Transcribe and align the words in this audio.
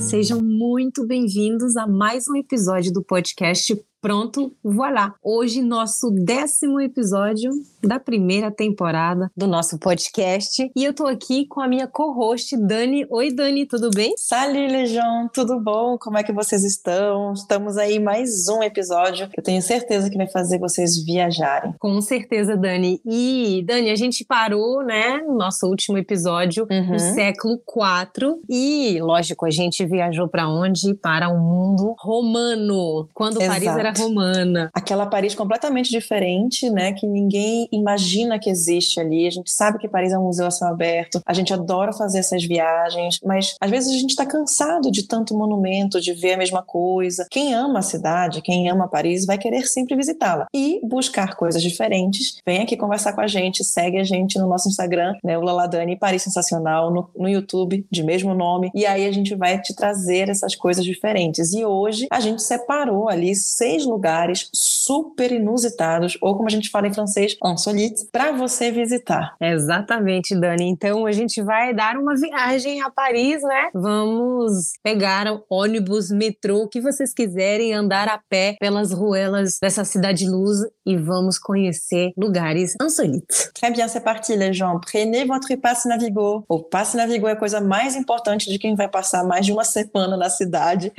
Sejam 0.00 0.40
muito 0.40 1.06
bem-vindos 1.06 1.76
a 1.76 1.86
mais 1.86 2.26
um 2.26 2.34
episódio 2.34 2.90
do 2.90 3.04
podcast 3.04 3.78
Pronto, 4.04 4.54
voilà. 4.62 5.14
Hoje, 5.22 5.62
nosso 5.62 6.10
décimo 6.10 6.78
episódio 6.78 7.50
da 7.82 7.98
primeira 7.98 8.50
temporada 8.50 9.30
do 9.34 9.46
nosso 9.46 9.78
podcast. 9.78 10.70
E 10.76 10.84
eu 10.84 10.92
tô 10.92 11.06
aqui 11.06 11.46
com 11.46 11.62
a 11.62 11.66
minha 11.66 11.86
co-host, 11.86 12.54
Dani. 12.54 13.06
Oi, 13.08 13.32
Dani, 13.32 13.64
tudo 13.64 13.90
bem? 13.90 14.12
Salut, 14.18 14.70
Legião, 14.70 15.30
tudo 15.32 15.58
bom? 15.58 15.96
Como 15.98 16.18
é 16.18 16.22
que 16.22 16.34
vocês 16.34 16.64
estão? 16.64 17.32
Estamos 17.32 17.78
aí 17.78 17.98
mais 17.98 18.46
um 18.46 18.62
episódio. 18.62 19.26
Eu 19.34 19.42
tenho 19.42 19.62
certeza 19.62 20.10
que 20.10 20.18
vai 20.18 20.28
fazer 20.28 20.58
vocês 20.58 21.02
viajarem. 21.02 21.74
Com 21.78 21.98
certeza, 22.02 22.58
Dani. 22.58 23.00
E, 23.06 23.64
Dani, 23.66 23.88
a 23.88 23.96
gente 23.96 24.22
parou, 24.22 24.84
né, 24.84 25.22
no 25.26 25.34
nosso 25.34 25.66
último 25.66 25.96
episódio, 25.96 26.66
uhum. 26.70 26.92
no 26.92 26.98
século 26.98 27.54
IV. 27.54 28.36
E, 28.50 29.00
lógico, 29.00 29.46
a 29.46 29.50
gente 29.50 29.82
viajou 29.86 30.28
para 30.28 30.46
onde? 30.46 30.92
Para 30.92 31.30
o 31.30 31.36
um 31.36 31.40
mundo 31.40 31.94
romano. 31.98 33.08
Quando 33.14 33.40
Exato. 33.40 33.50
Paris 33.50 33.76
era 33.78 33.93
romana. 34.02 34.70
Aquela 34.72 35.06
Paris 35.06 35.34
completamente 35.34 35.90
diferente, 35.90 36.68
né? 36.70 36.92
Que 36.92 37.06
ninguém 37.06 37.68
imagina 37.72 38.38
que 38.38 38.50
existe 38.50 39.00
ali. 39.00 39.26
A 39.26 39.30
gente 39.30 39.50
sabe 39.50 39.78
que 39.78 39.88
Paris 39.88 40.12
é 40.12 40.18
um 40.18 40.24
museu 40.24 40.46
a 40.46 40.50
céu 40.50 40.68
aberto. 40.68 41.20
A 41.24 41.32
gente 41.32 41.52
adora 41.52 41.92
fazer 41.92 42.18
essas 42.18 42.44
viagens, 42.44 43.20
mas 43.24 43.54
às 43.60 43.70
vezes 43.70 43.90
a 43.90 43.98
gente 43.98 44.10
está 44.10 44.26
cansado 44.26 44.90
de 44.90 45.06
tanto 45.06 45.36
monumento, 45.36 46.00
de 46.00 46.12
ver 46.12 46.34
a 46.34 46.38
mesma 46.38 46.62
coisa. 46.62 47.26
Quem 47.30 47.54
ama 47.54 47.80
a 47.80 47.82
cidade, 47.82 48.42
quem 48.42 48.70
ama 48.70 48.88
Paris, 48.88 49.24
vai 49.26 49.38
querer 49.38 49.66
sempre 49.66 49.96
visitá-la 49.96 50.46
e 50.54 50.80
buscar 50.82 51.36
coisas 51.36 51.62
diferentes. 51.62 52.38
Vem 52.44 52.62
aqui 52.62 52.76
conversar 52.76 53.12
com 53.12 53.20
a 53.20 53.26
gente, 53.26 53.64
segue 53.64 53.98
a 53.98 54.04
gente 54.04 54.38
no 54.38 54.48
nosso 54.48 54.68
Instagram, 54.68 55.14
né? 55.22 55.38
O 55.38 55.42
Laladani 55.42 55.96
Paris 55.96 56.22
Sensacional, 56.22 56.92
no, 56.92 57.10
no 57.16 57.28
YouTube, 57.28 57.86
de 57.90 58.02
mesmo 58.02 58.34
nome. 58.34 58.70
E 58.74 58.86
aí 58.86 59.06
a 59.06 59.12
gente 59.12 59.34
vai 59.34 59.60
te 59.60 59.74
trazer 59.74 60.28
essas 60.28 60.54
coisas 60.54 60.84
diferentes. 60.84 61.52
E 61.52 61.64
hoje 61.64 62.06
a 62.10 62.20
gente 62.20 62.42
separou 62.42 63.08
ali 63.08 63.34
seis 63.34 63.83
lugares 63.84 64.48
super 64.52 65.32
inusitados, 65.32 66.16
ou 66.20 66.36
como 66.36 66.48
a 66.48 66.52
gente 66.52 66.70
fala 66.70 66.86
em 66.86 66.92
francês, 66.92 67.36
insolites, 67.44 68.04
para 68.10 68.32
você 68.32 68.70
visitar. 68.70 69.34
Exatamente, 69.40 70.34
Dani. 70.34 70.68
Então 70.68 71.06
a 71.06 71.12
gente 71.12 71.42
vai 71.42 71.74
dar 71.74 71.96
uma 71.96 72.14
viagem 72.14 72.82
a 72.82 72.90
Paris, 72.90 73.42
né? 73.42 73.70
Vamos 73.74 74.72
pegar 74.82 75.26
ônibus, 75.48 76.10
metrô, 76.10 76.62
o 76.62 76.68
que 76.68 76.80
vocês 76.80 77.12
quiserem, 77.12 77.72
andar 77.72 78.08
a 78.08 78.18
pé 78.28 78.56
pelas 78.58 78.92
ruelas 78.92 79.58
dessa 79.60 79.84
cidade 79.84 80.28
luz 80.28 80.58
e 80.86 80.96
vamos 80.96 81.38
conhecer 81.38 82.12
lugares 82.16 82.74
insolites. 82.80 83.50
Très 83.54 83.72
bien, 83.72 83.88
c'est 83.88 84.04
parti, 84.04 84.36
les 84.36 84.52
gens. 84.52 84.80
Prenez 84.80 85.26
votre 85.26 85.56
passe 85.56 85.88
Navigo. 85.88 86.44
O 86.48 86.62
passe 86.62 86.96
Navigo 86.96 87.26
é 87.26 87.32
a 87.32 87.36
coisa 87.36 87.60
mais 87.60 87.96
importante 87.96 88.50
de 88.50 88.58
quem 88.58 88.74
vai 88.74 88.88
passar 88.88 89.24
mais 89.24 89.46
de 89.46 89.52
uma 89.52 89.64
semana 89.64 90.16
na 90.16 90.28
cidade. 90.28 90.92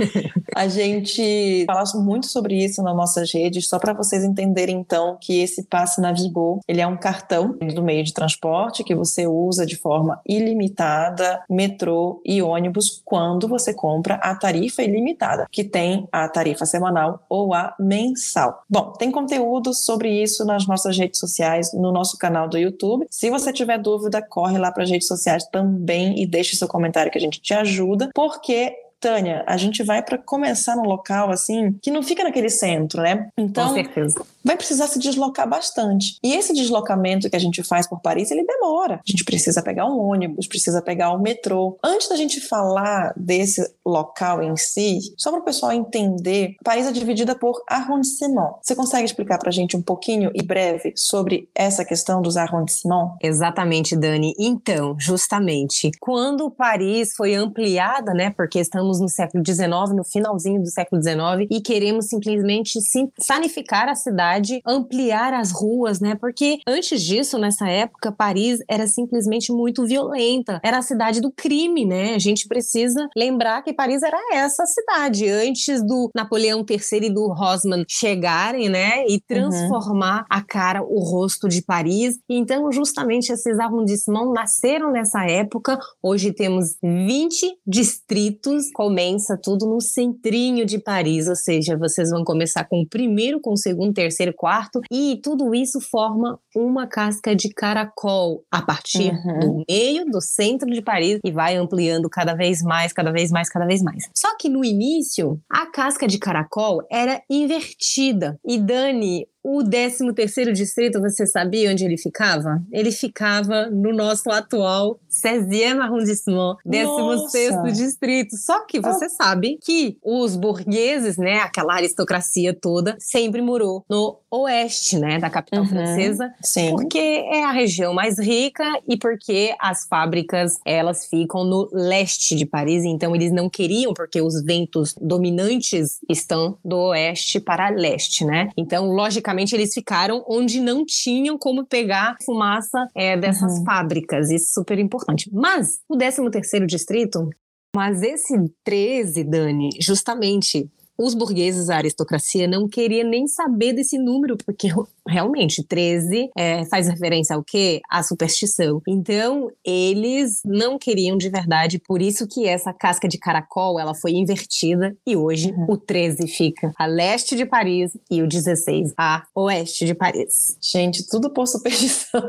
a 0.55 0.67
gente 0.67 1.65
fala 1.67 1.83
muito 1.95 2.27
sobre 2.27 2.55
isso 2.55 2.64
nas 2.83 2.95
nossas 2.95 3.31
redes, 3.33 3.67
só 3.67 3.79
para 3.79 3.93
vocês 3.93 4.23
entenderem 4.23 4.77
então 4.77 5.17
que 5.19 5.41
esse 5.41 5.63
passe 5.63 6.01
Navigo, 6.01 6.59
ele 6.67 6.81
é 6.81 6.87
um 6.87 6.97
cartão 6.97 7.57
do 7.73 7.83
meio 7.83 8.03
de 8.03 8.13
transporte 8.13 8.83
que 8.83 8.95
você 8.95 9.27
usa 9.27 9.65
de 9.65 9.75
forma 9.75 10.19
ilimitada, 10.27 11.43
metrô 11.49 12.21
e 12.25 12.41
ônibus 12.41 13.01
quando 13.03 13.47
você 13.47 13.73
compra 13.73 14.15
a 14.15 14.35
tarifa 14.35 14.83
ilimitada, 14.83 15.47
que 15.51 15.63
tem 15.63 16.07
a 16.11 16.27
tarifa 16.27 16.65
semanal 16.65 17.25
ou 17.29 17.53
a 17.53 17.75
mensal. 17.79 18.63
Bom, 18.69 18.91
tem 18.93 19.11
conteúdo 19.11 19.73
sobre 19.73 20.09
isso 20.09 20.45
nas 20.45 20.67
nossas 20.67 20.97
redes 20.97 21.19
sociais, 21.19 21.73
no 21.73 21.91
nosso 21.91 22.17
canal 22.17 22.47
do 22.47 22.57
YouTube. 22.57 23.05
Se 23.09 23.29
você 23.29 23.51
tiver 23.51 23.77
dúvida, 23.77 24.21
corre 24.21 24.57
lá 24.57 24.71
para 24.71 24.83
as 24.83 24.89
redes 24.89 25.07
sociais 25.07 25.45
também 25.51 26.21
e 26.21 26.25
deixe 26.25 26.55
seu 26.55 26.67
comentário 26.67 27.11
que 27.11 27.17
a 27.17 27.21
gente 27.21 27.41
te 27.41 27.53
ajuda, 27.53 28.09
porque 28.13 28.73
Tânia, 29.05 29.43
a 29.45 29.55
gente 29.55 29.83
vai 29.83 30.01
para 30.01 30.17
começar 30.17 30.75
num 30.75 30.81
local 30.81 31.29
assim 31.29 31.73
que 31.79 31.91
não 31.91 32.01
fica 32.01 32.23
naquele 32.23 32.49
centro, 32.49 33.03
né? 33.03 33.29
Então, 33.37 33.67
Com 33.67 33.75
certeza. 33.75 34.25
vai 34.43 34.57
precisar 34.57 34.87
se 34.87 34.97
deslocar 34.97 35.47
bastante. 35.47 36.17
E 36.23 36.33
esse 36.33 36.55
deslocamento 36.55 37.29
que 37.29 37.35
a 37.35 37.39
gente 37.39 37.61
faz 37.61 37.87
por 37.87 38.01
Paris, 38.01 38.31
ele 38.31 38.43
demora. 38.43 38.95
A 38.95 39.01
gente 39.05 39.23
precisa 39.23 39.61
pegar 39.61 39.85
um 39.85 39.99
ônibus, 39.99 40.47
precisa 40.47 40.81
pegar 40.81 41.11
o 41.11 41.17
um 41.17 41.21
metrô. 41.21 41.77
Antes 41.83 42.09
da 42.09 42.15
gente 42.15 42.41
falar 42.41 43.13
desse 43.15 43.75
local 43.85 44.41
em 44.41 44.57
si, 44.57 44.97
só 45.15 45.29
para 45.29 45.41
o 45.41 45.45
pessoal 45.45 45.71
entender, 45.71 46.55
Paris 46.63 46.87
é 46.87 46.91
dividida 46.91 47.35
por 47.35 47.63
arrondissement. 47.69 48.55
Você 48.63 48.75
consegue 48.75 49.05
explicar 49.05 49.37
para 49.37 49.49
a 49.49 49.53
gente 49.53 49.77
um 49.77 49.83
pouquinho 49.83 50.31
e 50.33 50.41
breve 50.41 50.93
sobre 50.95 51.47
essa 51.53 51.85
questão 51.85 52.23
dos 52.23 52.37
arrondissements? 52.37 53.17
Exatamente, 53.21 53.95
Dani. 53.95 54.33
Então, 54.39 54.95
justamente, 54.97 55.91
quando 55.99 56.49
Paris 56.49 57.13
foi 57.15 57.35
ampliada, 57.35 58.11
né, 58.11 58.31
porque 58.31 58.59
estamos 58.59 58.94
estamos 58.95 58.99
no 58.99 59.09
século 59.09 59.43
XIX, 59.45 59.95
no 59.95 60.03
finalzinho 60.03 60.61
do 60.61 60.69
século 60.69 61.01
XIX, 61.01 61.47
e 61.49 61.61
queremos 61.61 62.07
simplesmente 62.07 62.79
sanificar 63.19 63.89
a 63.89 63.95
cidade, 63.95 64.61
ampliar 64.65 65.33
as 65.33 65.51
ruas, 65.51 65.99
né? 65.99 66.15
Porque 66.15 66.59
antes 66.67 67.01
disso, 67.01 67.37
nessa 67.37 67.67
época, 67.67 68.11
Paris 68.11 68.59
era 68.69 68.87
simplesmente 68.87 69.51
muito 69.51 69.85
violenta, 69.85 70.59
era 70.63 70.77
a 70.77 70.81
cidade 70.81 71.19
do 71.19 71.31
crime, 71.31 71.85
né? 71.85 72.15
A 72.15 72.19
gente 72.19 72.47
precisa 72.47 73.07
lembrar 73.15 73.61
que 73.63 73.73
Paris 73.73 74.01
era 74.03 74.17
essa 74.33 74.65
cidade 74.65 75.27
antes 75.27 75.85
do 75.85 76.09
Napoleão 76.15 76.65
III 76.67 77.07
e 77.07 77.13
do 77.13 77.31
Haussmann 77.31 77.85
chegarem, 77.87 78.69
né? 78.69 79.05
E 79.07 79.19
transformar 79.19 80.19
uhum. 80.19 80.25
a 80.29 80.41
cara, 80.41 80.83
o 80.83 80.99
rosto 80.99 81.47
de 81.47 81.61
Paris. 81.61 82.17
Então, 82.29 82.71
justamente 82.71 83.31
esses 83.31 83.59
arrondissements 83.59 84.33
nasceram 84.33 84.91
nessa 84.91 85.25
época. 85.25 85.79
Hoje 86.01 86.31
temos 86.31 86.75
20 86.81 87.57
distritos 87.65 88.71
começa 88.85 89.35
tudo 89.35 89.65
no 89.65 89.81
centrinho 89.81 90.63
de 90.63 90.77
Paris, 90.77 91.27
ou 91.27 91.35
seja, 91.35 91.75
vocês 91.75 92.11
vão 92.11 92.23
começar 92.23 92.65
com 92.65 92.81
o 92.81 92.87
primeiro, 92.87 93.39
com 93.41 93.53
o 93.53 93.57
segundo, 93.57 93.91
terceiro, 93.93 94.31
quarto, 94.31 94.81
e 94.91 95.19
tudo 95.23 95.55
isso 95.55 95.81
forma 95.81 96.39
uma 96.55 96.85
casca 96.85 97.35
de 97.35 97.49
caracol 97.49 98.43
a 98.51 98.61
partir 98.61 99.11
uhum. 99.11 99.39
do 99.39 99.63
meio, 99.67 100.05
do 100.05 100.21
centro 100.21 100.69
de 100.69 100.83
Paris 100.83 101.19
e 101.25 101.31
vai 101.31 101.55
ampliando 101.55 102.07
cada 102.07 102.35
vez 102.35 102.61
mais, 102.61 102.93
cada 102.93 103.11
vez 103.11 103.31
mais, 103.31 103.49
cada 103.49 103.65
vez 103.65 103.81
mais. 103.81 104.07
Só 104.15 104.37
que 104.37 104.49
no 104.49 104.63
início, 104.63 105.39
a 105.49 105.65
casca 105.65 106.07
de 106.07 106.19
caracol 106.19 106.83
era 106.91 107.23
invertida. 107.27 108.39
E 108.45 108.59
Dani, 108.59 109.25
o 109.47 109.63
13 109.63 110.11
terceiro 110.15 110.51
distrito, 110.51 110.99
você 110.99 111.27
sabia 111.27 111.69
onde 111.69 111.85
ele 111.85 111.99
ficava? 111.99 112.63
Ele 112.71 112.91
ficava 112.91 113.67
no 113.69 113.93
nosso 113.93 114.31
atual 114.31 114.99
16 115.07 115.79
arrondissement, 115.79 116.57
16 116.65 117.77
distrito. 117.77 118.35
Só 118.37 118.65
que 118.65 118.79
você 118.79 119.05
ah. 119.05 119.09
sabe 119.09 119.59
que 119.61 119.99
os 120.03 120.35
burgueses, 120.35 121.17
né, 121.17 121.41
aquela 121.41 121.75
aristocracia 121.75 122.57
toda, 122.59 122.95
sempre 122.99 123.39
morou 123.39 123.85
no 123.87 124.17
oeste, 124.41 124.97
né, 124.97 125.19
da 125.19 125.29
capital 125.29 125.61
uhum. 125.61 125.69
francesa, 125.69 126.33
Sim. 126.41 126.71
porque 126.71 126.97
é 126.97 127.43
a 127.43 127.51
região 127.51 127.93
mais 127.93 128.19
rica 128.19 128.63
e 128.87 128.97
porque 128.97 129.55
as 129.59 129.85
fábricas, 129.87 130.57
elas 130.65 131.07
ficam 131.07 131.43
no 131.43 131.69
leste 131.71 132.35
de 132.35 132.45
Paris, 132.45 132.83
então 132.83 133.15
eles 133.15 133.31
não 133.31 133.49
queriam 133.49 133.93
porque 133.93 134.21
os 134.21 134.43
ventos 134.43 134.93
dominantes 134.99 135.99
estão 136.09 136.57
do 136.63 136.89
oeste 136.89 137.39
para 137.39 137.69
leste, 137.69 138.25
né? 138.25 138.49
Então, 138.57 138.87
logicamente 138.91 139.55
eles 139.55 139.73
ficaram 139.73 140.23
onde 140.27 140.59
não 140.59 140.85
tinham 140.85 141.37
como 141.37 141.65
pegar 141.65 142.17
fumaça 142.25 142.87
é, 142.95 143.17
dessas 143.17 143.59
uhum. 143.59 143.65
fábricas. 143.65 144.29
Isso 144.29 144.45
é 144.45 144.53
super 144.61 144.79
importante. 144.79 145.29
Mas 145.31 145.79
o 145.89 145.97
13 145.97 146.29
terceiro 146.31 146.67
distrito, 146.67 147.29
mas 147.75 148.01
esse 148.01 148.33
13, 148.63 149.23
Dani, 149.23 149.69
justamente 149.81 150.69
os 150.97 151.13
burgueses, 151.13 151.69
a 151.69 151.77
aristocracia, 151.77 152.47
não 152.47 152.67
queria 152.67 153.03
nem 153.03 153.27
saber 153.27 153.73
desse 153.73 153.97
número, 153.97 154.37
porque 154.37 154.69
realmente 155.07 155.63
13 155.63 156.31
é, 156.35 156.65
faz 156.65 156.87
referência 156.87 157.35
ao 157.35 157.43
quê? 157.43 157.81
À 157.89 158.01
superstição. 158.01 158.81
Então, 158.87 159.51
eles 159.63 160.41
não 160.43 160.77
queriam 160.77 161.17
de 161.17 161.29
verdade, 161.29 161.79
por 161.79 162.01
isso 162.01 162.27
que 162.27 162.47
essa 162.47 162.73
casca 162.73 163.07
de 163.07 163.17
caracol 163.17 163.79
ela 163.79 163.93
foi 163.93 164.11
invertida 164.11 164.95
e 165.05 165.15
hoje 165.15 165.51
uhum. 165.51 165.73
o 165.73 165.77
13 165.77 166.27
fica 166.27 166.71
a 166.77 166.85
leste 166.85 167.35
de 167.35 167.45
Paris 167.45 167.91
e 168.09 168.21
o 168.21 168.27
16 168.27 168.93
a 168.97 169.23
oeste 169.35 169.85
de 169.85 169.93
Paris. 169.93 170.57
Gente, 170.61 171.07
tudo 171.07 171.29
por 171.29 171.47
superstição. 171.47 172.21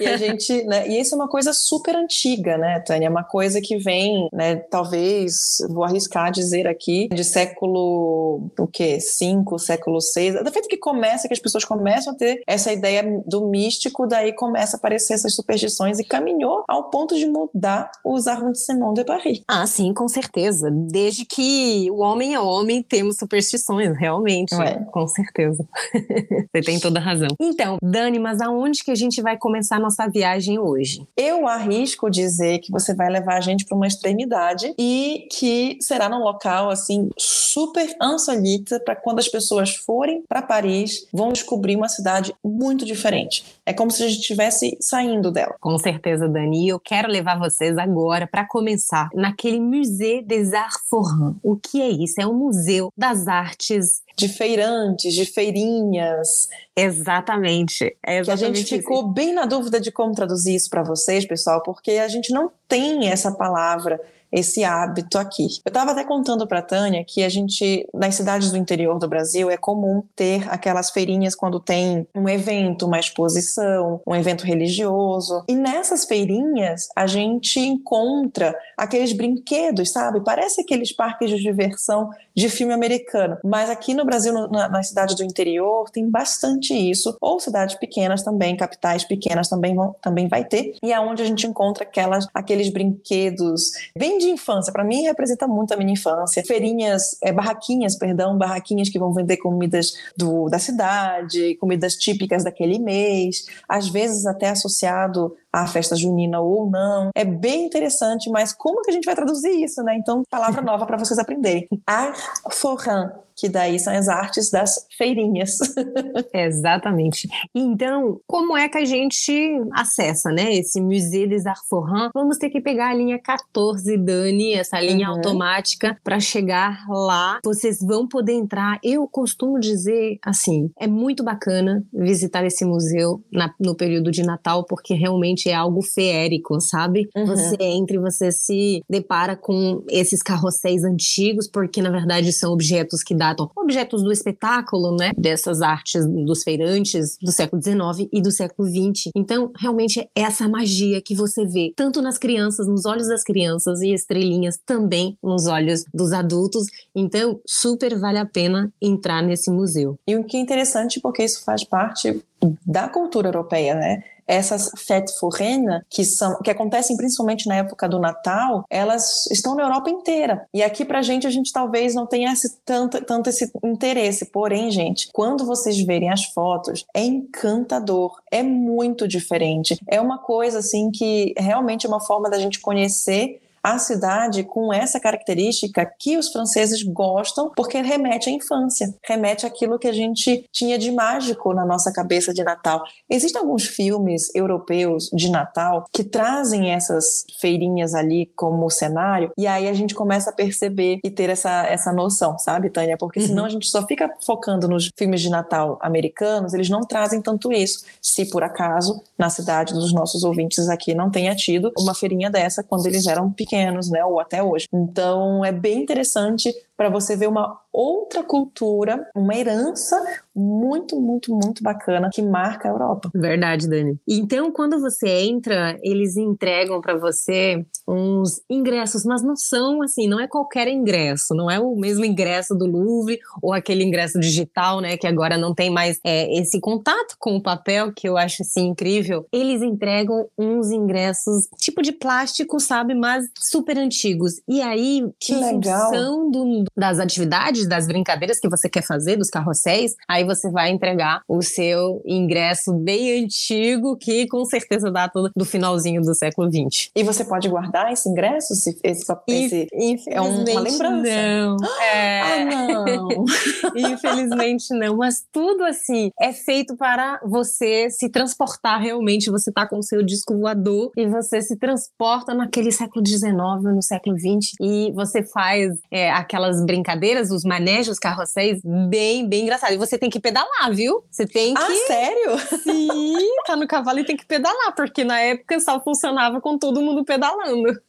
e 0.00 0.06
a 0.06 0.16
gente, 0.16 0.64
né, 0.64 0.88
e 0.88 1.00
isso 1.00 1.14
é 1.14 1.18
uma 1.18 1.28
coisa 1.28 1.52
super 1.52 1.96
antiga, 1.96 2.56
né, 2.58 2.80
Tânia? 2.80 3.06
É 3.06 3.10
uma 3.10 3.24
coisa 3.24 3.60
que 3.60 3.76
vem, 3.78 4.28
né, 4.32 4.56
talvez, 4.56 5.58
vou 5.68 5.84
arriscar 5.84 6.30
dizer 6.30 6.66
aqui, 6.66 7.08
de 7.08 7.24
século 7.24 8.09
século 8.10 8.50
o 8.58 8.66
quê? 8.66 9.00
5, 9.00 9.58
século 9.58 10.00
6. 10.00 10.44
Da 10.44 10.52
feito 10.52 10.68
que 10.68 10.76
começa, 10.76 11.26
que 11.26 11.34
as 11.34 11.40
pessoas 11.40 11.64
começam 11.64 12.12
a 12.12 12.16
ter 12.16 12.42
essa 12.46 12.72
ideia 12.72 13.22
do 13.26 13.48
místico, 13.48 14.06
daí 14.06 14.34
começa 14.34 14.76
a 14.76 14.78
aparecer 14.78 15.14
essas 15.14 15.34
superstições 15.34 15.98
e 15.98 16.04
caminhou 16.04 16.64
ao 16.68 16.90
ponto 16.90 17.16
de 17.16 17.26
mudar 17.26 17.90
os 18.04 18.26
arrondissements 18.26 18.94
de 18.94 19.04
Paris. 19.04 19.42
Ah, 19.48 19.66
sim, 19.66 19.92
com 19.92 20.08
certeza. 20.08 20.70
Desde 20.70 21.24
que 21.24 21.90
o 21.90 22.00
homem 22.00 22.34
é 22.34 22.40
homem, 22.40 22.82
temos 22.82 23.16
superstições, 23.16 23.96
realmente. 23.96 24.54
Ué. 24.54 24.84
Com 24.92 25.06
certeza. 25.06 25.66
Você 26.54 26.62
tem 26.62 26.78
toda 26.78 26.98
a 26.98 27.02
razão. 27.02 27.28
Então, 27.40 27.78
Dani, 27.82 28.18
mas 28.18 28.40
aonde 28.40 28.84
que 28.84 28.90
a 28.90 28.94
gente 28.94 29.22
vai 29.22 29.38
começar 29.38 29.76
a 29.76 29.80
nossa 29.80 30.06
viagem 30.08 30.58
hoje? 30.58 31.06
Eu 31.16 31.46
arrisco 31.46 32.10
dizer 32.10 32.58
que 32.58 32.70
você 32.70 32.94
vai 32.94 33.10
levar 33.10 33.36
a 33.36 33.40
gente 33.40 33.64
para 33.64 33.76
uma 33.76 33.86
extremidade 33.86 34.74
e 34.78 35.26
que 35.30 35.78
será 35.80 36.08
num 36.08 36.22
local 36.22 36.70
assim 36.70 37.08
super 37.16 37.94
insolita 38.02 38.80
para 38.80 38.96
quando 38.96 39.18
as 39.18 39.28
pessoas 39.28 39.74
forem 39.74 40.22
para 40.28 40.42
Paris, 40.42 41.06
vão 41.12 41.32
descobrir 41.32 41.76
uma 41.76 41.88
cidade 41.88 42.34
muito 42.42 42.84
diferente. 42.84 43.44
É 43.64 43.72
como 43.72 43.90
se 43.90 44.02
a 44.02 44.08
gente 44.08 44.20
estivesse 44.20 44.76
saindo 44.80 45.30
dela. 45.30 45.56
Com 45.60 45.78
certeza, 45.78 46.28
Dani. 46.28 46.68
Eu 46.68 46.80
quero 46.80 47.08
levar 47.10 47.38
vocês 47.38 47.76
agora 47.78 48.26
para 48.26 48.46
começar 48.46 49.08
naquele 49.14 49.60
Musée 49.60 50.22
des 50.22 50.52
Arts 50.52 50.80
Forains. 50.88 51.36
O 51.42 51.56
que 51.56 51.80
é 51.80 51.88
isso? 51.88 52.20
É 52.20 52.26
um 52.26 52.34
museu 52.34 52.92
das 52.96 53.26
artes 53.28 54.02
de 54.16 54.28
feirantes, 54.28 55.14
de 55.14 55.24
feirinhas. 55.24 56.48
Exatamente. 56.76 57.96
É 58.04 58.18
exatamente 58.18 58.26
que 58.26 58.44
a 58.44 58.54
gente 58.54 58.74
isso. 58.74 58.82
ficou 58.82 59.08
bem 59.08 59.32
na 59.32 59.46
dúvida 59.46 59.80
de 59.80 59.90
como 59.90 60.14
traduzir 60.14 60.54
isso 60.54 60.68
para 60.68 60.82
vocês, 60.82 61.26
pessoal, 61.26 61.62
porque 61.62 61.92
a 61.92 62.08
gente 62.08 62.32
não 62.32 62.50
tem 62.68 63.08
essa 63.08 63.32
palavra 63.32 64.00
esse 64.32 64.64
hábito 64.64 65.18
aqui. 65.18 65.46
Eu 65.64 65.70
estava 65.70 65.92
até 65.92 66.04
contando 66.04 66.46
para 66.46 66.62
Tânia 66.62 67.04
que 67.06 67.22
a 67.22 67.28
gente, 67.28 67.86
nas 67.92 68.14
cidades 68.14 68.50
do 68.50 68.56
interior 68.56 68.98
do 68.98 69.08
Brasil, 69.08 69.50
é 69.50 69.56
comum 69.56 70.02
ter 70.14 70.48
aquelas 70.50 70.90
feirinhas 70.90 71.34
quando 71.34 71.60
tem 71.60 72.06
um 72.14 72.28
evento, 72.28 72.86
uma 72.86 72.98
exposição, 72.98 74.00
um 74.06 74.14
evento 74.14 74.44
religioso. 74.44 75.44
E 75.48 75.54
nessas 75.54 76.04
feirinhas 76.04 76.88
a 76.96 77.06
gente 77.06 77.58
encontra 77.58 78.54
aqueles 78.76 79.12
brinquedos, 79.12 79.90
sabe? 79.90 80.22
Parece 80.22 80.60
aqueles 80.60 80.92
parques 80.92 81.30
de 81.30 81.36
diversão 81.36 82.10
de 82.34 82.48
filme 82.48 82.72
americano. 82.72 83.38
Mas 83.44 83.68
aqui 83.68 83.94
no 83.94 84.04
Brasil, 84.04 84.32
na, 84.48 84.68
nas 84.68 84.88
cidades 84.88 85.14
do 85.14 85.24
interior, 85.24 85.90
tem 85.90 86.08
bastante 86.08 86.72
isso. 86.74 87.16
Ou 87.20 87.40
cidades 87.40 87.74
pequenas 87.74 88.22
também, 88.22 88.56
capitais 88.56 89.04
pequenas 89.04 89.48
também 89.48 89.74
vão, 89.74 89.94
também 90.00 90.28
vai 90.28 90.44
ter. 90.44 90.74
E 90.82 90.92
é 90.92 91.00
onde 91.00 91.22
a 91.22 91.26
gente 91.26 91.46
encontra 91.46 91.84
aquelas, 91.84 92.26
aqueles 92.32 92.70
brinquedos 92.70 93.70
bem 93.96 94.18
de 94.20 94.30
infância. 94.30 94.72
Para 94.72 94.84
mim, 94.84 95.02
representa 95.02 95.46
muito 95.46 95.74
a 95.74 95.76
minha 95.76 95.92
infância. 95.92 96.44
Feirinhas, 96.44 97.16
é, 97.22 97.32
barraquinhas, 97.32 97.96
perdão, 97.96 98.36
barraquinhas 98.36 98.88
que 98.88 98.98
vão 98.98 99.12
vender 99.12 99.36
comidas 99.38 99.92
do, 100.16 100.48
da 100.48 100.58
cidade, 100.58 101.56
comidas 101.56 101.96
típicas 101.96 102.44
daquele 102.44 102.78
mês, 102.78 103.46
às 103.68 103.88
vezes 103.88 104.26
até 104.26 104.50
associado 104.50 105.36
à 105.52 105.66
festa 105.66 105.96
junina 105.96 106.40
ou 106.40 106.70
não. 106.70 107.10
É 107.14 107.24
bem 107.24 107.66
interessante, 107.66 108.30
mas 108.30 108.52
como 108.52 108.82
que 108.82 108.90
a 108.90 108.94
gente 108.94 109.04
vai 109.04 109.14
traduzir 109.14 109.50
isso, 109.62 109.82
né? 109.82 109.96
Então, 109.96 110.22
palavra 110.30 110.62
nova 110.62 110.86
para 110.86 110.98
vocês 110.98 111.18
aprenderem. 111.18 111.66
Art 111.86 112.18
forain, 112.52 113.08
que 113.40 113.48
daí 113.48 113.78
são 113.78 113.94
as 113.94 114.08
artes 114.08 114.50
das 114.50 114.86
feirinhas. 114.96 115.58
Exatamente. 116.32 117.28
Então, 117.54 118.20
como 118.26 118.56
é 118.56 118.68
que 118.68 118.78
a 118.78 118.84
gente 118.84 119.32
acessa, 119.72 120.30
né, 120.30 120.54
esse 120.54 120.80
Musée 120.80 121.26
des 121.26 121.46
Arts 121.46 121.66
Forains? 121.68 122.10
Vamos 122.14 122.36
ter 122.36 122.50
que 122.50 122.60
pegar 122.60 122.90
a 122.90 122.94
linha 122.94 123.18
14, 123.18 123.96
Dani, 123.96 124.54
essa 124.54 124.78
linha 124.80 125.08
uhum. 125.08 125.16
automática, 125.16 125.96
para 126.04 126.20
chegar 126.20 126.84
lá. 126.88 127.38
Vocês 127.42 127.80
vão 127.80 128.06
poder 128.06 128.34
entrar. 128.34 128.78
Eu 128.82 129.08
costumo 129.08 129.58
dizer, 129.58 130.18
assim, 130.22 130.70
é 130.78 130.86
muito 130.86 131.24
bacana 131.24 131.82
visitar 131.92 132.44
esse 132.44 132.64
museu 132.64 133.22
na, 133.32 133.52
no 133.58 133.74
período 133.74 134.10
de 134.10 134.22
Natal, 134.22 134.64
porque 134.64 134.92
realmente 134.92 135.39
é 135.48 135.54
algo 135.54 135.82
feérico, 135.82 136.60
sabe? 136.60 137.08
Uhum. 137.16 137.26
Você 137.26 137.56
entra 137.58 137.96
e 137.96 138.00
você 138.00 138.30
se 138.30 138.82
depara 138.88 139.34
com 139.36 139.82
esses 139.88 140.22
carrosséis 140.22 140.84
antigos, 140.84 141.48
porque 141.48 141.80
na 141.80 141.90
verdade 141.90 142.32
são 142.32 142.52
objetos 142.52 143.02
que 143.02 143.14
dá 143.14 143.30
retratam 143.30 143.50
objetos 143.56 144.02
do 144.02 144.12
espetáculo, 144.12 144.96
né, 144.96 145.12
dessas 145.16 145.62
artes 145.62 146.04
dos 146.06 146.42
feirantes 146.42 147.16
do 147.20 147.30
século 147.30 147.62
XIX 147.62 148.08
e 148.12 148.20
do 148.20 148.30
século 148.30 148.68
XX. 148.68 149.10
Então, 149.14 149.50
realmente 149.56 150.00
é 150.00 150.08
essa 150.16 150.48
magia 150.48 151.00
que 151.00 151.14
você 151.14 151.46
vê 151.46 151.72
tanto 151.76 152.02
nas 152.02 152.18
crianças, 152.18 152.66
nos 152.66 152.84
olhos 152.84 153.08
das 153.08 153.22
crianças 153.22 153.80
e 153.80 153.92
estrelinhas 153.92 154.58
também 154.64 155.16
nos 155.22 155.46
olhos 155.46 155.84
dos 155.92 156.12
adultos. 156.12 156.66
Então, 156.94 157.40
super 157.46 157.98
vale 157.98 158.18
a 158.18 158.26
pena 158.26 158.72
entrar 158.80 159.22
nesse 159.22 159.50
museu. 159.50 159.98
E 160.06 160.16
o 160.16 160.24
que 160.24 160.36
é 160.36 160.40
interessante 160.40 161.00
porque 161.00 161.24
isso 161.24 161.44
faz 161.44 161.64
parte 161.64 162.20
da 162.66 162.88
cultura 162.88 163.28
europeia, 163.28 163.74
né? 163.74 164.02
Essas 164.30 164.70
fêtes 164.76 165.16
foraines, 165.18 165.82
que, 165.90 166.04
são, 166.04 166.38
que 166.40 166.50
acontecem 166.50 166.96
principalmente 166.96 167.48
na 167.48 167.56
época 167.56 167.88
do 167.88 167.98
Natal, 167.98 168.64
elas 168.70 169.26
estão 169.26 169.56
na 169.56 169.64
Europa 169.64 169.90
inteira. 169.90 170.46
E 170.54 170.62
aqui 170.62 170.84
pra 170.84 171.02
gente, 171.02 171.26
a 171.26 171.30
gente 171.30 171.52
talvez 171.52 171.96
não 171.96 172.06
tenha 172.06 172.32
esse, 172.32 172.60
tanto, 172.64 173.04
tanto 173.04 173.28
esse 173.28 173.50
interesse. 173.64 174.26
Porém, 174.26 174.70
gente, 174.70 175.08
quando 175.12 175.44
vocês 175.44 175.80
verem 175.80 176.10
as 176.10 176.26
fotos, 176.26 176.86
é 176.94 177.02
encantador, 177.02 178.20
é 178.30 178.42
muito 178.42 179.08
diferente. 179.08 179.76
É 179.88 180.00
uma 180.00 180.18
coisa 180.18 180.60
assim 180.60 180.92
que 180.92 181.34
realmente 181.36 181.84
é 181.84 181.88
uma 181.88 182.00
forma 182.00 182.30
da 182.30 182.38
gente 182.38 182.60
conhecer 182.60 183.40
a 183.62 183.78
cidade 183.78 184.42
com 184.44 184.72
essa 184.72 184.98
característica 184.98 185.90
que 185.98 186.16
os 186.16 186.30
franceses 186.30 186.82
gostam, 186.82 187.50
porque 187.54 187.80
remete 187.80 188.30
à 188.30 188.32
infância, 188.32 188.94
remete 189.04 189.44
àquilo 189.44 189.78
que 189.78 189.88
a 189.88 189.92
gente 189.92 190.44
tinha 190.50 190.78
de 190.78 190.90
mágico 190.90 191.52
na 191.52 191.64
nossa 191.64 191.92
cabeça 191.92 192.32
de 192.32 192.42
Natal. 192.42 192.82
Existem 193.08 193.40
alguns 193.40 193.66
filmes 193.66 194.34
europeus 194.34 195.10
de 195.12 195.30
Natal 195.30 195.84
que 195.92 196.02
trazem 196.02 196.72
essas 196.72 197.24
feirinhas 197.40 197.94
ali 197.94 198.30
como 198.34 198.70
cenário, 198.70 199.30
e 199.36 199.46
aí 199.46 199.68
a 199.68 199.74
gente 199.74 199.94
começa 199.94 200.30
a 200.30 200.32
perceber 200.32 200.98
e 201.04 201.10
ter 201.10 201.28
essa, 201.28 201.66
essa 201.66 201.92
noção, 201.92 202.38
sabe, 202.38 202.70
Tânia? 202.70 202.96
Porque 202.96 203.20
senão 203.20 203.42
uhum. 203.42 203.48
a 203.48 203.50
gente 203.50 203.68
só 203.68 203.86
fica 203.86 204.10
focando 204.24 204.68
nos 204.68 204.90
filmes 204.96 205.20
de 205.20 205.28
Natal 205.28 205.78
americanos, 205.82 206.54
eles 206.54 206.70
não 206.70 206.80
trazem 206.80 207.20
tanto 207.20 207.52
isso. 207.52 207.84
Se 208.00 208.26
por 208.30 208.42
acaso 208.42 209.02
na 209.18 209.28
cidade 209.28 209.74
dos 209.74 209.92
nossos 209.92 210.24
ouvintes 210.24 210.68
aqui 210.68 210.94
não 210.94 211.10
tenha 211.10 211.34
tido 211.34 211.72
uma 211.78 211.94
feirinha 211.94 212.30
dessa 212.30 212.62
quando 212.62 212.86
eles 212.86 213.06
eram 213.06 213.30
pequenos 213.30 213.49
pequenos, 213.50 213.90
né, 213.90 214.04
ou 214.04 214.20
até 214.20 214.42
hoje. 214.42 214.68
Então 214.72 215.44
é 215.44 215.50
bem 215.50 215.82
interessante 215.82 216.54
para 216.80 216.88
você 216.88 217.14
ver 217.14 217.28
uma 217.28 217.60
outra 217.70 218.22
cultura, 218.22 219.06
uma 219.14 219.36
herança 219.36 220.02
muito, 220.34 220.98
muito, 220.98 221.30
muito 221.30 221.62
bacana 221.62 222.08
que 222.10 222.22
marca 222.22 222.68
a 222.68 222.72
Europa. 222.72 223.10
Verdade, 223.14 223.68
Dani. 223.68 224.00
Então, 224.08 224.50
quando 224.50 224.80
você 224.80 225.06
entra, 225.06 225.78
eles 225.82 226.16
entregam 226.16 226.80
para 226.80 226.96
você 226.96 227.62
uns 227.86 228.40
ingressos, 228.48 229.04
mas 229.04 229.22
não 229.22 229.36
são 229.36 229.82
assim, 229.82 230.08
não 230.08 230.18
é 230.18 230.26
qualquer 230.26 230.68
ingresso, 230.68 231.34
não 231.34 231.50
é 231.50 231.60
o 231.60 231.76
mesmo 231.76 232.04
ingresso 232.04 232.54
do 232.54 232.64
Louvre 232.64 233.18
ou 233.42 233.52
aquele 233.52 233.84
ingresso 233.84 234.18
digital, 234.18 234.80
né, 234.80 234.96
que 234.96 235.06
agora 235.06 235.36
não 235.36 235.54
tem 235.54 235.68
mais 235.68 236.00
é, 236.02 236.32
esse 236.38 236.60
contato 236.60 237.16
com 237.18 237.36
o 237.36 237.42
papel, 237.42 237.92
que 237.92 238.08
eu 238.08 238.16
acho 238.16 238.42
assim 238.42 238.68
incrível. 238.68 239.26
Eles 239.30 239.60
entregam 239.60 240.28
uns 240.38 240.70
ingressos 240.70 241.46
tipo 241.58 241.82
de 241.82 241.92
plástico, 241.92 242.58
sabe, 242.58 242.94
mas 242.94 243.26
super 243.38 243.76
antigos. 243.76 244.40
E 244.48 244.62
aí, 244.62 245.04
que 245.20 245.34
legal. 245.34 245.90
função 245.90 246.30
do, 246.30 246.64
das 246.76 246.98
atividades, 246.98 247.66
das 247.66 247.86
brincadeiras 247.86 248.38
que 248.38 248.48
você 248.48 248.68
quer 248.68 248.82
fazer, 248.82 249.16
dos 249.16 249.30
carrosséis, 249.30 249.94
aí 250.08 250.24
você 250.24 250.50
vai 250.50 250.70
entregar 250.70 251.22
o 251.28 251.42
seu 251.42 252.00
ingresso 252.04 252.72
bem 252.74 253.24
antigo, 253.24 253.96
que 253.96 254.26
com 254.28 254.44
certeza 254.44 254.90
data 254.90 255.30
do 255.36 255.44
finalzinho 255.44 256.02
do 256.02 256.14
século 256.14 256.50
XX. 256.50 256.90
E 256.94 257.02
você 257.02 257.24
pode 257.24 257.48
guardar 257.48 257.92
esse 257.92 258.08
ingresso? 258.08 258.52
Esse, 258.52 258.78
esse, 258.84 259.66
esse 259.72 260.12
é 260.12 260.20
uma 260.20 260.60
lembrança? 260.60 261.02
Não. 261.02 261.56
É... 261.90 262.20
Ah, 262.20 262.44
não. 262.44 263.08
Infelizmente 263.76 264.72
não, 264.74 264.96
mas 264.96 265.24
tudo 265.32 265.64
assim 265.64 266.10
é 266.20 266.32
feito 266.32 266.76
para 266.76 267.20
você 267.24 267.90
se 267.90 268.08
transportar 268.08 268.80
realmente. 268.80 269.30
Você 269.30 269.52
tá 269.52 269.66
com 269.66 269.78
o 269.78 269.82
seu 269.82 270.02
disco 270.02 270.36
voador 270.36 270.90
e 270.96 271.06
você 271.06 271.40
se 271.40 271.56
transporta 271.56 272.34
naquele 272.34 272.72
século 272.72 273.06
XIX, 273.06 273.32
no 273.62 273.82
século 273.82 274.16
XX, 274.18 274.54
e 274.60 274.92
você 274.92 275.22
faz 275.22 275.78
é, 275.90 276.10
aquelas 276.10 276.59
brincadeiras, 276.64 277.30
os 277.30 277.44
manejos, 277.44 277.98
carrosséis, 277.98 278.60
bem, 278.88 279.28
bem 279.28 279.42
engraçado. 279.42 279.72
E 279.72 279.76
você 279.78 279.98
tem 279.98 280.10
que 280.10 280.20
pedalar, 280.20 280.72
viu? 280.72 281.04
Você 281.10 281.26
tem 281.26 281.54
que. 281.54 281.62
Ah, 281.62 281.86
sério? 281.86 282.38
Sim, 282.62 283.18
tá 283.46 283.56
no 283.56 283.66
cavalo 283.66 283.98
e 283.98 284.04
tem 284.04 284.16
que 284.16 284.26
pedalar, 284.26 284.74
porque 284.74 285.04
na 285.04 285.20
época 285.20 285.58
só 285.60 285.80
funcionava 285.80 286.40
com 286.40 286.58
todo 286.58 286.80
mundo 286.80 287.04
pedalando. 287.04 287.80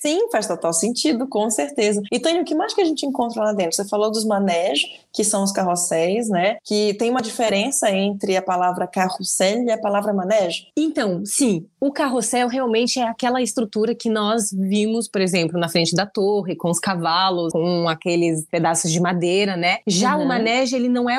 Sim, 0.00 0.28
faz 0.30 0.46
total 0.46 0.72
sentido, 0.72 1.28
com 1.28 1.50
certeza. 1.50 2.02
E 2.10 2.18
Tânia, 2.18 2.42
o 2.42 2.44
que 2.44 2.54
mais 2.54 2.74
que 2.74 2.80
a 2.80 2.84
gente 2.84 3.06
encontra 3.06 3.42
lá 3.42 3.52
dentro? 3.52 3.74
Você 3.74 3.88
falou 3.88 4.10
dos 4.10 4.24
manejos, 4.24 4.88
que 5.12 5.24
são 5.24 5.42
os 5.42 5.52
carrosséis, 5.52 6.28
né? 6.28 6.56
Que 6.64 6.94
tem 6.94 7.10
uma 7.10 7.22
diferença 7.22 7.90
entre 7.90 8.36
a 8.36 8.42
palavra 8.42 8.86
carrossel 8.86 9.64
e 9.64 9.70
a 9.70 9.78
palavra 9.78 10.12
manejo? 10.12 10.64
Então, 10.76 11.22
sim. 11.24 11.66
O 11.80 11.92
carrossel 11.92 12.48
realmente 12.48 12.98
é 12.98 13.08
aquela 13.08 13.42
estrutura 13.42 13.94
que 13.94 14.08
nós 14.08 14.50
vimos, 14.52 15.08
por 15.08 15.20
exemplo, 15.20 15.58
na 15.58 15.68
frente 15.68 15.94
da 15.94 16.06
torre, 16.06 16.56
com 16.56 16.70
os 16.70 16.78
cavalos, 16.78 17.52
com 17.52 17.88
aqueles 17.90 18.46
pedaços 18.46 18.90
de 18.90 19.00
madeira, 19.00 19.56
né? 19.56 19.78
Já 19.86 20.16
uhum. 20.16 20.24
o 20.24 20.28
manege, 20.28 20.76
ele 20.76 20.88
não 20.88 21.08
é 21.08 21.18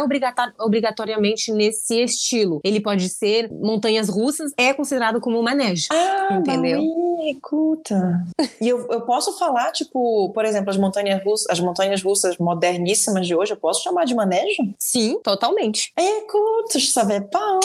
obrigatoriamente 0.60 1.52
nesse 1.52 2.02
estilo. 2.04 2.60
Ele 2.64 2.80
pode 2.80 3.10
ser 3.10 3.52
montanhas 3.52 4.10
russas, 4.10 4.52
é 4.58 4.74
considerado 4.74 5.20
como 5.20 5.42
manege. 5.44 5.88
Ah, 5.92 6.38
entendeu? 6.40 6.82
Escuta. 7.24 8.24
e 8.60 8.68
eu, 8.68 8.88
eu 8.90 9.02
posso 9.02 9.38
falar, 9.38 9.72
tipo, 9.72 10.32
por 10.34 10.46
exemplo, 10.46 10.70
as 10.70 10.78
montanhas 10.78 11.24
russas, 11.24 11.48
as 11.50 11.60
montanhas 11.60 12.02
russas 12.02 12.38
moderníssimas 12.38 13.28
de 13.28 13.36
hoje, 13.36 13.54
eu 13.54 13.58
posso 13.58 13.84
chamar 13.84 14.06
de 14.06 14.16
manejo? 14.16 14.64
Sim, 14.80 15.20
totalmente. 15.24 15.92
Je 16.74 16.88
savais 16.88 17.24
pas. 17.32 17.60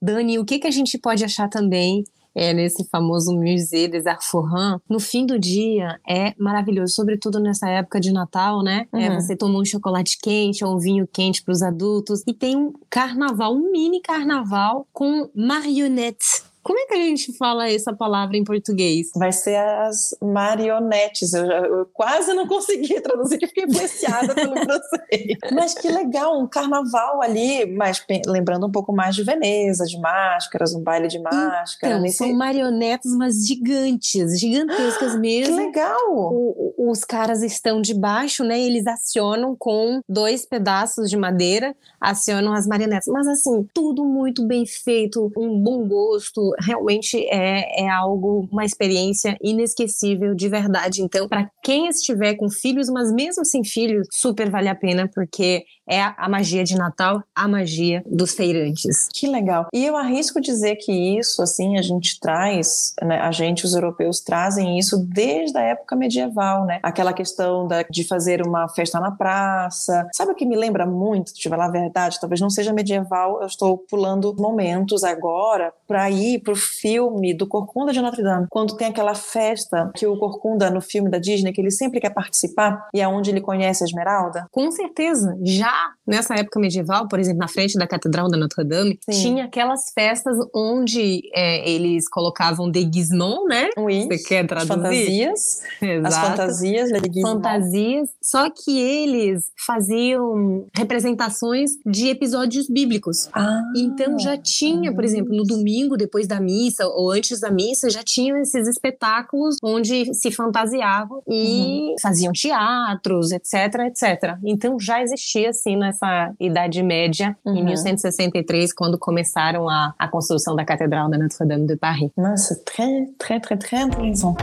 Dani, 0.00 0.38
o 0.38 0.44
que, 0.44 0.58
que 0.58 0.66
a 0.66 0.70
gente 0.70 0.98
pode 0.98 1.24
achar 1.24 1.48
também 1.48 2.04
é, 2.34 2.52
nesse 2.52 2.84
famoso 2.88 3.32
Musée 3.34 3.88
des 3.88 4.06
Arts 4.06 4.26
Forains, 4.26 4.78
no 4.88 4.98
fim 4.98 5.26
do 5.26 5.38
dia 5.38 6.00
é 6.08 6.34
maravilhoso, 6.38 6.94
sobretudo 6.94 7.38
nessa 7.38 7.68
época 7.68 8.00
de 8.00 8.12
Natal, 8.12 8.62
né? 8.62 8.86
É, 8.92 8.96
uhum. 8.96 9.02
É, 9.02 9.20
você 9.20 9.36
toma 9.36 9.58
um 9.58 9.64
chocolate 9.64 10.18
quente 10.20 10.64
ou 10.64 10.74
um 10.74 10.78
vinho 10.78 11.06
quente 11.06 11.42
para 11.42 11.52
os 11.52 11.62
adultos 11.62 12.22
e 12.26 12.32
tem 12.32 12.56
um 12.56 12.72
carnaval, 12.88 13.54
um 13.54 13.70
mini 13.70 14.00
carnaval 14.00 14.86
com 14.92 15.28
marionetes 15.34 16.51
como 16.62 16.78
é 16.78 16.86
que 16.86 16.94
a 16.94 16.96
gente 16.96 17.32
fala 17.36 17.68
essa 17.68 17.92
palavra 17.92 18.36
em 18.36 18.44
português? 18.44 19.10
Vai 19.16 19.32
ser 19.32 19.56
as 19.56 20.16
marionetes. 20.22 21.32
Eu, 21.32 21.44
eu 21.44 21.86
quase 21.92 22.32
não 22.32 22.46
consegui 22.46 23.00
traduzir, 23.00 23.38
que 23.38 23.46
fiquei 23.46 23.64
influenciada 23.64 24.34
pelo 24.34 24.54
francês. 24.62 25.38
Mas 25.52 25.74
que 25.74 25.88
legal, 25.88 26.40
um 26.40 26.46
carnaval 26.46 27.20
ali, 27.20 27.66
mas 27.66 28.04
lembrando 28.26 28.66
um 28.66 28.70
pouco 28.70 28.92
mais 28.92 29.14
de 29.16 29.24
Veneza, 29.24 29.84
de 29.84 29.98
máscaras, 29.98 30.74
um 30.74 30.82
baile 30.82 31.08
de 31.08 31.18
máscaras. 31.18 31.76
Então, 31.76 32.00
nesse... 32.00 32.18
São 32.18 32.32
marionetes, 32.32 33.12
mas 33.16 33.46
gigantes, 33.46 34.38
gigantescas 34.38 35.18
mesmo. 35.18 35.56
Que 35.56 35.62
legal! 35.66 36.12
O, 36.12 36.74
os 36.90 37.04
caras 37.04 37.42
estão 37.42 37.80
debaixo, 37.80 38.44
né? 38.44 38.60
Eles 38.60 38.86
acionam 38.86 39.56
com 39.56 40.00
dois 40.08 40.46
pedaços 40.46 41.10
de 41.10 41.16
madeira, 41.16 41.74
acionam 42.00 42.52
as 42.52 42.66
marionetes. 42.66 43.08
Mas 43.08 43.26
assim, 43.26 43.66
tudo 43.74 44.04
muito 44.04 44.46
bem 44.46 44.64
feito, 44.64 45.30
um 45.36 45.58
bom 45.58 45.86
gosto, 45.86 46.51
realmente 46.60 47.18
é, 47.28 47.84
é 47.84 47.88
algo, 47.88 48.48
uma 48.50 48.64
experiência 48.64 49.36
inesquecível 49.42 50.34
de 50.34 50.48
verdade. 50.48 51.02
Então, 51.02 51.28
para 51.28 51.48
quem 51.62 51.88
estiver 51.88 52.34
com 52.34 52.48
filhos, 52.48 52.88
mas 52.88 53.12
mesmo 53.12 53.44
sem 53.44 53.64
filhos, 53.64 54.06
super 54.12 54.50
vale 54.50 54.68
a 54.68 54.74
pena, 54.74 55.08
porque 55.14 55.64
é 55.88 56.00
a 56.00 56.28
magia 56.28 56.64
de 56.64 56.76
Natal, 56.76 57.22
a 57.34 57.48
magia 57.48 58.02
dos 58.06 58.34
feirantes. 58.34 59.08
Que 59.12 59.26
legal. 59.26 59.66
E 59.72 59.84
eu 59.84 59.96
arrisco 59.96 60.40
dizer 60.40 60.76
que 60.76 60.92
isso, 61.18 61.42
assim, 61.42 61.76
a 61.76 61.82
gente 61.82 62.18
traz, 62.20 62.92
né, 63.02 63.18
a 63.18 63.32
gente, 63.32 63.64
os 63.64 63.74
europeus, 63.74 64.20
trazem 64.20 64.78
isso 64.78 64.96
desde 64.98 65.58
a 65.58 65.62
época 65.62 65.96
medieval, 65.96 66.64
né? 66.64 66.78
Aquela 66.82 67.12
questão 67.12 67.66
da, 67.66 67.82
de 67.82 68.04
fazer 68.06 68.46
uma 68.46 68.68
festa 68.68 69.00
na 69.00 69.10
praça. 69.10 70.08
Sabe 70.14 70.32
o 70.32 70.34
que 70.34 70.46
me 70.46 70.56
lembra 70.56 70.86
muito, 70.86 71.34
de 71.34 71.48
falar 71.48 71.66
a 71.66 71.70
verdade? 71.70 72.20
Talvez 72.20 72.40
não 72.40 72.50
seja 72.50 72.72
medieval, 72.72 73.40
eu 73.40 73.46
estou 73.46 73.78
pulando 73.78 74.34
momentos 74.38 75.04
agora 75.04 75.72
para 75.86 76.10
ir 76.10 76.40
pro 76.42 76.56
filme 76.56 77.34
do 77.34 77.46
Corcunda 77.46 77.92
de 77.92 78.00
Notre 78.00 78.22
Dame, 78.22 78.46
quando 78.50 78.76
tem 78.76 78.88
aquela 78.88 79.14
festa 79.14 79.90
que 79.94 80.06
o 80.06 80.16
Corcunda 80.16 80.70
no 80.70 80.80
filme 80.80 81.10
da 81.10 81.18
Disney, 81.18 81.52
que 81.52 81.60
ele 81.60 81.70
sempre 81.70 82.00
quer 82.00 82.10
participar 82.10 82.88
e 82.94 83.00
é 83.00 83.08
onde 83.08 83.30
ele 83.30 83.40
conhece 83.40 83.84
a 83.84 83.86
Esmeralda? 83.86 84.46
Com 84.50 84.70
certeza. 84.70 85.36
Já 85.42 85.72
nessa 86.06 86.34
época 86.34 86.60
medieval, 86.60 87.08
por 87.08 87.18
exemplo, 87.18 87.38
na 87.38 87.48
frente 87.48 87.78
da 87.78 87.86
Catedral 87.86 88.28
da 88.28 88.36
Notre 88.36 88.64
Dame, 88.64 88.98
Sim. 89.08 89.22
tinha 89.22 89.44
aquelas 89.44 89.92
festas 89.94 90.36
onde 90.54 91.22
é, 91.34 91.68
eles 91.68 92.08
colocavam 92.08 92.70
déguisement, 92.70 93.44
né? 93.46 93.70
Oui. 93.78 94.06
Você 94.06 94.18
quer 94.18 94.46
traduzir? 94.46 94.72
As 94.72 94.76
fantasias. 94.76 95.62
Exato. 95.80 96.06
As 96.06 96.16
fantasias, 96.16 96.90
Fantasias. 97.22 98.08
Só 98.20 98.50
que 98.50 98.78
eles 98.78 99.50
faziam 99.66 100.66
representações 100.76 101.72
de 101.86 102.08
episódios 102.08 102.68
bíblicos. 102.68 103.28
Ah. 103.32 103.62
Então 103.76 104.18
já 104.18 104.36
tinha, 104.36 104.94
por 104.94 105.04
exemplo, 105.04 105.34
no 105.34 105.44
domingo, 105.44 105.96
depois 105.96 106.26
da 106.32 106.40
missa 106.40 106.86
ou 106.86 107.10
antes 107.10 107.40
da 107.40 107.50
missa, 107.50 107.90
já 107.90 108.02
tinham 108.02 108.38
esses 108.38 108.66
espetáculos 108.66 109.56
onde 109.62 110.14
se 110.14 110.30
fantasiavam 110.30 111.22
e 111.28 111.90
uhum. 111.90 111.94
faziam 112.00 112.32
teatros, 112.32 113.32
etc, 113.32 113.52
etc. 113.86 114.38
Então 114.44 114.80
já 114.80 115.02
existia 115.02 115.50
assim 115.50 115.76
nessa 115.76 116.32
Idade 116.40 116.82
Média, 116.82 117.36
uhum. 117.44 117.56
em 117.56 117.64
1163, 117.64 118.72
quando 118.72 118.98
começaram 118.98 119.68
a, 119.68 119.94
a 119.98 120.08
construção 120.08 120.56
da 120.56 120.64
Catedral 120.64 121.10
da 121.10 121.18
Notre-Dame 121.18 121.66
de 121.66 121.76
Paris. 121.76 122.10
Nossa, 122.16 122.58
très, 122.64 123.08
très, 123.18 123.40
très, 123.40 123.58
très 123.58 123.82
intéressant. 123.82 124.34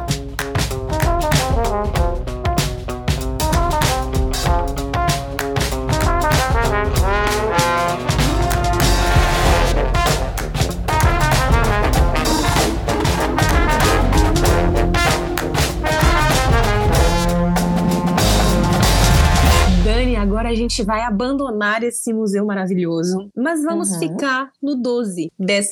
Gente 20.79 20.85
vai 20.85 21.01
abandonar 21.01 21.83
esse 21.83 22.13
museu 22.13 22.45
maravilhoso, 22.45 23.29
mas 23.35 23.63
vamos 23.63 23.91
uhum. 23.91 23.99
ficar 23.99 24.51
no 24.61 24.75
12, 24.75 25.31
12 25.37 25.69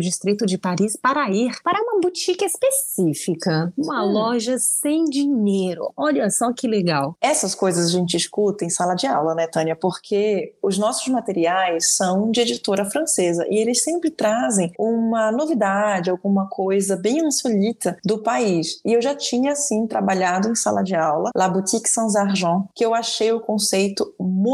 Distrito 0.00 0.44
de 0.44 0.58
Paris, 0.58 0.96
para 1.00 1.30
ir 1.30 1.52
para 1.62 1.80
uma 1.82 2.00
boutique 2.00 2.44
específica, 2.44 3.72
uma 3.76 4.04
hum. 4.04 4.12
loja 4.12 4.56
sem 4.58 5.04
dinheiro. 5.04 5.92
Olha 5.96 6.28
só 6.30 6.52
que 6.52 6.66
legal. 6.66 7.16
Essas 7.20 7.54
coisas 7.54 7.86
a 7.86 7.90
gente 7.90 8.16
escuta 8.16 8.64
em 8.64 8.70
sala 8.70 8.94
de 8.94 9.06
aula, 9.06 9.34
né, 9.34 9.46
Tânia? 9.46 9.76
Porque 9.76 10.54
os 10.62 10.78
nossos 10.78 11.06
materiais 11.08 11.92
são 11.96 12.30
de 12.30 12.40
editora 12.40 12.84
francesa 12.84 13.46
e 13.48 13.58
eles 13.58 13.82
sempre 13.82 14.10
trazem 14.10 14.72
uma 14.78 15.30
novidade, 15.30 16.10
alguma 16.10 16.48
coisa 16.48 16.96
bem 16.96 17.18
insolita 17.18 17.96
do 18.04 18.22
país. 18.22 18.80
E 18.84 18.92
eu 18.92 19.02
já 19.02 19.14
tinha, 19.14 19.52
assim, 19.52 19.86
trabalhado 19.86 20.48
em 20.48 20.54
sala 20.54 20.82
de 20.82 20.94
aula, 20.94 21.30
La 21.36 21.48
Boutique 21.48 21.88
Sans 21.88 22.16
Argent, 22.16 22.64
que 22.74 22.84
eu 22.84 22.94
achei 22.94 23.32
o 23.32 23.40
conceito 23.40 24.12
muito 24.18 24.49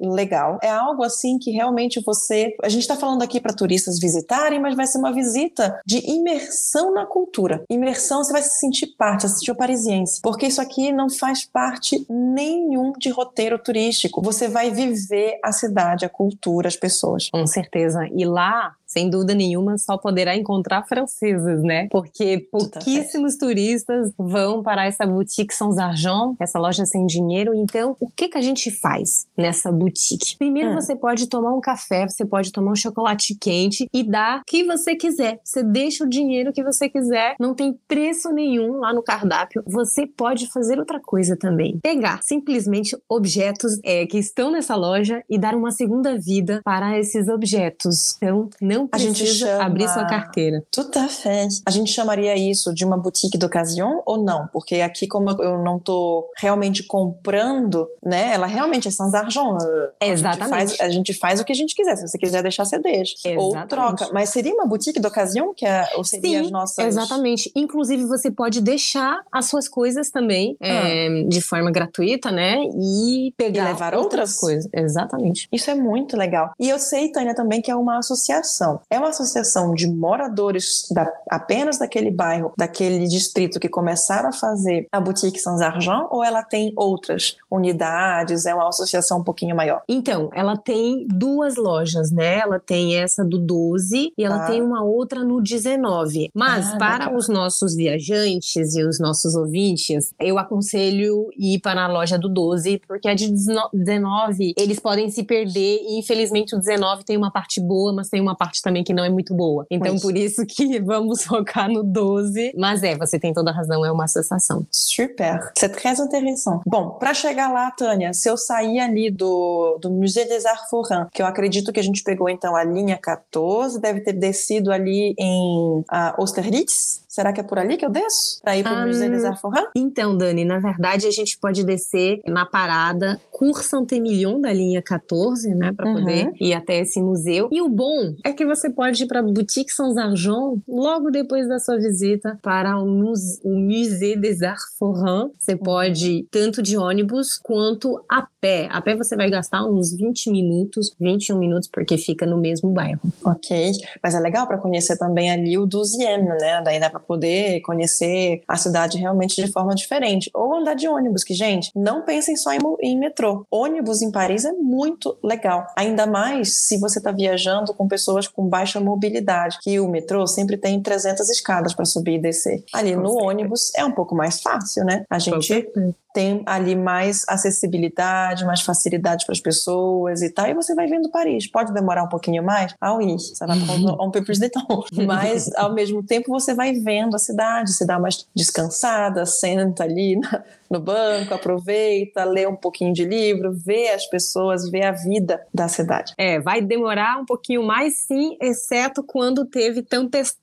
legal. 0.00 0.58
É 0.62 0.70
algo 0.70 1.02
assim 1.02 1.38
que 1.38 1.50
realmente 1.50 2.00
você. 2.04 2.54
A 2.62 2.68
gente 2.68 2.82
está 2.82 2.96
falando 2.96 3.22
aqui 3.22 3.40
para 3.40 3.52
turistas 3.52 3.98
visitarem, 3.98 4.60
mas 4.60 4.74
vai 4.74 4.86
ser 4.86 4.98
uma 4.98 5.12
visita 5.12 5.80
de 5.86 5.98
imersão 6.10 6.92
na 6.92 7.06
cultura. 7.06 7.64
Imersão, 7.70 8.22
você 8.22 8.32
vai 8.32 8.42
se 8.42 8.58
sentir 8.58 8.88
parte, 8.96 9.26
assistir 9.26 9.50
o 9.50 9.56
parisiense. 9.56 10.20
Porque 10.22 10.46
isso 10.46 10.60
aqui 10.60 10.92
não 10.92 11.08
faz 11.08 11.44
parte 11.44 12.04
nenhum 12.08 12.92
de 12.92 13.10
roteiro 13.10 13.58
turístico. 13.58 14.22
Você 14.22 14.48
vai 14.48 14.70
viver 14.70 15.38
a 15.44 15.52
cidade, 15.52 16.04
a 16.04 16.08
cultura, 16.08 16.68
as 16.68 16.76
pessoas. 16.76 17.28
Com 17.30 17.46
certeza. 17.46 18.08
E 18.12 18.24
lá 18.24 18.74
sem 18.90 19.08
dúvida 19.08 19.34
nenhuma, 19.34 19.78
só 19.78 19.96
poderá 19.96 20.36
encontrar 20.36 20.82
franceses, 20.82 21.62
né? 21.62 21.86
Porque 21.90 22.48
pouquíssimos 22.50 23.36
turistas 23.36 24.12
vão 24.18 24.64
para 24.64 24.84
essa 24.84 25.06
boutique 25.06 25.54
sans 25.54 25.78
argent, 25.78 26.34
essa 26.40 26.58
loja 26.58 26.84
sem 26.84 27.06
dinheiro. 27.06 27.54
Então, 27.54 27.96
o 28.00 28.08
que, 28.08 28.28
que 28.28 28.36
a 28.36 28.40
gente 28.40 28.68
faz 28.68 29.26
nessa 29.36 29.70
boutique? 29.70 30.36
Primeiro, 30.36 30.70
hum. 30.70 30.74
você 30.74 30.96
pode 30.96 31.28
tomar 31.28 31.54
um 31.54 31.60
café, 31.60 32.08
você 32.08 32.24
pode 32.24 32.50
tomar 32.50 32.72
um 32.72 32.76
chocolate 32.76 33.36
quente 33.40 33.86
e 33.94 34.02
dar 34.02 34.40
o 34.40 34.42
que 34.44 34.64
você 34.64 34.96
quiser. 34.96 35.38
Você 35.44 35.62
deixa 35.62 36.02
o 36.04 36.08
dinheiro 36.08 36.52
que 36.52 36.64
você 36.64 36.88
quiser, 36.88 37.36
não 37.38 37.54
tem 37.54 37.78
preço 37.86 38.32
nenhum 38.32 38.78
lá 38.78 38.92
no 38.92 39.04
cardápio. 39.04 39.62
Você 39.66 40.04
pode 40.04 40.50
fazer 40.50 40.80
outra 40.80 40.98
coisa 41.00 41.36
também. 41.36 41.78
Pegar 41.80 42.20
simplesmente 42.24 42.96
objetos 43.08 43.78
é, 43.84 44.04
que 44.04 44.18
estão 44.18 44.50
nessa 44.50 44.74
loja 44.74 45.22
e 45.30 45.38
dar 45.38 45.54
uma 45.54 45.70
segunda 45.70 46.18
vida 46.18 46.60
para 46.64 46.98
esses 46.98 47.28
objetos. 47.28 48.16
Então, 48.16 48.50
não 48.60 48.79
não 48.80 48.88
precisa 48.88 49.10
a 49.10 49.14
gente 49.14 49.34
chama... 49.38 49.64
abrir 49.64 49.88
sua 49.88 50.06
carteira. 50.06 50.64
Tout 50.70 50.98
à 50.98 51.08
fait. 51.08 51.48
A 51.66 51.70
gente 51.70 51.92
chamaria 51.92 52.36
isso 52.36 52.74
de 52.74 52.84
uma 52.84 52.96
boutique 52.96 53.38
d'occasion 53.38 54.02
ou 54.06 54.22
não? 54.22 54.48
Porque 54.52 54.76
aqui, 54.76 55.06
como 55.06 55.30
eu 55.42 55.62
não 55.62 55.76
estou 55.76 56.30
realmente 56.36 56.82
comprando, 56.82 57.88
né? 58.04 58.32
Ela 58.34 58.46
realmente 58.46 58.88
é 58.88 58.90
sans 58.90 59.14
argent. 59.14 59.58
Exatamente. 60.00 60.52
A 60.52 60.58
gente, 60.58 60.76
faz, 60.76 60.80
a 60.80 60.88
gente 60.90 61.14
faz 61.14 61.40
o 61.40 61.44
que 61.44 61.52
a 61.52 61.56
gente 61.56 61.74
quiser. 61.74 61.96
Se 61.96 62.08
você 62.08 62.18
quiser 62.18 62.42
deixar, 62.42 62.64
você 62.64 62.78
deixa. 62.78 63.14
Exatamente. 63.24 63.38
Ou 63.38 63.66
troca. 63.66 64.08
Mas 64.12 64.30
seria 64.30 64.54
uma 64.54 64.66
boutique 64.66 65.00
d'occasion 65.00 65.52
que 65.54 65.66
é, 65.66 65.88
ou 65.96 66.04
seria 66.04 66.40
Sim, 66.40 66.44
as 66.46 66.50
nossas... 66.50 66.84
exatamente. 66.84 67.50
Inclusive, 67.54 68.04
você 68.04 68.30
pode 68.30 68.60
deixar 68.60 69.20
as 69.30 69.46
suas 69.46 69.68
coisas 69.68 70.10
também 70.10 70.56
ah. 70.60 70.66
é, 70.66 71.24
de 71.24 71.40
forma 71.40 71.70
gratuita, 71.70 72.30
né? 72.30 72.62
E 72.74 73.32
pegar 73.36 73.64
e 73.64 73.72
levar 73.72 73.94
outras, 73.94 74.04
outras 74.04 74.36
coisas. 74.36 74.68
Exatamente. 74.72 75.48
Isso 75.52 75.70
é 75.70 75.74
muito 75.74 76.16
legal. 76.16 76.52
E 76.58 76.68
eu 76.68 76.78
sei, 76.78 77.10
Tânia, 77.10 77.34
também 77.34 77.60
que 77.60 77.70
é 77.70 77.76
uma 77.76 77.98
associação 77.98 78.69
associação 78.70 78.80
é 78.90 78.98
uma 78.98 79.08
associação 79.08 79.74
de 79.74 79.88
moradores 79.88 80.86
da, 80.90 81.10
apenas 81.28 81.78
daquele 81.78 82.10
bairro, 82.10 82.52
daquele 82.56 83.06
distrito 83.06 83.58
que 83.58 83.68
começaram 83.68 84.28
a 84.28 84.32
fazer 84.32 84.86
a 84.92 85.00
Boutique 85.00 85.38
Sans 85.38 85.60
Argent 85.60 86.06
ou 86.10 86.22
ela 86.22 86.42
tem 86.42 86.72
outras 86.76 87.36
unidades? 87.50 88.46
É 88.46 88.54
uma 88.54 88.68
associação 88.68 89.20
um 89.20 89.24
pouquinho 89.24 89.56
maior? 89.56 89.82
Então, 89.88 90.30
ela 90.32 90.56
tem 90.56 91.06
duas 91.08 91.56
lojas, 91.56 92.10
né? 92.10 92.38
Ela 92.38 92.60
tem 92.60 92.96
essa 92.96 93.24
do 93.24 93.38
12 93.38 94.12
e 94.16 94.24
ela 94.24 94.44
ah. 94.44 94.46
tem 94.46 94.62
uma 94.62 94.82
outra 94.82 95.24
no 95.24 95.40
19. 95.40 96.30
Mas 96.34 96.72
ah, 96.72 96.78
para 96.78 97.04
legal. 97.04 97.16
os 97.16 97.28
nossos 97.28 97.74
viajantes 97.74 98.74
e 98.74 98.84
os 98.84 98.98
nossos 98.98 99.34
ouvintes, 99.34 100.12
eu 100.20 100.38
aconselho 100.38 101.28
ir 101.36 101.60
para 101.60 101.84
a 101.84 101.88
loja 101.88 102.18
do 102.18 102.28
12, 102.28 102.82
porque 102.86 103.08
a 103.08 103.14
de 103.14 103.30
19 103.30 104.54
eles 104.56 104.78
podem 104.78 105.10
se 105.10 105.22
perder 105.22 105.80
e 105.82 105.98
infelizmente 105.98 106.54
o 106.54 106.58
19 106.58 107.04
tem 107.04 107.16
uma 107.16 107.30
parte 107.30 107.60
boa, 107.60 107.92
mas 107.92 108.08
tem 108.08 108.20
uma 108.20 108.36
parte 108.36 108.59
também 108.62 108.84
que 108.84 108.92
não 108.92 109.04
é 109.04 109.10
muito 109.10 109.34
boa. 109.34 109.66
Então 109.70 109.98
por 109.98 110.16
isso 110.16 110.44
que 110.46 110.78
vamos 110.80 111.24
focar 111.24 111.68
no 111.68 111.82
12. 111.82 112.52
Mas 112.56 112.82
é, 112.82 112.96
você 112.96 113.18
tem 113.18 113.32
toda 113.32 113.50
a 113.50 113.54
razão, 113.54 113.84
é 113.84 113.92
uma 113.92 114.08
sensação. 114.08 114.66
Super. 114.70 115.52
C'est 115.58 115.72
très 115.74 115.98
intéressant. 115.98 116.60
Bom, 116.66 116.90
para 116.90 117.14
chegar 117.14 117.52
lá, 117.52 117.70
Tânia, 117.70 118.12
se 118.12 118.28
eu 118.28 118.36
sair 118.36 118.80
ali 118.80 119.10
do, 119.10 119.78
do 119.80 119.90
Musée 119.90 120.26
des 120.26 120.46
Arts 120.46 120.68
Forains, 120.68 121.06
que 121.12 121.22
eu 121.22 121.26
acredito 121.26 121.72
que 121.72 121.80
a 121.80 121.82
gente 121.82 122.02
pegou 122.02 122.28
então 122.28 122.54
a 122.56 122.64
linha 122.64 122.96
14, 122.96 123.80
deve 123.80 124.00
ter 124.00 124.12
descido 124.12 124.72
ali 124.72 125.14
em 125.18 125.80
uh, 125.80 126.14
Austerlitz, 126.18 127.02
Será 127.10 127.32
que 127.32 127.40
é 127.40 127.42
por 127.42 127.58
ali 127.58 127.76
que 127.76 127.84
eu 127.84 127.90
desço? 127.90 128.40
Para 128.40 128.56
ir 128.56 128.62
para 128.62 128.72
o 128.72 128.84
um, 128.84 128.86
Museu 128.86 129.10
des 129.10 129.24
Arts 129.24 129.40
Forains? 129.40 129.66
Então, 129.74 130.16
Dani, 130.16 130.44
na 130.44 130.60
verdade 130.60 131.08
a 131.08 131.10
gente 131.10 131.36
pode 131.40 131.64
descer 131.64 132.20
na 132.24 132.46
parada 132.46 133.20
Cour 133.32 133.64
Saint-Emilion 133.64 134.40
da 134.40 134.52
linha 134.52 134.80
14, 134.80 135.52
né, 135.56 135.72
para 135.72 135.88
uhum. 135.88 135.94
poder 135.94 136.30
ir 136.40 136.54
até 136.54 136.78
esse 136.78 137.02
museu. 137.02 137.48
E 137.50 137.60
o 137.60 137.68
bom 137.68 138.14
é 138.24 138.32
que 138.32 138.46
você 138.46 138.70
pode 138.70 139.02
ir 139.02 139.08
para 139.08 139.24
Boutique 139.24 139.72
Sans 139.72 139.96
Argent 139.96 140.60
logo 140.68 141.10
depois 141.10 141.48
da 141.48 141.58
sua 141.58 141.78
visita 141.78 142.38
para 142.40 142.78
o, 142.78 142.86
Muse 142.86 143.40
o 143.42 143.58
Musée 143.58 144.16
des 144.16 144.40
Arts 144.42 144.76
Forains. 144.78 145.32
Você 145.36 145.54
uhum. 145.54 145.58
pode 145.58 146.10
ir 146.12 146.28
tanto 146.30 146.62
de 146.62 146.78
ônibus 146.78 147.40
quanto 147.42 148.04
a 148.08 148.24
pé. 148.40 148.68
A 148.70 148.80
pé 148.80 148.94
você 148.94 149.16
vai 149.16 149.28
gastar 149.28 149.66
uns 149.66 149.96
20 149.96 150.30
minutos, 150.30 150.94
21 151.00 151.36
minutos, 151.36 151.68
porque 151.68 151.98
fica 151.98 152.24
no 152.24 152.38
mesmo 152.38 152.70
bairro. 152.70 153.00
Ok, 153.24 153.72
mas 154.00 154.14
é 154.14 154.20
legal 154.20 154.46
para 154.46 154.58
conhecer 154.58 154.96
também 154.96 155.28
ali 155.32 155.58
o 155.58 155.66
12M, 155.66 156.38
né? 156.40 156.62
Daí 156.64 156.78
dá 156.78 156.99
para 157.00 157.06
poder 157.06 157.60
conhecer 157.62 158.42
a 158.46 158.56
cidade 158.56 158.98
realmente 158.98 159.42
de 159.42 159.50
forma 159.50 159.74
diferente. 159.74 160.30
Ou 160.34 160.54
andar 160.54 160.74
de 160.74 160.86
ônibus, 160.86 161.24
que, 161.24 161.34
gente, 161.34 161.70
não 161.74 162.02
pensem 162.02 162.36
só 162.36 162.52
em, 162.52 162.60
em 162.82 162.98
metrô. 162.98 163.46
Ônibus 163.50 164.02
em 164.02 164.10
Paris 164.10 164.44
é 164.44 164.52
muito 164.52 165.16
legal. 165.22 165.66
Ainda 165.76 166.06
mais 166.06 166.66
se 166.66 166.78
você 166.78 166.98
está 166.98 167.10
viajando 167.10 167.74
com 167.74 167.88
pessoas 167.88 168.28
com 168.28 168.46
baixa 168.46 168.80
mobilidade, 168.80 169.58
que 169.62 169.80
o 169.80 169.88
metrô 169.88 170.26
sempre 170.26 170.56
tem 170.56 170.80
300 170.80 171.28
escadas 171.28 171.74
para 171.74 171.84
subir 171.84 172.14
e 172.14 172.18
descer. 172.18 172.64
Ali 172.72 172.94
com 172.94 173.00
no 173.00 173.08
certeza. 173.08 173.30
ônibus 173.30 173.72
é 173.76 173.84
um 173.84 173.92
pouco 173.92 174.14
mais 174.14 174.40
fácil, 174.40 174.84
né? 174.84 175.04
A 175.08 175.18
gente 175.18 175.68
tem 176.12 176.42
ali 176.46 176.74
mais 176.74 177.24
acessibilidade, 177.28 178.44
mais 178.44 178.60
facilidade 178.60 179.24
para 179.24 179.32
as 179.32 179.40
pessoas 179.40 180.22
e 180.22 180.30
tal, 180.30 180.46
e 180.46 180.54
você 180.54 180.74
vai 180.74 180.86
vendo 180.86 181.10
Paris. 181.10 181.48
Pode 181.48 181.72
demorar 181.72 182.04
um 182.04 182.08
pouquinho 182.08 182.42
mais? 182.42 182.74
Ah, 182.80 182.94
oui, 182.94 183.18
ça 183.18 183.46
va 183.46 183.54
prendre 183.56 183.96
un 184.00 184.10
peu 184.10 184.22
plus 184.24 184.38
de 184.38 184.48
temps. 184.48 184.86
Mas, 185.06 185.52
ao 185.54 185.72
mesmo 185.72 186.02
tempo, 186.02 186.30
você 186.30 186.54
vai 186.54 186.72
vendo 186.90 187.14
a 187.14 187.18
cidade, 187.18 187.72
se 187.72 187.86
dá 187.86 188.00
mais 188.00 188.26
descansada, 188.34 189.24
senta 189.24 189.84
ali 189.84 190.16
na, 190.16 190.42
no 190.70 190.80
banco, 190.80 191.34
aproveita, 191.34 192.24
lê 192.24 192.46
um 192.46 192.56
pouquinho 192.56 192.92
de 192.92 193.04
livro, 193.04 193.52
vê 193.52 193.88
as 193.88 194.06
pessoas, 194.06 194.70
vê 194.70 194.84
a 194.84 194.92
vida 194.92 195.40
da 195.52 195.68
cidade. 195.68 196.14
É, 196.16 196.38
vai 196.38 196.60
demorar 196.60 197.18
um 197.18 197.24
pouquinho 197.24 197.62
mais, 197.62 197.98
sim, 197.98 198.36
exceto 198.40 199.02
quando 199.02 199.44
teve 199.44 199.84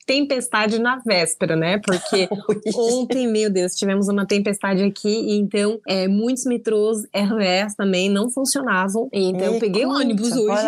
tempestade 0.05 0.79
na 0.79 1.00
véspera, 1.05 1.55
né? 1.55 1.79
Porque 1.84 2.27
ontem, 2.75 3.27
meu 3.27 3.50
Deus, 3.50 3.74
tivemos 3.74 4.07
uma 4.10 4.25
tempestade 4.25 4.84
aqui, 4.84 5.10
e 5.10 5.38
então 5.38 5.79
é, 5.88 6.07
muitos 6.07 6.46
metrôs 6.46 7.03
RS 7.13 7.75
também 7.75 8.10
não 8.10 8.29
funcionavam. 8.29 9.07
Então 9.13 9.53
eu 9.53 9.60
peguei 9.60 9.84
conta, 9.84 10.00
ônibus 10.00 10.31
hoje. 10.31 10.67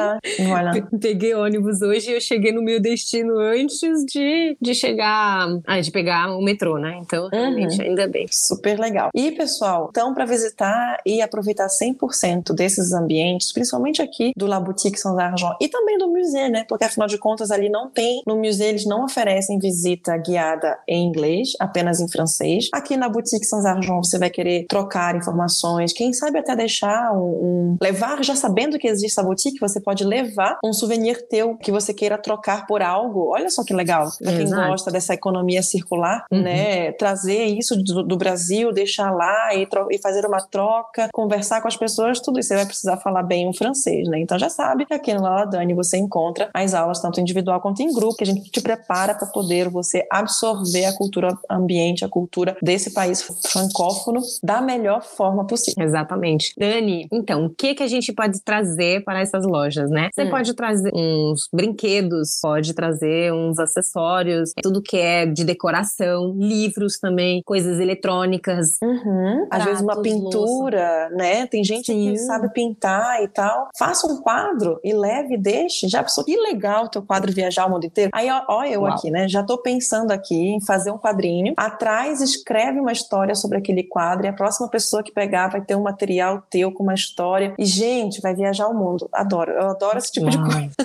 Peguei 1.02 1.34
ônibus 1.34 1.82
hoje 1.82 2.12
e 2.12 2.14
eu 2.14 2.22
cheguei 2.22 2.52
no 2.52 2.62
meu 2.62 2.80
destino 2.80 3.38
antes 3.40 4.06
de, 4.06 4.56
de 4.62 4.74
chegar, 4.74 5.48
ah, 5.66 5.82
de 5.82 5.92
pegar 5.92 6.36
o 6.36 6.42
metrô, 6.42 6.78
né? 6.78 7.00
Então, 7.02 7.28
realmente, 7.30 7.80
uhum. 7.80 7.88
ainda 7.88 8.08
bem. 8.08 8.28
Super 8.30 8.80
legal. 8.80 9.10
E, 9.14 9.32
pessoal, 9.32 9.49
pessoal. 9.50 9.88
Então, 9.90 10.14
para 10.14 10.26
visitar 10.26 10.98
e 11.06 11.22
aproveitar 11.22 11.68
100% 11.68 12.54
desses 12.54 12.94
ambientes, 12.94 13.52
principalmente 13.52 14.02
aqui 14.02 14.32
do 14.38 14.46
La 14.46 14.60
Boutique 14.60 15.00
Sans 15.00 15.18
Argent 15.18 15.56
e 15.60 15.68
também 15.68 15.98
do 15.98 16.08
museu, 16.08 16.50
né? 16.50 16.66
Porque 16.70 16.86
afinal 16.86 17.08
de 17.08 17.18
contas 17.18 17.50
ali 17.50 17.70
não 17.70 17.90
tem, 17.90 18.22
no 18.26 18.38
museu 18.38 18.68
eles 18.68 18.86
não 18.86 19.06
oferecem 19.06 19.58
visita 19.58 20.16
guiada 20.18 20.78
em 20.88 21.08
inglês, 21.08 21.54
apenas 21.60 22.00
em 22.00 22.08
francês. 22.08 22.70
Aqui 22.72 22.96
na 22.96 23.10
Boutique 23.10 23.46
Sans 23.46 23.66
Argent 23.66 23.98
você 23.98 24.20
vai 24.20 24.30
querer 24.30 24.66
trocar 24.68 25.16
informações, 25.16 25.92
quem 25.92 26.14
sabe 26.14 26.38
até 26.38 26.56
deixar 26.56 27.12
um, 27.14 27.18
um 27.18 27.78
levar, 27.82 28.24
já 28.24 28.36
sabendo 28.36 28.78
que 28.78 28.88
existe 28.88 29.20
a 29.20 29.24
boutique, 29.24 29.60
você 29.60 29.80
pode 29.80 30.04
levar 30.04 30.60
um 30.64 30.74
souvenir 30.74 31.28
teu 31.28 31.58
que 31.58 31.72
você 31.72 31.94
queira 31.94 32.18
trocar 32.18 32.68
por 32.68 32.82
algo. 32.82 33.32
Olha 33.34 33.50
só 33.50 33.64
que 33.64 33.74
legal. 33.74 34.10
Pra 34.22 34.32
quem 34.32 34.44
Exato. 34.44 34.70
gosta 34.70 34.92
dessa 34.92 35.14
economia 35.14 35.64
circular, 35.64 36.26
uhum. 36.32 36.42
né? 36.42 36.92
Trazer 36.94 37.46
isso 37.46 37.76
do, 37.76 38.04
do 38.04 38.18
Brasil, 38.18 38.72
deixar 38.72 39.12
lá 39.12 39.39
e, 39.54 39.68
e, 39.92 39.98
fazer 40.00 40.26
uma 40.26 40.42
troca, 40.42 41.10
conversar 41.14 41.62
com 41.62 41.68
as 41.68 41.78
pessoas, 41.78 42.20
tudo 42.20 42.40
isso 42.40 42.50
você 42.50 42.56
vai 42.56 42.66
precisar 42.66 42.98
falar 42.98 43.24
bem 43.24 43.48
o 43.48 43.54
francês, 43.54 44.08
né? 44.08 44.20
Então 44.20 44.38
já 44.38 44.50
sabe 44.50 44.86
que 44.86 44.94
aqui 44.94 45.14
no 45.14 45.22
Laladani 45.22 45.74
você 45.74 45.98
encontra 45.98 46.50
as 46.54 46.74
aulas 46.74 47.02
tanto 47.02 47.20
individual 47.20 47.62
quanto 47.62 47.82
em 47.82 47.94
grupo, 47.94 48.16
que 48.16 48.24
a 48.24 48.28
gente 48.28 48.50
te 48.52 48.62
prepara 48.62 49.14
para 49.14 49.28
poder 49.28 49.70
você 49.70 50.06
absorver 50.12 50.86
a 50.86 50.96
cultura 50.96 51.38
ambiente, 51.50 52.04
a 52.04 52.10
cultura 52.10 52.58
desse 52.62 52.92
país 52.92 53.22
francófono 53.52 54.22
da 54.44 54.62
melhor 54.62 55.02
forma 55.02 55.46
possível. 55.46 55.84
Exatamente. 55.84 56.54
Dani, 56.58 57.08
então, 57.12 57.46
o 57.46 57.50
que 57.50 57.76
que 57.76 57.84
a 57.84 57.88
gente 57.88 58.12
pode 58.14 58.42
trazer 58.42 59.04
para 59.04 59.22
essas 59.22 59.46
lojas, 59.46 59.90
né? 59.90 60.10
Você 60.14 60.24
hum. 60.24 60.30
pode 60.30 60.54
trazer 60.54 60.92
uns 60.94 61.48
brinquedos, 61.54 62.40
pode 62.42 62.74
trazer 62.74 63.34
uns 63.34 63.60
acessórios, 63.60 64.52
tudo 64.62 64.82
que 64.82 64.98
é 64.98 65.26
de 65.26 65.44
decoração, 65.44 66.34
livros 66.38 66.98
também, 66.98 67.42
coisas 67.46 67.80
eletrônicas. 67.80 68.78
Uhum. 68.82 69.29
Uhum. 69.30 69.48
Às 69.50 69.66
vezes 69.66 69.82
uma 69.82 70.02
pintura, 70.02 71.10
louça. 71.10 71.16
né? 71.16 71.48
Tem 71.48 71.64
gente 71.64 71.88
Sim. 71.88 72.12
que 72.12 72.18
sabe 72.18 72.52
pintar 72.54 73.24
e 73.24 73.28
tal. 73.28 73.70
Faça 73.78 74.08
um 74.08 74.22
quadro 74.22 74.80
e 74.84 74.94
leve 74.94 75.36
e 75.36 75.38
deixe. 75.38 75.88
Já 75.88 76.04
pensou 76.04 76.24
que 76.24 76.36
legal 76.38 76.86
o 76.86 76.90
teu 76.90 77.02
quadro 77.02 77.32
viajar 77.32 77.66
o 77.66 77.70
mundo 77.70 77.86
inteiro? 77.86 78.12
Aí, 78.14 78.30
ó, 78.30 78.44
ó 78.48 78.64
eu 78.64 78.82
Uau. 78.82 78.94
aqui, 78.94 79.10
né? 79.12 79.28
Já 79.28 79.44
tô 79.44 79.58
pensando 79.58 80.12
aqui 80.12 80.36
em 80.36 80.62
fazer 80.62 80.92
um 80.92 80.98
quadrinho. 80.98 81.54
Atrás 81.58 82.22
escreve 82.22 82.80
uma 82.80 82.92
história 82.92 83.36
sobre 83.36 83.58
aquele 83.58 83.84
quadro 83.84 84.26
e 84.26 84.30
a 84.30 84.34
próxima 84.34 84.70
pessoa 84.70 85.04
que 85.04 85.12
pegar 85.12 85.50
vai 85.50 85.62
ter 85.62 85.76
um 85.76 85.84
material 85.84 86.44
teu 86.50 86.72
com 86.72 86.84
uma 86.84 86.94
história. 86.94 87.54
E, 87.58 87.66
gente, 87.66 88.22
vai 88.22 88.36
viajar 88.36 88.68
o 88.68 88.74
mundo. 88.74 89.08
Adoro. 89.14 89.52
Eu 89.52 89.70
adoro 89.70 89.98
esse 89.98 90.12
tipo 90.12 90.28
Uau. 90.28 90.38
de 90.38 90.54
coisa. 90.54 90.76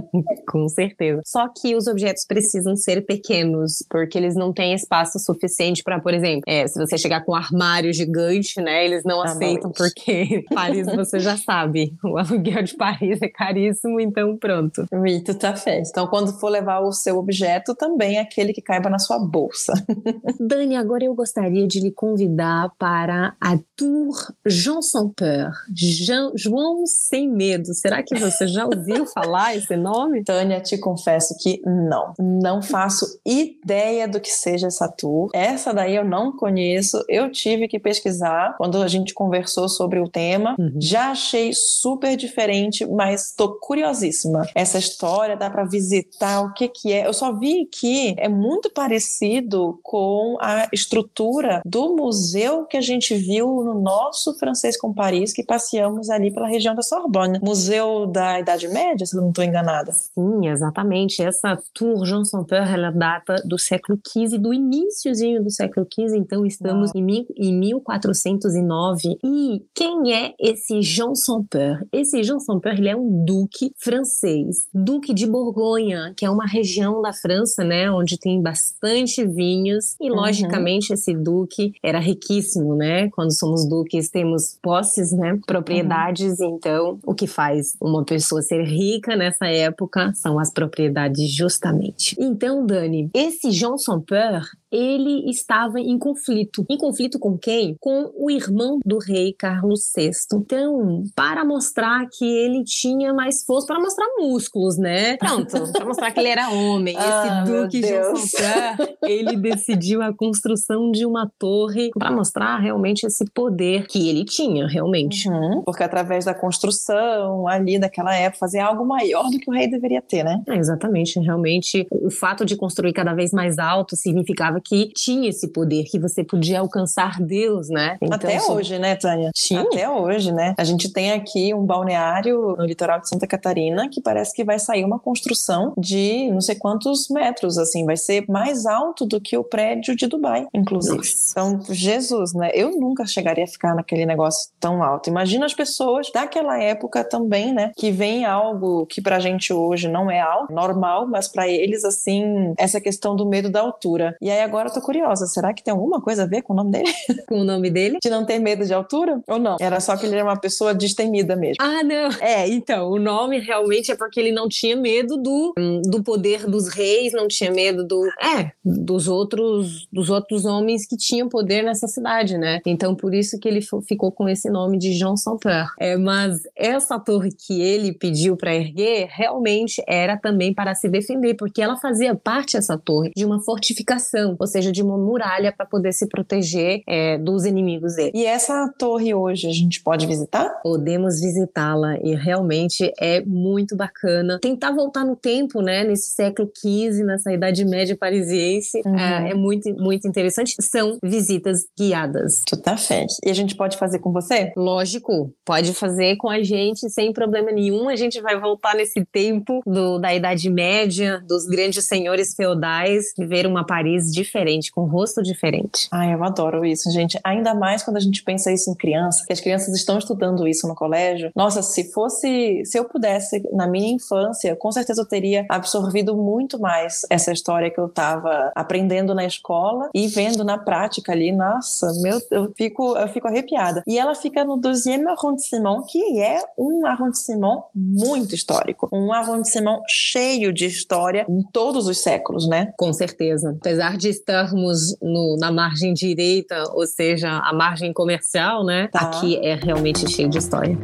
com 0.48 0.68
certeza. 0.68 1.22
Só 1.24 1.48
que 1.48 1.74
os 1.74 1.86
objetos 1.86 2.24
precisam 2.24 2.76
ser 2.76 3.04
pequenos, 3.04 3.84
porque 3.88 4.18
eles 4.18 4.34
não 4.34 4.52
têm 4.52 4.74
espaço 4.74 5.18
suficiente 5.18 5.82
para, 5.82 6.00
por 6.00 6.14
exemplo, 6.14 6.42
é, 6.46 6.66
se 6.66 6.78
você 6.78 6.96
chegar 6.96 7.24
com 7.24 7.32
um 7.32 7.34
armário 7.34 7.89
gigante, 7.92 8.60
né? 8.60 8.84
Eles 8.84 9.04
não 9.04 9.20
ah, 9.20 9.26
aceitam 9.26 9.70
porque 9.70 10.44
Paris 10.54 10.86
você 10.86 11.18
já 11.18 11.36
sabe, 11.36 11.94
o 12.04 12.16
aluguel 12.16 12.62
de 12.62 12.76
Paris 12.76 13.20
é 13.22 13.28
caríssimo, 13.28 14.00
então 14.00 14.36
pronto. 14.36 14.86
Rito 15.04 15.34
tá 15.34 15.54
festa. 15.54 15.90
Então 15.90 16.06
quando 16.06 16.38
for 16.38 16.48
levar 16.48 16.80
o 16.80 16.92
seu 16.92 17.18
objeto, 17.18 17.74
também 17.74 18.16
é 18.16 18.20
aquele 18.20 18.52
que 18.52 18.62
caiba 18.62 18.88
na 18.90 18.98
sua 18.98 19.18
bolsa. 19.18 19.72
Dani, 20.40 20.76
agora 20.76 21.04
eu 21.04 21.14
gostaria 21.14 21.66
de 21.66 21.80
lhe 21.80 21.90
convidar 21.90 22.70
para 22.78 23.34
a 23.40 23.58
Tour 23.76 24.14
Jean 24.46 24.82
Sans 24.82 25.12
Peur, 25.14 25.52
Jean, 25.74 26.32
João 26.34 26.86
Sem 26.86 27.30
Medo. 27.30 27.72
Será 27.74 28.02
que 28.02 28.18
você 28.18 28.46
já 28.46 28.66
ouviu 28.66 29.06
falar 29.12 29.56
esse 29.56 29.76
nome? 29.76 30.24
Tânia, 30.24 30.60
te 30.60 30.78
confesso 30.78 31.34
que 31.40 31.60
não. 31.64 32.14
Não 32.18 32.62
faço 32.62 33.06
ideia 33.24 34.06
do 34.08 34.20
que 34.20 34.30
seja 34.30 34.66
essa 34.66 34.88
tour. 34.88 35.30
Essa 35.32 35.72
daí 35.72 35.96
eu 35.96 36.04
não 36.04 36.36
conheço. 36.36 37.02
Eu 37.08 37.30
tive 37.30 37.68
que 37.70 37.78
pesquisar 37.78 38.54
quando 38.56 38.82
a 38.82 38.88
gente 38.88 39.14
conversou 39.14 39.68
sobre 39.68 40.00
o 40.00 40.08
tema. 40.08 40.56
Uhum. 40.58 40.74
Já 40.78 41.10
achei 41.12 41.52
super 41.52 42.16
diferente, 42.16 42.84
mas 42.86 43.28
estou 43.28 43.54
curiosíssima. 43.60 44.46
Essa 44.54 44.78
história 44.78 45.36
dá 45.36 45.48
para 45.48 45.64
visitar 45.64 46.42
o 46.42 46.52
que 46.52 46.68
que 46.68 46.92
é. 46.92 47.06
Eu 47.06 47.12
só 47.12 47.32
vi 47.32 47.66
que 47.66 48.14
é 48.18 48.28
muito 48.28 48.70
parecido 48.70 49.78
com 49.82 50.36
a 50.40 50.68
estrutura 50.72 51.62
do 51.64 51.94
museu 51.96 52.66
que 52.66 52.76
a 52.76 52.80
gente 52.80 53.14
viu 53.14 53.62
no 53.62 53.80
nosso 53.80 54.36
francês 54.38 54.76
com 54.76 54.92
Paris, 54.92 55.32
que 55.32 55.44
passeamos 55.44 56.10
ali 56.10 56.32
pela 56.32 56.48
região 56.48 56.74
da 56.74 56.82
Sorbonne. 56.82 57.38
Museu 57.42 58.06
da 58.06 58.40
Idade 58.40 58.68
Média, 58.68 59.06
se 59.06 59.16
eu 59.16 59.22
não 59.22 59.28
estou 59.28 59.44
enganada. 59.44 59.92
Sim, 59.92 60.48
exatamente. 60.48 61.22
Essa 61.22 61.58
Tour 61.72 62.04
Jean 62.04 62.24
Saint-Peur, 62.24 62.72
ela 62.72 62.90
data 62.90 63.36
do 63.44 63.58
século 63.58 63.98
XV, 64.06 64.38
do 64.38 64.52
iníciozinho 64.52 65.42
do 65.42 65.50
século 65.50 65.86
XV, 65.86 66.16
então 66.16 66.44
estamos 66.44 66.90
em, 66.94 67.26
em 67.36 67.52
1409. 67.60 69.18
E 69.22 69.62
quem 69.74 70.14
é 70.14 70.34
esse 70.40 70.82
Jean 70.82 71.14
Saint-Peur? 71.14 71.84
Esse 71.92 72.22
Jean 72.22 72.38
Saint-Peur, 72.40 72.74
ele 72.78 72.88
é 72.88 72.96
um 72.96 73.24
duque 73.24 73.72
francês, 73.76 74.66
duque 74.72 75.12
de 75.12 75.26
Borgonha, 75.26 76.12
que 76.16 76.24
é 76.24 76.30
uma 76.30 76.46
região 76.46 77.02
da 77.02 77.12
França, 77.12 77.62
né, 77.62 77.90
onde 77.90 78.18
tem 78.18 78.40
bastante 78.40 79.24
vinhos 79.24 79.96
e, 80.00 80.10
uhum. 80.10 80.16
logicamente, 80.16 80.92
esse 80.92 81.14
duque 81.14 81.72
era 81.82 81.98
riquíssimo, 81.98 82.74
né? 82.74 83.08
Quando 83.10 83.36
somos 83.36 83.68
duques, 83.68 84.10
temos 84.10 84.58
posses, 84.62 85.12
né, 85.12 85.38
propriedades, 85.46 86.40
uhum. 86.40 86.56
então 86.56 86.98
o 87.04 87.14
que 87.14 87.26
faz 87.26 87.76
uma 87.80 88.04
pessoa 88.04 88.42
ser 88.42 88.64
rica 88.64 89.16
nessa 89.16 89.46
época 89.46 90.12
são 90.14 90.38
as 90.38 90.52
propriedades 90.52 91.30
justamente. 91.30 92.16
Então, 92.18 92.64
Dani, 92.64 93.10
esse 93.14 93.50
Jean 93.50 93.76
Saint-Peur, 93.76 94.44
ele 94.70 95.28
estava 95.28 95.80
em 95.80 95.98
conflito. 95.98 96.64
Em 96.68 96.78
conflito 96.78 97.18
com 97.18 97.36
quem? 97.36 97.76
Com 97.80 98.12
o 98.16 98.30
irmão 98.30 98.78
do 98.84 98.98
rei 98.98 99.32
Carlos 99.32 99.90
VI. 99.94 100.10
Então, 100.34 101.04
para 101.14 101.44
mostrar 101.44 102.06
que 102.10 102.24
ele 102.24 102.62
tinha 102.64 103.12
mais 103.12 103.44
força, 103.44 103.66
para 103.66 103.80
mostrar 103.80 104.06
músculos, 104.18 104.78
né? 104.78 105.16
Pronto, 105.16 105.72
para 105.72 105.84
mostrar 105.84 106.10
que 106.12 106.20
ele 106.20 106.28
era 106.28 106.50
homem. 106.50 106.94
Esse 106.94 107.06
ah, 107.06 107.44
Duque 107.44 107.82
Jean 107.82 108.14
Saint-Peur, 108.14 108.96
ele 109.02 109.36
decidiu 109.36 110.02
a 110.02 110.12
construção 110.14 110.90
de 110.90 111.04
uma 111.04 111.30
torre 111.38 111.90
para 111.90 112.10
mostrar 112.10 112.58
realmente 112.58 113.04
esse 113.04 113.24
poder 113.32 113.86
que 113.86 114.08
ele 114.08 114.24
tinha, 114.24 114.66
realmente. 114.66 115.28
Uhum, 115.28 115.62
porque 115.64 115.82
através 115.82 116.24
da 116.24 116.34
construção 116.34 117.48
ali 117.48 117.78
daquela 117.78 118.14
época, 118.14 118.38
fazer 118.38 118.60
algo 118.60 118.86
maior 118.86 119.28
do 119.30 119.38
que 119.38 119.50
o 119.50 119.52
rei 119.52 119.68
deveria 119.68 120.02
ter, 120.02 120.24
né? 120.24 120.42
É, 120.48 120.56
exatamente. 120.56 121.18
Realmente, 121.18 121.86
o 121.90 122.10
fato 122.10 122.44
de 122.44 122.56
construir 122.56 122.92
cada 122.92 123.14
vez 123.14 123.32
mais 123.32 123.58
alto 123.58 123.96
significava 123.96 124.59
que 124.60 124.90
tinha 124.94 125.28
esse 125.28 125.48
poder, 125.48 125.84
que 125.84 125.98
você 125.98 126.24
podia 126.24 126.60
alcançar 126.60 127.20
Deus, 127.20 127.68
né? 127.68 127.96
Então, 128.00 128.14
Até 128.14 128.36
assim, 128.36 128.52
hoje, 128.52 128.78
né, 128.78 128.96
Tânia? 128.96 129.30
Sim. 129.34 129.58
Até 129.58 129.88
hoje, 129.88 130.32
né? 130.32 130.54
A 130.58 130.64
gente 130.64 130.92
tem 130.92 131.12
aqui 131.12 131.54
um 131.54 131.64
balneário 131.64 132.56
no 132.56 132.64
litoral 132.64 133.00
de 133.00 133.08
Santa 133.08 133.26
Catarina 133.26 133.88
que 133.88 134.00
parece 134.00 134.34
que 134.34 134.44
vai 134.44 134.58
sair 134.58 134.84
uma 134.84 134.98
construção 134.98 135.72
de 135.76 136.30
não 136.30 136.40
sei 136.40 136.54
quantos 136.54 137.08
metros, 137.08 137.58
assim, 137.58 137.84
vai 137.84 137.96
ser 137.96 138.24
mais 138.28 138.66
alto 138.66 139.06
do 139.06 139.20
que 139.20 139.36
o 139.36 139.44
prédio 139.44 139.94
de 139.94 140.06
Dubai, 140.06 140.46
inclusive. 140.54 140.96
Nossa. 140.96 141.30
Então, 141.32 141.60
Jesus, 141.70 142.32
né? 142.34 142.50
Eu 142.54 142.70
nunca 142.78 143.06
chegaria 143.06 143.44
a 143.44 143.48
ficar 143.48 143.74
naquele 143.74 144.06
negócio 144.06 144.50
tão 144.58 144.82
alto. 144.82 145.08
Imagina 145.08 145.46
as 145.46 145.54
pessoas 145.54 146.10
daquela 146.12 146.60
época 146.60 147.04
também, 147.04 147.52
né? 147.52 147.72
Que 147.76 147.90
vem 147.90 148.24
algo 148.24 148.86
que 148.86 149.00
pra 149.00 149.18
gente 149.18 149.52
hoje 149.52 149.88
não 149.88 150.10
é 150.10 150.20
algo 150.20 150.52
normal, 150.52 151.06
mas 151.06 151.28
para 151.28 151.48
eles, 151.48 151.84
assim, 151.84 152.54
essa 152.56 152.80
questão 152.80 153.14
do 153.16 153.26
medo 153.26 153.50
da 153.50 153.60
altura. 153.60 154.16
E 154.20 154.30
aí 154.30 154.40
agora 154.50 154.68
eu 154.68 154.72
tô 154.74 154.80
curiosa, 154.80 155.26
será 155.26 155.54
que 155.54 155.62
tem 155.62 155.72
alguma 155.72 156.00
coisa 156.00 156.24
a 156.24 156.26
ver 156.26 156.42
com 156.42 156.52
o 156.52 156.56
nome 156.56 156.72
dele? 156.72 156.90
Com 157.28 157.40
o 157.40 157.44
nome 157.44 157.70
dele? 157.70 157.98
De 158.02 158.10
não 158.10 158.24
ter 158.24 158.38
medo 158.38 158.64
de 158.64 158.74
altura? 158.74 159.20
Ou 159.28 159.38
não? 159.38 159.56
Era 159.60 159.78
só 159.78 159.96
que 159.96 160.04
ele 160.04 160.16
era 160.16 160.24
uma 160.24 160.38
pessoa 160.38 160.74
destemida 160.74 161.36
mesmo. 161.36 161.56
Ah, 161.60 161.82
não. 161.82 162.10
É, 162.20 162.48
então, 162.48 162.90
o 162.90 162.98
nome 162.98 163.38
realmente 163.38 163.92
é 163.92 163.94
porque 163.94 164.18
ele 164.18 164.32
não 164.32 164.48
tinha 164.48 164.76
medo 164.76 165.16
do, 165.16 165.54
do 165.84 166.02
poder 166.02 166.46
dos 166.46 166.68
reis, 166.68 167.12
não 167.12 167.28
tinha 167.28 167.50
medo 167.52 167.86
do. 167.86 168.04
É, 168.20 168.50
dos 168.64 169.06
outros, 169.06 169.86
dos 169.92 170.10
outros 170.10 170.44
homens 170.44 170.86
que 170.86 170.96
tinham 170.96 171.28
poder 171.28 171.62
nessa 171.62 171.86
cidade, 171.86 172.36
né? 172.36 172.60
Então, 172.66 172.94
por 172.94 173.14
isso 173.14 173.38
que 173.38 173.48
ele 173.48 173.60
ficou 173.86 174.10
com 174.10 174.28
esse 174.28 174.50
nome 174.50 174.78
de 174.78 174.92
Jean 174.92 175.16
Saint-Peur. 175.16 175.68
É, 175.78 175.96
mas 175.96 176.40
essa 176.56 176.98
torre 176.98 177.30
que 177.30 177.60
ele 177.60 177.92
pediu 177.92 178.36
para 178.36 178.54
erguer 178.54 179.08
realmente 179.10 179.82
era 179.86 180.16
também 180.16 180.52
para 180.52 180.74
se 180.74 180.88
defender, 180.88 181.34
porque 181.34 181.62
ela 181.62 181.76
fazia 181.76 182.14
parte, 182.14 182.56
essa 182.56 182.76
torre, 182.76 183.12
de 183.16 183.24
uma 183.24 183.40
fortificação, 183.40 184.36
ou 184.40 184.46
seja, 184.46 184.72
de 184.72 184.82
uma 184.82 184.96
muralha 184.96 185.52
para 185.54 185.66
poder 185.66 185.92
se 185.92 186.08
proteger 186.08 186.80
é, 186.88 187.18
dos 187.18 187.44
inimigos 187.44 187.94
dele. 187.94 188.12
E 188.14 188.24
essa 188.24 188.72
torre 188.78 189.12
hoje 189.12 189.46
a 189.46 189.52
gente 189.52 189.82
pode 189.82 190.06
visitar? 190.06 190.48
Podemos 190.62 191.20
visitá-la 191.20 191.98
e 192.02 192.14
realmente 192.14 192.90
é 192.98 193.20
muito 193.20 193.76
bacana. 193.76 194.38
Tentar 194.40 194.72
voltar 194.72 195.04
no 195.04 195.14
tempo, 195.14 195.60
né, 195.60 195.84
nesse 195.84 196.12
século 196.12 196.50
XV, 196.56 197.04
nessa 197.04 197.30
Idade 197.30 197.66
Média 197.66 197.94
parisiense, 197.94 198.80
uhum. 198.86 198.98
é, 198.98 199.30
é, 199.32 199.34
muito, 199.34 199.70
muito 199.74 200.08
interessante. 200.08 200.54
São 200.58 200.96
visitas 201.04 201.66
guiadas. 201.78 202.42
Tu 202.46 202.56
tá 202.56 202.78
fé. 202.78 203.04
E 203.22 203.30
a 203.30 203.34
gente 203.34 203.54
pode 203.54 203.76
fazer 203.76 203.98
com 203.98 204.10
você? 204.10 204.52
Lógico, 204.56 205.34
pode 205.44 205.74
fazer 205.74 206.16
com 206.16 206.30
a 206.30 206.42
gente 206.42 206.88
sem 206.88 207.12
problema 207.12 207.52
nenhum. 207.52 207.90
A 207.90 207.96
gente 207.96 208.18
vai 208.22 208.40
voltar 208.40 208.74
nesse 208.74 209.04
tempo 209.12 209.60
do, 209.66 209.98
da 209.98 210.14
Idade 210.14 210.48
Média, 210.48 211.22
dos 211.28 211.44
grandes 211.44 211.84
senhores 211.84 212.34
feudais, 212.34 213.12
ver 213.18 213.46
uma 213.46 213.66
Paris 213.66 214.10
diferente 214.10 214.29
diferente, 214.30 214.70
com 214.70 214.82
um 214.82 214.88
rosto 214.88 215.22
diferente. 215.22 215.88
Ai, 215.90 216.14
eu 216.14 216.22
adoro 216.22 216.64
isso, 216.64 216.90
gente. 216.90 217.18
Ainda 217.24 217.52
mais 217.52 217.82
quando 217.82 217.96
a 217.96 218.00
gente 218.00 218.22
pensa 218.22 218.52
isso 218.52 218.70
em 218.70 218.74
criança, 218.74 219.24
que 219.26 219.32
as 219.32 219.40
crianças 219.40 219.74
estão 219.74 219.98
estudando 219.98 220.46
isso 220.46 220.68
no 220.68 220.74
colégio. 220.74 221.32
Nossa, 221.34 221.62
se 221.62 221.92
fosse, 221.92 222.62
se 222.64 222.78
eu 222.78 222.84
pudesse, 222.84 223.42
na 223.52 223.66
minha 223.66 223.92
infância, 223.92 224.54
com 224.54 224.70
certeza 224.70 225.02
eu 225.02 225.06
teria 225.06 225.44
absorvido 225.48 226.16
muito 226.16 226.60
mais 226.60 227.04
essa 227.10 227.32
história 227.32 227.70
que 227.70 227.80
eu 227.80 227.86
estava 227.86 228.52
aprendendo 228.54 229.14
na 229.14 229.24
escola 229.24 229.90
e 229.92 230.06
vendo 230.06 230.44
na 230.44 230.56
prática 230.56 231.12
ali. 231.12 231.32
Nossa, 231.32 231.92
meu, 232.00 232.20
eu 232.30 232.52
fico, 232.56 232.96
eu 232.96 233.08
fico 233.08 233.26
arrepiada. 233.26 233.82
E 233.86 233.98
ela 233.98 234.14
fica 234.14 234.44
no 234.44 234.56
12 234.56 234.90
arrondissement, 235.06 235.82
que 235.88 236.20
é 236.20 236.42
um 236.56 236.86
arrondissement 236.86 237.64
muito 237.74 238.34
histórico. 238.34 238.88
Um 238.92 239.12
arrondissement 239.12 239.82
cheio 239.88 240.52
de 240.52 240.66
história 240.66 241.26
em 241.28 241.42
todos 241.52 241.86
os 241.86 241.98
séculos, 241.98 242.48
né? 242.48 242.72
Com 242.76 242.92
certeza. 242.92 243.56
Apesar 243.58 243.96
de 243.96 244.08
estarmos 244.20 244.96
no, 245.00 245.36
na 245.38 245.50
margem 245.50 245.92
direita, 245.92 246.64
ou 246.72 246.86
seja, 246.86 247.38
a 247.38 247.52
margem 247.52 247.92
comercial, 247.92 248.64
né? 248.64 248.88
Tá. 248.88 249.00
Aqui 249.00 249.36
é 249.36 249.54
realmente 249.54 250.08
cheio 250.08 250.28
de 250.28 250.38
história. 250.38 250.78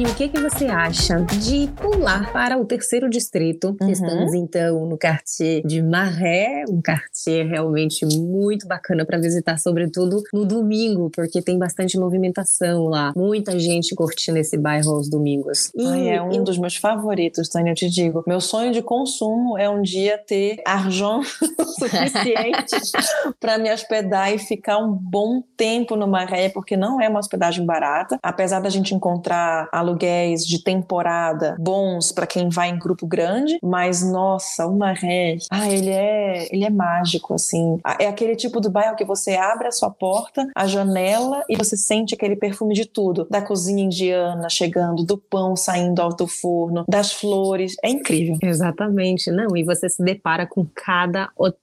O 0.00 0.14
que, 0.14 0.28
que 0.28 0.40
você 0.40 0.64
acha 0.64 1.20
de 1.20 1.66
pular 1.76 2.32
para 2.32 2.56
o 2.56 2.64
terceiro 2.64 3.10
distrito? 3.10 3.76
Uhum. 3.80 3.90
Estamos 3.90 4.32
então 4.32 4.86
no 4.86 4.98
quartier 4.98 5.60
de 5.62 5.82
Maré, 5.82 6.64
um 6.70 6.80
quartier 6.80 7.46
realmente 7.46 8.06
muito 8.06 8.66
bacana 8.66 9.04
para 9.04 9.18
visitar, 9.18 9.58
sobretudo 9.58 10.22
no 10.32 10.46
domingo, 10.46 11.10
porque 11.10 11.42
tem 11.42 11.58
bastante 11.58 11.98
movimentação 11.98 12.84
lá. 12.84 13.12
Muita 13.14 13.58
gente 13.58 13.94
curtindo 13.94 14.38
esse 14.38 14.56
bairro 14.56 14.90
aos 14.90 15.10
domingos. 15.10 15.70
E 15.76 15.86
Ai, 15.86 16.08
é 16.16 16.22
um 16.22 16.32
eu... 16.32 16.44
dos 16.44 16.56
meus 16.56 16.76
favoritos, 16.76 17.50
Tânia, 17.50 17.72
eu 17.72 17.76
te 17.76 17.90
digo. 17.90 18.24
Meu 18.26 18.40
sonho 18.40 18.72
de 18.72 18.80
consumo 18.80 19.58
é 19.58 19.68
um 19.68 19.82
dia 19.82 20.16
ter 20.16 20.62
argent 20.64 21.24
suficiente 21.78 22.76
para 23.38 23.58
me 23.58 23.70
hospedar 23.70 24.32
e 24.32 24.38
ficar 24.38 24.78
um 24.78 24.90
bom 24.90 25.42
tempo 25.58 25.94
no 25.94 26.08
Maré, 26.08 26.48
porque 26.48 26.74
não 26.74 27.00
é 27.00 27.08
uma 27.08 27.18
hospedagem 27.18 27.66
barata. 27.66 28.18
Apesar 28.22 28.60
da 28.60 28.70
gente 28.70 28.94
encontrar 28.94 29.68
aluguéis 29.90 30.46
de 30.46 30.62
temporada 30.62 31.56
bons 31.58 32.12
para 32.12 32.26
quem 32.26 32.48
vai 32.48 32.70
em 32.70 32.78
grupo 32.78 33.06
grande, 33.06 33.58
mas 33.62 34.02
nossa, 34.02 34.66
o 34.66 34.76
Maré, 34.76 35.36
ah, 35.50 35.70
ele 35.70 35.90
é, 35.90 36.48
ele 36.54 36.64
é 36.64 36.70
mágico 36.70 37.34
assim. 37.34 37.78
É 37.98 38.06
aquele 38.06 38.36
tipo 38.36 38.60
do 38.60 38.70
bairro 38.70 38.96
que 38.96 39.04
você 39.04 39.34
abre 39.34 39.68
a 39.68 39.72
sua 39.72 39.90
porta, 39.90 40.48
a 40.54 40.66
janela 40.66 41.44
e 41.48 41.56
você 41.56 41.76
sente 41.76 42.14
aquele 42.14 42.36
perfume 42.36 42.74
de 42.74 42.86
tudo, 42.86 43.26
da 43.30 43.42
cozinha 43.42 43.84
indiana 43.84 44.48
chegando, 44.48 45.04
do 45.04 45.18
pão 45.18 45.56
saindo 45.56 46.00
do 46.16 46.26
forno, 46.26 46.84
das 46.88 47.12
flores, 47.12 47.74
é 47.82 47.90
incrível. 47.90 48.38
Exatamente, 48.42 49.30
não, 49.30 49.56
e 49.56 49.64
você 49.64 49.88
se 49.88 50.02
depara 50.02 50.46
com 50.46 50.66
cada 50.74 51.28
hotel 51.36 51.60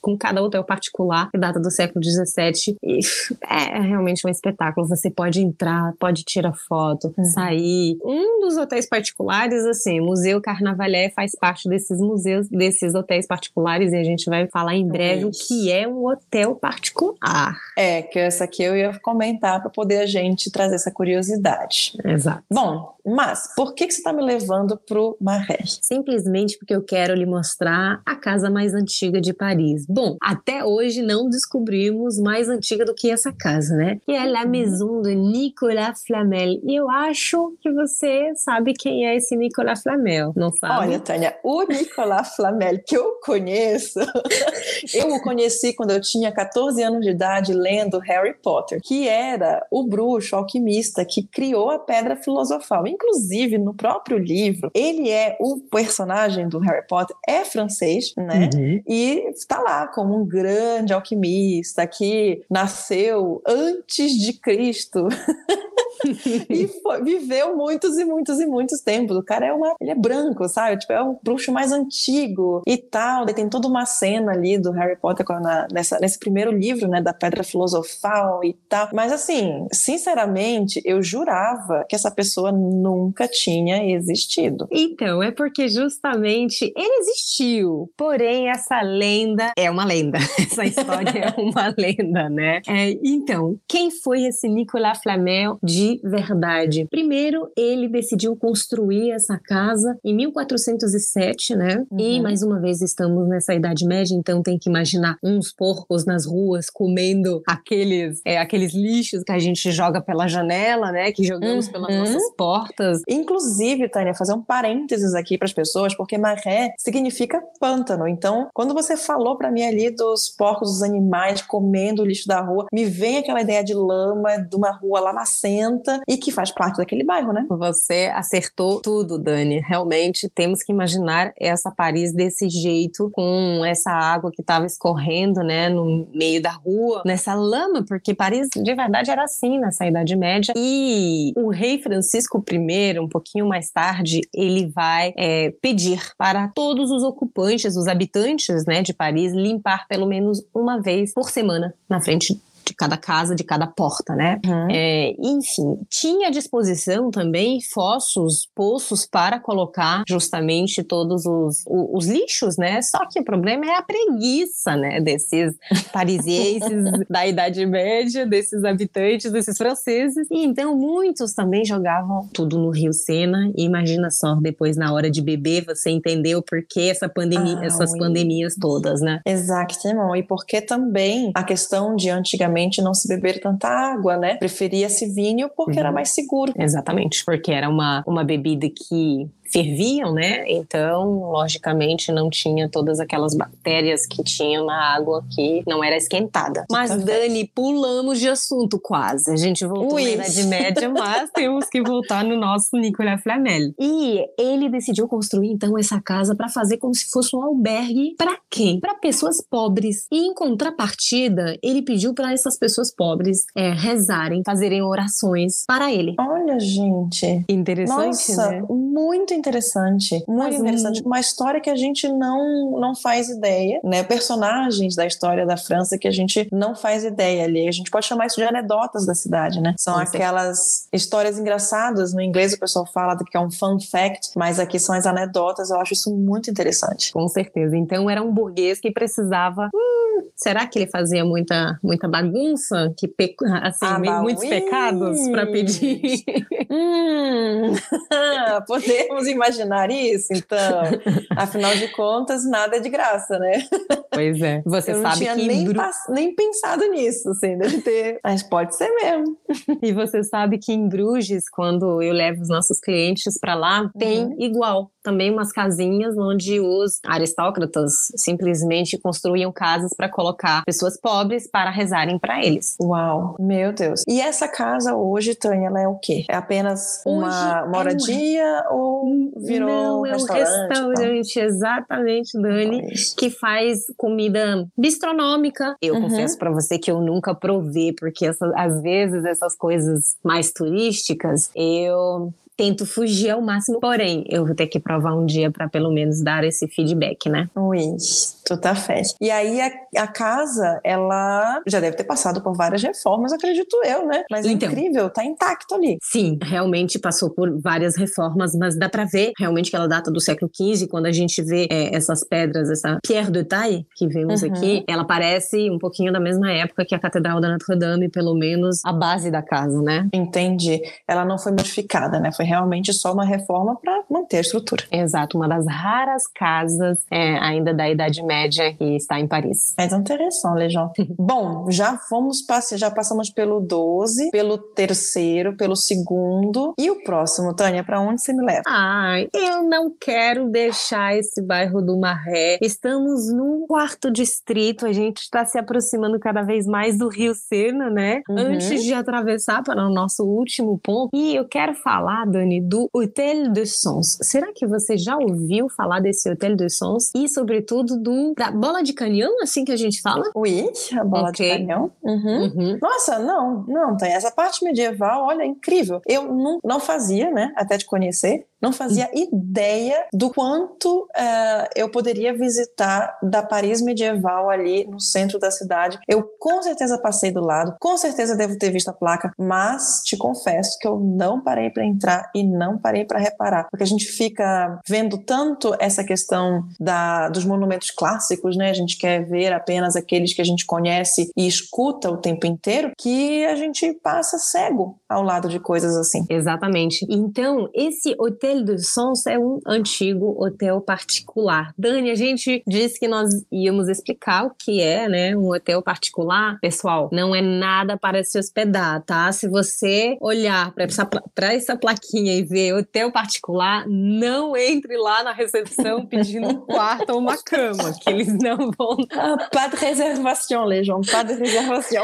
com 0.00 0.16
cada 0.16 0.42
hotel 0.42 0.64
particular 0.64 1.30
que 1.30 1.38
data 1.38 1.60
do 1.60 1.70
século 1.70 2.00
17 2.00 2.76
e 2.82 3.00
é 3.48 3.80
realmente 3.80 4.26
um 4.26 4.30
espetáculo. 4.30 4.86
Você 4.86 5.10
pode 5.10 5.40
entrar, 5.40 5.92
pode 5.98 6.24
tirar 6.24 6.52
foto, 6.52 7.14
uhum. 7.16 7.24
Sair. 7.44 7.98
Um 8.02 8.40
dos 8.40 8.56
hotéis 8.56 8.88
particulares, 8.88 9.64
assim, 9.66 10.00
Museu 10.00 10.40
Carnavalé 10.40 11.10
faz 11.10 11.32
parte 11.34 11.68
desses 11.68 12.00
museus, 12.00 12.48
desses 12.48 12.94
hotéis 12.94 13.26
particulares, 13.26 13.92
e 13.92 13.96
a 13.96 14.04
gente 14.04 14.28
vai 14.28 14.48
falar 14.48 14.74
em 14.74 14.86
breve 14.86 15.24
o 15.24 15.30
que 15.30 15.70
é 15.70 15.86
um 15.86 16.06
hotel 16.06 16.54
particular. 16.54 17.56
É, 17.76 18.02
que 18.02 18.18
essa 18.18 18.44
aqui 18.44 18.62
eu 18.62 18.76
ia 18.76 18.98
comentar 19.00 19.60
para 19.60 19.70
poder 19.70 19.98
a 19.98 20.06
gente 20.06 20.50
trazer 20.50 20.76
essa 20.76 20.90
curiosidade. 20.90 21.92
Exato. 22.04 22.42
Bom, 22.50 22.94
mas 23.04 23.52
por 23.54 23.74
que, 23.74 23.86
que 23.86 23.92
você 23.92 24.00
está 24.00 24.12
me 24.12 24.22
levando 24.22 24.78
pro 24.78 25.16
Marrakech? 25.20 25.78
Simplesmente 25.82 26.56
porque 26.58 26.74
eu 26.74 26.82
quero 26.82 27.14
lhe 27.14 27.26
mostrar 27.26 28.00
a 28.06 28.16
casa 28.16 28.48
mais 28.48 28.72
antiga 28.72 29.20
de 29.20 29.34
Paris. 29.34 29.84
Bom, 29.86 30.16
até 30.22 30.64
hoje 30.64 31.02
não 31.02 31.28
descobrimos 31.28 32.18
mais 32.18 32.48
antiga 32.48 32.84
do 32.84 32.94
que 32.94 33.10
essa 33.10 33.32
casa, 33.32 33.76
né? 33.76 33.98
Que 34.06 34.12
é 34.12 34.24
La 34.24 34.46
Maison 34.46 35.02
de 35.02 35.14
Nicolas 35.14 36.02
Flamel. 36.06 36.60
E 36.64 36.74
eu 36.74 36.90
acho 36.90 37.33
acho 37.34 37.56
que 37.60 37.72
você 37.72 38.34
sabe 38.36 38.72
quem 38.72 39.06
é 39.06 39.16
esse 39.16 39.36
Nicolas 39.36 39.82
Flamel, 39.82 40.32
não 40.36 40.52
sabe? 40.52 40.86
Olha, 40.86 41.00
Tânia, 41.00 41.36
o 41.42 41.62
Nicolas 41.64 42.34
Flamel 42.36 42.80
que 42.86 42.96
eu 42.96 43.18
conheço, 43.24 44.00
eu 44.94 45.08
o 45.14 45.22
conheci 45.22 45.74
quando 45.74 45.90
eu 45.90 46.00
tinha 46.00 46.32
14 46.32 46.82
anos 46.82 47.00
de 47.00 47.10
idade 47.10 47.52
lendo 47.52 47.98
Harry 47.98 48.34
Potter, 48.34 48.80
que 48.82 49.08
era 49.08 49.66
o 49.70 49.84
bruxo 49.84 50.36
alquimista 50.36 51.04
que 51.04 51.22
criou 51.26 51.70
a 51.70 51.78
pedra 51.78 52.16
filosofal. 52.16 52.86
Inclusive, 52.86 53.58
no 53.58 53.74
próprio 53.74 54.18
livro, 54.18 54.70
ele 54.74 55.10
é 55.10 55.36
o 55.40 55.60
personagem 55.70 56.48
do 56.48 56.58
Harry 56.58 56.86
Potter, 56.86 57.16
é 57.26 57.44
francês, 57.44 58.12
né? 58.16 58.50
Uhum. 58.54 58.82
E 58.86 59.30
está 59.30 59.60
lá 59.60 59.86
como 59.88 60.16
um 60.16 60.26
grande 60.26 60.92
alquimista 60.92 61.86
que 61.86 62.42
nasceu 62.50 63.42
antes 63.46 64.12
de 64.12 64.32
Cristo. 64.34 65.08
e 66.48 66.68
foi, 66.82 67.02
viveu 67.24 67.56
muitos 67.56 67.98
e 67.98 68.04
muitos 68.04 68.38
e 68.40 68.46
muitos 68.46 68.80
tempos. 68.80 69.16
O 69.16 69.22
cara 69.22 69.46
é 69.46 69.52
uma. 69.52 69.74
Ele 69.80 69.90
é 69.90 69.94
branco, 69.94 70.48
sabe? 70.48 70.78
Tipo, 70.78 70.92
é 70.92 71.02
o 71.02 71.18
bruxo 71.22 71.50
mais 71.50 71.72
antigo 71.72 72.62
e 72.66 72.76
tal. 72.76 73.24
Daí 73.24 73.34
tem 73.34 73.48
toda 73.48 73.66
uma 73.66 73.86
cena 73.86 74.32
ali 74.32 74.58
do 74.58 74.70
Harry 74.70 74.96
Potter 74.96 75.24
na, 75.40 75.66
nessa, 75.72 75.98
nesse 75.98 76.18
primeiro 76.18 76.52
livro, 76.52 76.88
né? 76.88 77.00
Da 77.00 77.12
Pedra 77.12 77.42
Filosofal 77.42 78.44
e 78.44 78.54
tal. 78.68 78.88
Mas 78.92 79.12
assim, 79.12 79.66
sinceramente, 79.72 80.80
eu 80.84 81.02
jurava 81.02 81.84
que 81.88 81.96
essa 81.96 82.10
pessoa 82.10 82.52
nunca 82.52 83.26
tinha 83.26 83.90
existido. 83.92 84.68
Então, 84.70 85.22
é 85.22 85.30
porque 85.30 85.68
justamente 85.68 86.72
ele 86.76 86.98
existiu. 87.00 87.90
Porém, 87.96 88.50
essa 88.50 88.80
lenda 88.82 89.52
é 89.56 89.70
uma 89.70 89.84
lenda. 89.84 90.18
Essa 90.54 90.64
história 90.64 91.34
é 91.36 91.40
uma 91.40 91.72
lenda, 91.76 92.28
né? 92.28 92.60
É, 92.68 92.90
então, 93.02 93.56
quem 93.66 93.90
foi 93.90 94.24
esse 94.24 94.48
Nicolas 94.48 94.98
Flamel 95.02 95.58
de 95.62 96.00
verdade. 96.02 96.86
Primeiro, 96.90 97.13
ele 97.56 97.88
decidiu 97.88 98.36
construir 98.36 99.10
essa 99.10 99.38
casa 99.38 99.98
em 100.04 100.14
1407, 100.14 101.54
né? 101.54 101.84
Uhum. 101.90 101.98
E 101.98 102.20
mais 102.20 102.42
uma 102.42 102.60
vez 102.60 102.80
estamos 102.82 103.28
nessa 103.28 103.54
Idade 103.54 103.86
Média, 103.86 104.14
então 104.14 104.42
tem 104.42 104.58
que 104.58 104.68
imaginar 104.68 105.16
uns 105.22 105.52
porcos 105.52 106.04
nas 106.04 106.26
ruas 106.26 106.68
comendo 106.70 107.42
aqueles, 107.46 108.20
é, 108.24 108.38
aqueles 108.38 108.74
lixos 108.74 109.22
que 109.22 109.32
a 109.32 109.38
gente 109.38 109.70
joga 109.70 110.00
pela 110.00 110.26
janela, 110.26 110.90
né? 110.90 111.12
Que 111.12 111.24
jogamos 111.24 111.66
uhum. 111.66 111.72
pelas 111.72 111.96
nossas 111.96 112.34
portas. 112.36 113.02
Inclusive, 113.08 113.88
Tânia, 113.88 114.14
fazer 114.14 114.32
um 114.32 114.42
parênteses 114.42 115.14
aqui 115.14 115.38
para 115.38 115.46
as 115.46 115.52
pessoas, 115.52 115.94
porque 115.96 116.18
maré 116.18 116.74
significa 116.78 117.42
pântano. 117.60 118.08
Então, 118.08 118.48
quando 118.52 118.74
você 118.74 118.96
falou 118.96 119.36
para 119.36 119.50
mim 119.50 119.62
ali 119.62 119.90
dos 119.90 120.28
porcos, 120.30 120.70
dos 120.70 120.82
animais 120.82 121.42
comendo 121.42 122.02
o 122.02 122.06
lixo 122.06 122.26
da 122.26 122.40
rua, 122.40 122.66
me 122.72 122.84
vem 122.84 123.18
aquela 123.18 123.40
ideia 123.40 123.62
de 123.62 123.74
lama, 123.74 124.38
de 124.38 124.56
uma 124.56 124.70
rua 124.72 125.00
lamacenta 125.00 126.00
e 126.08 126.16
que 126.16 126.32
faz 126.32 126.50
parte 126.50 126.78
daquele 126.78 127.03
bairro, 127.04 127.32
né? 127.32 127.46
Você 127.48 128.10
acertou 128.14 128.80
tudo, 128.80 129.18
Dani. 129.18 129.60
Realmente 129.60 130.28
temos 130.28 130.62
que 130.62 130.72
imaginar 130.72 131.32
essa 131.38 131.70
Paris 131.70 132.12
desse 132.12 132.48
jeito, 132.48 133.10
com 133.12 133.62
essa 133.64 133.90
água 133.90 134.30
que 134.32 134.40
estava 134.40 134.66
escorrendo, 134.66 135.42
né, 135.42 135.68
no 135.68 136.06
meio 136.14 136.40
da 136.40 136.50
rua, 136.50 137.02
nessa 137.04 137.34
lama, 137.34 137.84
porque 137.86 138.14
Paris 138.14 138.48
de 138.54 138.74
verdade 138.74 139.10
era 139.10 139.24
assim 139.24 139.58
nessa 139.58 139.86
Idade 139.86 140.16
Média. 140.16 140.54
E 140.56 141.32
o 141.36 141.48
rei 141.48 141.80
Francisco 141.80 142.42
I, 142.50 142.98
um 142.98 143.08
pouquinho 143.08 143.46
mais 143.46 143.70
tarde, 143.70 144.20
ele 144.32 144.66
vai 144.66 145.12
é, 145.16 145.52
pedir 145.60 146.00
para 146.16 146.48
todos 146.48 146.90
os 146.90 147.02
ocupantes, 147.02 147.76
os 147.76 147.86
habitantes, 147.86 148.64
né, 148.66 148.82
de 148.82 148.92
Paris, 148.92 149.32
limpar 149.32 149.86
pelo 149.88 150.06
menos 150.06 150.44
uma 150.54 150.80
vez 150.80 151.12
por 151.12 151.30
semana 151.30 151.74
na 151.88 152.00
frente 152.00 152.40
de 152.74 152.76
cada 152.76 152.96
casa, 152.96 153.34
de 153.34 153.44
cada 153.44 153.66
porta, 153.66 154.14
né? 154.14 154.40
Uhum. 154.44 154.68
É, 154.70 155.14
enfim, 155.18 155.78
tinha 155.88 156.28
à 156.28 156.30
disposição 156.30 157.10
também 157.10 157.60
fossos, 157.62 158.48
poços 158.54 159.06
para 159.06 159.38
colocar 159.38 160.02
justamente 160.08 160.82
todos 160.82 161.24
os, 161.24 161.62
os, 161.66 161.88
os, 161.92 162.06
lixos, 162.06 162.56
né? 162.56 162.82
Só 162.82 163.06
que 163.08 163.20
o 163.20 163.24
problema 163.24 163.64
é 163.66 163.76
a 163.76 163.82
preguiça, 163.82 164.76
né? 164.76 165.00
Desses 165.00 165.54
parisienses 165.92 166.84
da 167.08 167.26
Idade 167.26 167.64
Média, 167.64 168.26
desses 168.26 168.64
habitantes, 168.64 169.30
desses 169.30 169.56
franceses. 169.56 170.26
E 170.30 170.44
então 170.44 170.76
muitos 170.76 171.32
também 171.32 171.64
jogavam 171.64 172.28
tudo 172.32 172.58
no 172.58 172.70
Rio 172.70 172.92
Sena. 172.92 173.52
E 173.56 173.64
imagina 173.64 174.10
só, 174.10 174.34
depois 174.34 174.76
na 174.76 174.92
hora 174.92 175.10
de 175.10 175.22
beber, 175.22 175.64
você 175.64 175.90
entendeu 175.90 176.42
por 176.42 176.60
que 176.68 176.90
essa 176.90 177.08
pandemia, 177.08 177.58
ah, 177.60 177.66
essas 177.66 177.96
pandemias 177.96 178.56
todas, 178.60 179.00
né? 179.00 179.20
Exatamente. 179.24 180.18
E 180.18 180.22
porque 180.22 180.60
também 180.60 181.30
a 181.34 181.44
questão 181.44 181.94
de 181.94 182.10
antigamente 182.10 182.63
antigamente 182.64 182.82
não 182.82 182.94
se 182.94 183.08
beber 183.08 183.40
tanta 183.40 183.68
água, 183.68 184.16
né? 184.16 184.36
Preferia-se 184.36 185.06
vinho 185.06 185.48
porque 185.56 185.74
uhum. 185.74 185.80
era 185.80 185.92
mais 185.92 186.10
seguro. 186.10 186.52
Exatamente, 186.58 187.24
porque 187.24 187.52
era 187.52 187.68
uma, 187.68 188.02
uma 188.06 188.24
bebida 188.24 188.68
que 188.68 189.28
ferviam, 189.54 190.12
né? 190.12 190.44
Então, 190.48 191.30
logicamente, 191.30 192.10
não 192.10 192.28
tinha 192.28 192.68
todas 192.68 192.98
aquelas 192.98 193.36
bactérias 193.36 194.04
que 194.04 194.24
tinham 194.24 194.66
na 194.66 194.96
água 194.96 195.24
que 195.30 195.62
não 195.64 195.82
era 195.84 195.96
esquentada. 195.96 196.64
Mas, 196.68 196.90
Dani, 197.04 197.48
pulamos 197.54 198.18
de 198.18 198.28
assunto 198.28 198.80
quase. 198.80 199.30
A 199.30 199.36
gente 199.36 199.64
voltou 199.64 199.94
Ui. 199.94 200.04
na 200.04 200.10
Idade 200.10 200.44
Média, 200.44 200.90
mas 200.90 201.30
temos 201.32 201.66
que 201.66 201.80
voltar 201.80 202.24
no 202.24 202.36
nosso 202.36 202.76
Nicolas 202.76 203.22
Flamel. 203.22 203.72
E 203.78 204.24
ele 204.36 204.68
decidiu 204.68 205.06
construir, 205.06 205.52
então, 205.52 205.78
essa 205.78 206.00
casa 206.00 206.34
para 206.34 206.48
fazer 206.48 206.78
como 206.78 206.92
se 206.92 207.08
fosse 207.08 207.36
um 207.36 207.42
albergue 207.42 208.16
para 208.18 208.36
quem? 208.50 208.80
Para 208.80 208.94
pessoas 208.94 209.40
pobres. 209.40 210.08
E, 210.10 210.26
em 210.26 210.34
contrapartida, 210.34 211.56
ele 211.62 211.80
pediu 211.80 212.12
para 212.12 212.32
essas 212.32 212.58
pessoas 212.58 212.92
pobres 212.92 213.44
é, 213.54 213.70
rezarem, 213.70 214.42
fazerem 214.44 214.82
orações 214.82 215.62
para 215.64 215.92
ele. 215.92 216.16
Olha, 216.18 216.58
gente. 216.58 217.44
Interessante, 217.48 218.34
Nossa, 218.34 218.50
né? 218.50 218.64
Muito 218.68 219.32
interessante 219.32 219.43
interessante, 219.48 220.24
muito 220.26 220.52
Mas, 220.52 220.60
interessante. 220.60 221.02
Uma 221.04 221.20
história 221.20 221.60
que 221.60 221.70
a 221.70 221.76
gente 221.76 222.08
não, 222.08 222.78
não 222.80 222.94
faz 222.94 223.28
ideia, 223.28 223.80
né? 223.84 224.02
Personagens 224.02 224.96
da 224.96 225.06
história 225.06 225.46
da 225.46 225.56
França 225.56 225.98
que 225.98 226.08
a 226.08 226.10
gente 226.10 226.48
não 226.50 226.74
faz 226.74 227.04
ideia 227.04 227.44
ali. 227.44 227.68
A 227.68 227.72
gente 227.72 227.90
pode 227.90 228.06
chamar 228.06 228.26
isso 228.26 228.36
de 228.36 228.44
anedotas 228.44 229.06
da 229.06 229.14
cidade, 229.14 229.60
né? 229.60 229.74
São 229.78 229.96
aquelas 229.96 230.88
histórias 230.92 231.38
engraçadas. 231.38 232.12
No 232.14 232.20
inglês 232.20 232.52
o 232.52 232.58
pessoal 232.58 232.86
fala 232.86 233.16
que 233.16 233.36
é 233.36 233.40
um 233.40 233.50
fun 233.50 233.78
fact, 233.80 234.30
mas 234.36 234.58
aqui 234.58 234.78
são 234.78 234.94
as 234.94 235.06
anedotas. 235.06 235.70
Eu 235.70 235.80
acho 235.80 235.92
isso 235.92 236.14
muito 236.14 236.50
interessante. 236.50 237.12
Com 237.12 237.28
certeza. 237.28 237.76
Então 237.76 238.08
era 238.08 238.22
um 238.22 238.32
burguês 238.32 238.80
que 238.80 238.90
precisava. 238.90 239.70
Hum, 239.74 240.28
será 240.34 240.66
que 240.66 240.78
ele 240.78 240.90
fazia 240.90 241.24
muita, 241.24 241.78
muita 241.82 242.08
bagunça? 242.08 242.92
Que 242.96 243.06
pe... 243.06 243.34
assim, 243.62 244.08
ah, 244.08 244.20
muitos 244.20 244.44
pecados 244.44 245.28
para 245.28 245.46
pedir? 245.46 246.24
hum, 246.70 247.74
podemos 248.66 249.26
imaginar 249.34 249.90
isso, 249.90 250.32
então. 250.32 250.82
Afinal 251.36 251.74
de 251.76 251.88
contas, 251.88 252.48
nada 252.48 252.76
é 252.76 252.80
de 252.80 252.88
graça, 252.88 253.38
né? 253.38 253.62
Pois 254.10 254.40
é. 254.40 254.62
Você 254.64 254.92
eu 254.92 255.02
sabe 255.02 255.04
não 255.04 255.12
tinha 255.12 255.34
que 255.34 255.46
nem, 255.46 255.64
Bru... 255.64 255.82
nem 256.10 256.34
pensado 256.34 256.84
nisso, 256.88 257.30
assim, 257.30 257.58
deve 257.58 257.80
ter. 257.82 258.20
Mas 258.22 258.42
pode 258.42 258.76
ser 258.76 258.90
mesmo. 258.94 259.36
E 259.82 259.92
você 259.92 260.22
sabe 260.22 260.58
que 260.58 260.72
em 260.72 260.88
Bruges, 260.88 261.48
quando 261.48 262.02
eu 262.02 262.12
levo 262.12 262.40
os 262.40 262.48
nossos 262.48 262.80
clientes 262.80 263.38
para 263.38 263.54
lá, 263.54 263.90
tem 263.98 264.24
uhum. 264.24 264.36
igual 264.38 264.90
também 265.04 265.30
umas 265.30 265.52
casinhas 265.52 266.16
onde 266.16 266.58
os 266.58 266.98
aristócratas 267.04 268.10
simplesmente 268.16 268.98
construíam 268.98 269.52
casas 269.52 269.92
para 269.94 270.08
colocar 270.08 270.64
pessoas 270.64 270.98
pobres 270.98 271.46
para 271.46 271.70
rezarem 271.70 272.18
para 272.18 272.42
eles. 272.42 272.74
Uau, 272.80 273.36
meu 273.38 273.72
Deus. 273.72 274.02
E 274.08 274.20
essa 274.20 274.48
casa 274.48 274.96
hoje, 274.96 275.34
Tânia, 275.34 275.66
ela 275.66 275.80
é 275.80 275.86
o 275.86 275.96
quê? 275.96 276.24
É 276.28 276.34
apenas 276.34 277.02
uma 277.04 277.66
moradia 277.66 278.42
é 278.42 278.60
uma... 278.60 278.72
ou 278.72 279.04
virou 279.36 279.68
Não, 279.68 280.00
um 280.00 280.02
restaurante? 280.02 280.46
É 280.46 280.82
um 280.82 280.88
restaurante, 280.88 281.40
exatamente, 281.40 282.40
Dani, 282.40 282.92
que 283.16 283.30
faz 283.30 283.84
comida 283.96 284.66
bistronômica. 284.76 285.76
Eu 285.80 285.94
uhum. 285.94 286.02
confesso 286.02 286.38
para 286.38 286.50
você 286.50 286.78
que 286.78 286.90
eu 286.90 287.00
nunca 287.00 287.34
provei, 287.34 287.92
porque 287.92 288.26
essa, 288.26 288.50
às 288.56 288.80
vezes 288.82 289.24
essas 289.24 289.56
coisas 289.56 290.16
mais 290.22 290.52
turísticas, 290.52 291.50
eu 291.54 292.32
tento 292.56 292.86
fugir 292.86 293.30
ao 293.30 293.42
máximo, 293.42 293.80
porém, 293.80 294.24
eu 294.28 294.44
vou 294.46 294.54
ter 294.54 294.66
que 294.66 294.78
provar 294.78 295.14
um 295.14 295.26
dia 295.26 295.50
para 295.50 295.68
pelo 295.68 295.92
menos 295.92 296.22
dar 296.22 296.44
esse 296.44 296.68
feedback, 296.68 297.28
né? 297.28 297.48
Ui, 297.56 297.96
tu 298.44 298.56
tá 298.56 298.74
fé. 298.74 299.02
E 299.20 299.30
aí 299.30 299.60
a, 299.60 299.72
a, 300.02 300.06
casa, 300.06 300.80
ela 300.84 301.60
já 301.66 301.80
deve 301.80 301.96
ter 301.96 302.04
passado 302.04 302.42
por 302.42 302.54
várias 302.54 302.82
reformas, 302.82 303.32
acredito 303.32 303.76
eu, 303.84 304.06
né? 304.06 304.24
Mas 304.30 304.46
é 304.46 304.50
então, 304.50 304.68
é 304.68 304.72
incrível, 304.72 305.10
tá 305.10 305.24
intacto 305.24 305.74
ali. 305.74 305.98
Sim, 306.02 306.38
realmente 306.42 306.98
passou 306.98 307.30
por 307.30 307.60
várias 307.60 307.96
reformas, 307.96 308.54
mas 308.54 308.78
dá 308.78 308.88
para 308.88 309.04
ver 309.04 309.32
realmente 309.38 309.70
que 309.70 309.76
ela 309.76 309.88
data 309.88 310.10
do 310.10 310.20
século 310.20 310.50
XV, 310.54 310.86
quando 310.88 311.06
a 311.06 311.12
gente 311.12 311.42
vê 311.42 311.66
é, 311.70 311.94
essas 311.94 312.24
pedras, 312.24 312.70
essa 312.70 312.98
Pierre 313.02 313.30
de 313.30 313.44
Taille 313.44 313.86
que 313.96 314.06
vemos 314.06 314.42
uhum. 314.42 314.52
aqui, 314.52 314.84
ela 314.88 315.04
parece 315.04 315.70
um 315.70 315.78
pouquinho 315.78 316.12
da 316.12 316.20
mesma 316.20 316.50
época 316.52 316.84
que 316.84 316.94
a 316.94 316.98
Catedral 316.98 317.40
da 317.40 317.48
Notre 317.48 317.76
Dame, 317.76 318.08
pelo 318.08 318.34
menos 318.34 318.84
a 318.84 318.92
base 318.92 319.30
da 319.30 319.42
casa, 319.42 319.80
né? 319.82 320.08
Entendi. 320.12 320.80
Ela 321.08 321.24
não 321.24 321.38
foi 321.38 321.52
modificada, 321.52 322.20
né? 322.20 322.30
Foi 322.32 322.43
foi 322.44 322.46
realmente 322.46 322.92
só 322.92 323.12
uma 323.12 323.24
reforma 323.24 323.76
para 323.76 324.04
manter 324.08 324.38
a 324.38 324.40
estrutura. 324.40 324.84
Exato, 324.92 325.36
uma 325.36 325.48
das 325.48 325.66
raras 325.66 326.24
casas 326.26 327.04
é, 327.10 327.38
ainda 327.38 327.72
da 327.72 327.88
Idade 327.88 328.22
Média 328.22 328.74
que 328.74 328.96
está 328.96 329.18
em 329.18 329.26
Paris. 329.26 329.74
É 329.78 329.86
interessante, 329.86 330.58
Legião. 330.58 330.92
Bom, 331.18 331.70
já 331.70 331.96
fomos 331.96 332.42
passe... 332.42 332.76
já 332.76 332.90
passamos 332.90 333.30
pelo 333.30 333.60
12, 333.60 334.30
pelo 334.30 334.58
terceiro, 334.58 335.56
pelo 335.56 335.74
segundo 335.74 336.74
e 336.78 336.90
o 336.90 337.02
próximo, 337.02 337.54
Tânia, 337.54 337.82
para 337.82 338.00
onde 338.00 338.20
você 338.20 338.32
me 338.32 338.44
leva? 338.44 338.62
Ai, 338.66 339.28
eu 339.32 339.62
não 339.62 339.90
quero 339.98 340.50
deixar 340.50 341.16
esse 341.16 341.40
bairro 341.40 341.80
do 341.80 341.98
Marré. 341.98 342.58
Estamos 342.60 343.32
no 343.32 343.66
quarto 343.66 344.10
distrito, 344.10 344.86
a 344.86 344.92
gente 344.92 345.22
está 345.22 345.44
se 345.44 345.58
aproximando 345.58 346.18
cada 346.18 346.42
vez 346.42 346.66
mais 346.66 346.98
do 346.98 347.08
Rio 347.08 347.34
Sena, 347.34 347.88
né? 347.88 348.22
Uhum. 348.28 348.38
Antes 348.38 348.82
de 348.82 348.92
atravessar 348.92 349.62
para 349.62 349.86
o 349.86 349.92
nosso 349.92 350.24
último 350.24 350.78
ponto. 350.78 351.10
E 351.14 351.34
eu 351.34 351.46
quero 351.46 351.74
falar 351.74 352.26
Dani, 352.34 352.60
do 352.60 352.88
Hotel 352.92 353.52
de 353.52 353.64
Sons. 353.64 354.18
Será 354.20 354.52
que 354.52 354.66
você 354.66 354.96
já 354.96 355.16
ouviu 355.16 355.68
falar 355.68 356.00
desse 356.00 356.28
Hotel 356.28 356.56
de 356.56 356.68
Sons 356.68 357.12
e, 357.14 357.28
sobretudo, 357.28 357.96
do 357.96 358.34
da 358.36 358.50
bola 358.50 358.82
de 358.82 358.92
canhão, 358.92 359.40
assim 359.40 359.64
que 359.64 359.70
a 359.70 359.76
gente 359.76 360.02
fala? 360.02 360.24
Oui, 360.34 360.68
a 360.98 361.04
bola 361.04 361.30
okay. 361.30 361.50
de 361.50 361.58
canhão. 361.58 361.92
Uhum. 362.02 362.44
Uhum. 362.44 362.78
Nossa, 362.82 363.20
não, 363.20 363.64
não, 363.68 363.96
tem 363.96 364.12
essa 364.12 364.32
parte 364.32 364.64
medieval, 364.64 365.26
olha, 365.26 365.44
incrível. 365.44 366.02
Eu 366.06 366.24
não, 366.34 366.58
não 366.64 366.80
fazia, 366.80 367.30
né, 367.30 367.52
até 367.54 367.78
te 367.78 367.86
conhecer, 367.86 368.46
não 368.64 368.72
fazia 368.72 369.10
ideia 369.12 370.06
do 370.10 370.30
quanto 370.30 371.02
uh, 371.02 371.68
eu 371.76 371.90
poderia 371.90 372.32
visitar 372.32 373.18
da 373.22 373.42
Paris 373.42 373.82
medieval 373.82 374.48
ali 374.48 374.86
no 374.86 374.98
centro 374.98 375.38
da 375.38 375.50
cidade. 375.50 375.98
Eu 376.08 376.22
com 376.38 376.62
certeza 376.62 376.96
passei 376.96 377.30
do 377.30 377.44
lado, 377.44 377.76
com 377.78 377.94
certeza 377.98 378.34
devo 378.34 378.56
ter 378.56 378.70
visto 378.70 378.88
a 378.88 378.94
placa, 378.94 379.32
mas 379.38 380.00
te 380.02 380.16
confesso 380.16 380.78
que 380.80 380.88
eu 380.88 380.98
não 380.98 381.42
parei 381.42 381.68
para 381.68 381.84
entrar 381.84 382.30
e 382.34 382.42
não 382.42 382.78
parei 382.78 383.04
para 383.04 383.18
reparar, 383.18 383.68
porque 383.70 383.84
a 383.84 383.86
gente 383.86 384.06
fica 384.06 384.80
vendo 384.88 385.18
tanto 385.18 385.74
essa 385.78 386.02
questão 386.02 386.64
da, 386.80 387.28
dos 387.28 387.44
monumentos 387.44 387.90
clássicos, 387.90 388.56
né? 388.56 388.70
A 388.70 388.74
gente 388.74 388.96
quer 388.96 389.26
ver 389.26 389.52
apenas 389.52 389.94
aqueles 389.94 390.32
que 390.32 390.40
a 390.40 390.44
gente 390.44 390.64
conhece 390.64 391.30
e 391.36 391.46
escuta 391.46 392.10
o 392.10 392.16
tempo 392.16 392.46
inteiro, 392.46 392.92
que 392.98 393.44
a 393.44 393.56
gente 393.56 393.92
passa 394.02 394.38
cego 394.38 394.96
ao 395.06 395.22
lado 395.22 395.50
de 395.50 395.60
coisas 395.60 395.96
assim. 395.96 396.24
Exatamente. 396.30 397.06
Então, 397.10 397.68
esse 397.74 398.14
hotel 398.18 398.53
Hotel 398.54 398.64
dos 398.64 398.88
Sons 398.88 399.26
é 399.26 399.38
um 399.38 399.60
antigo 399.66 400.36
hotel 400.38 400.80
particular. 400.80 401.72
Dani, 401.76 402.10
a 402.10 402.14
gente 402.14 402.62
disse 402.66 403.00
que 403.00 403.08
nós 403.08 403.28
íamos 403.50 403.88
explicar 403.88 404.44
o 404.44 404.50
que 404.50 404.80
é, 404.80 405.08
né, 405.08 405.36
um 405.36 405.48
hotel 405.50 405.82
particular. 405.82 406.58
Pessoal, 406.60 407.08
não 407.12 407.34
é 407.34 407.42
nada 407.42 407.96
para 407.96 408.22
se 408.22 408.38
hospedar, 408.38 409.02
tá? 409.02 409.32
Se 409.32 409.48
você 409.48 410.16
olhar 410.20 410.72
para 410.72 410.84
essa, 410.84 411.08
essa 411.42 411.76
plaquinha 411.76 412.34
e 412.34 412.44
ver 412.44 412.74
hotel 412.74 413.10
particular, 413.10 413.84
não 413.88 414.56
entre 414.56 414.96
lá 414.96 415.24
na 415.24 415.32
recepção 415.32 416.06
pedindo 416.06 416.48
um 416.48 416.60
quarto 416.60 417.10
ou 417.10 417.18
uma 417.18 417.36
cama, 417.42 417.92
que 418.00 418.10
eles 418.10 418.32
não 418.38 418.70
vão. 418.70 418.96
Ah, 419.16 419.48
pas 419.50 419.70
de 419.70 419.76
réservation, 419.76 420.66
les 420.66 420.84
gens, 420.84 421.08
pas 421.10 421.24
de 421.24 421.34
réservation. 421.34 422.02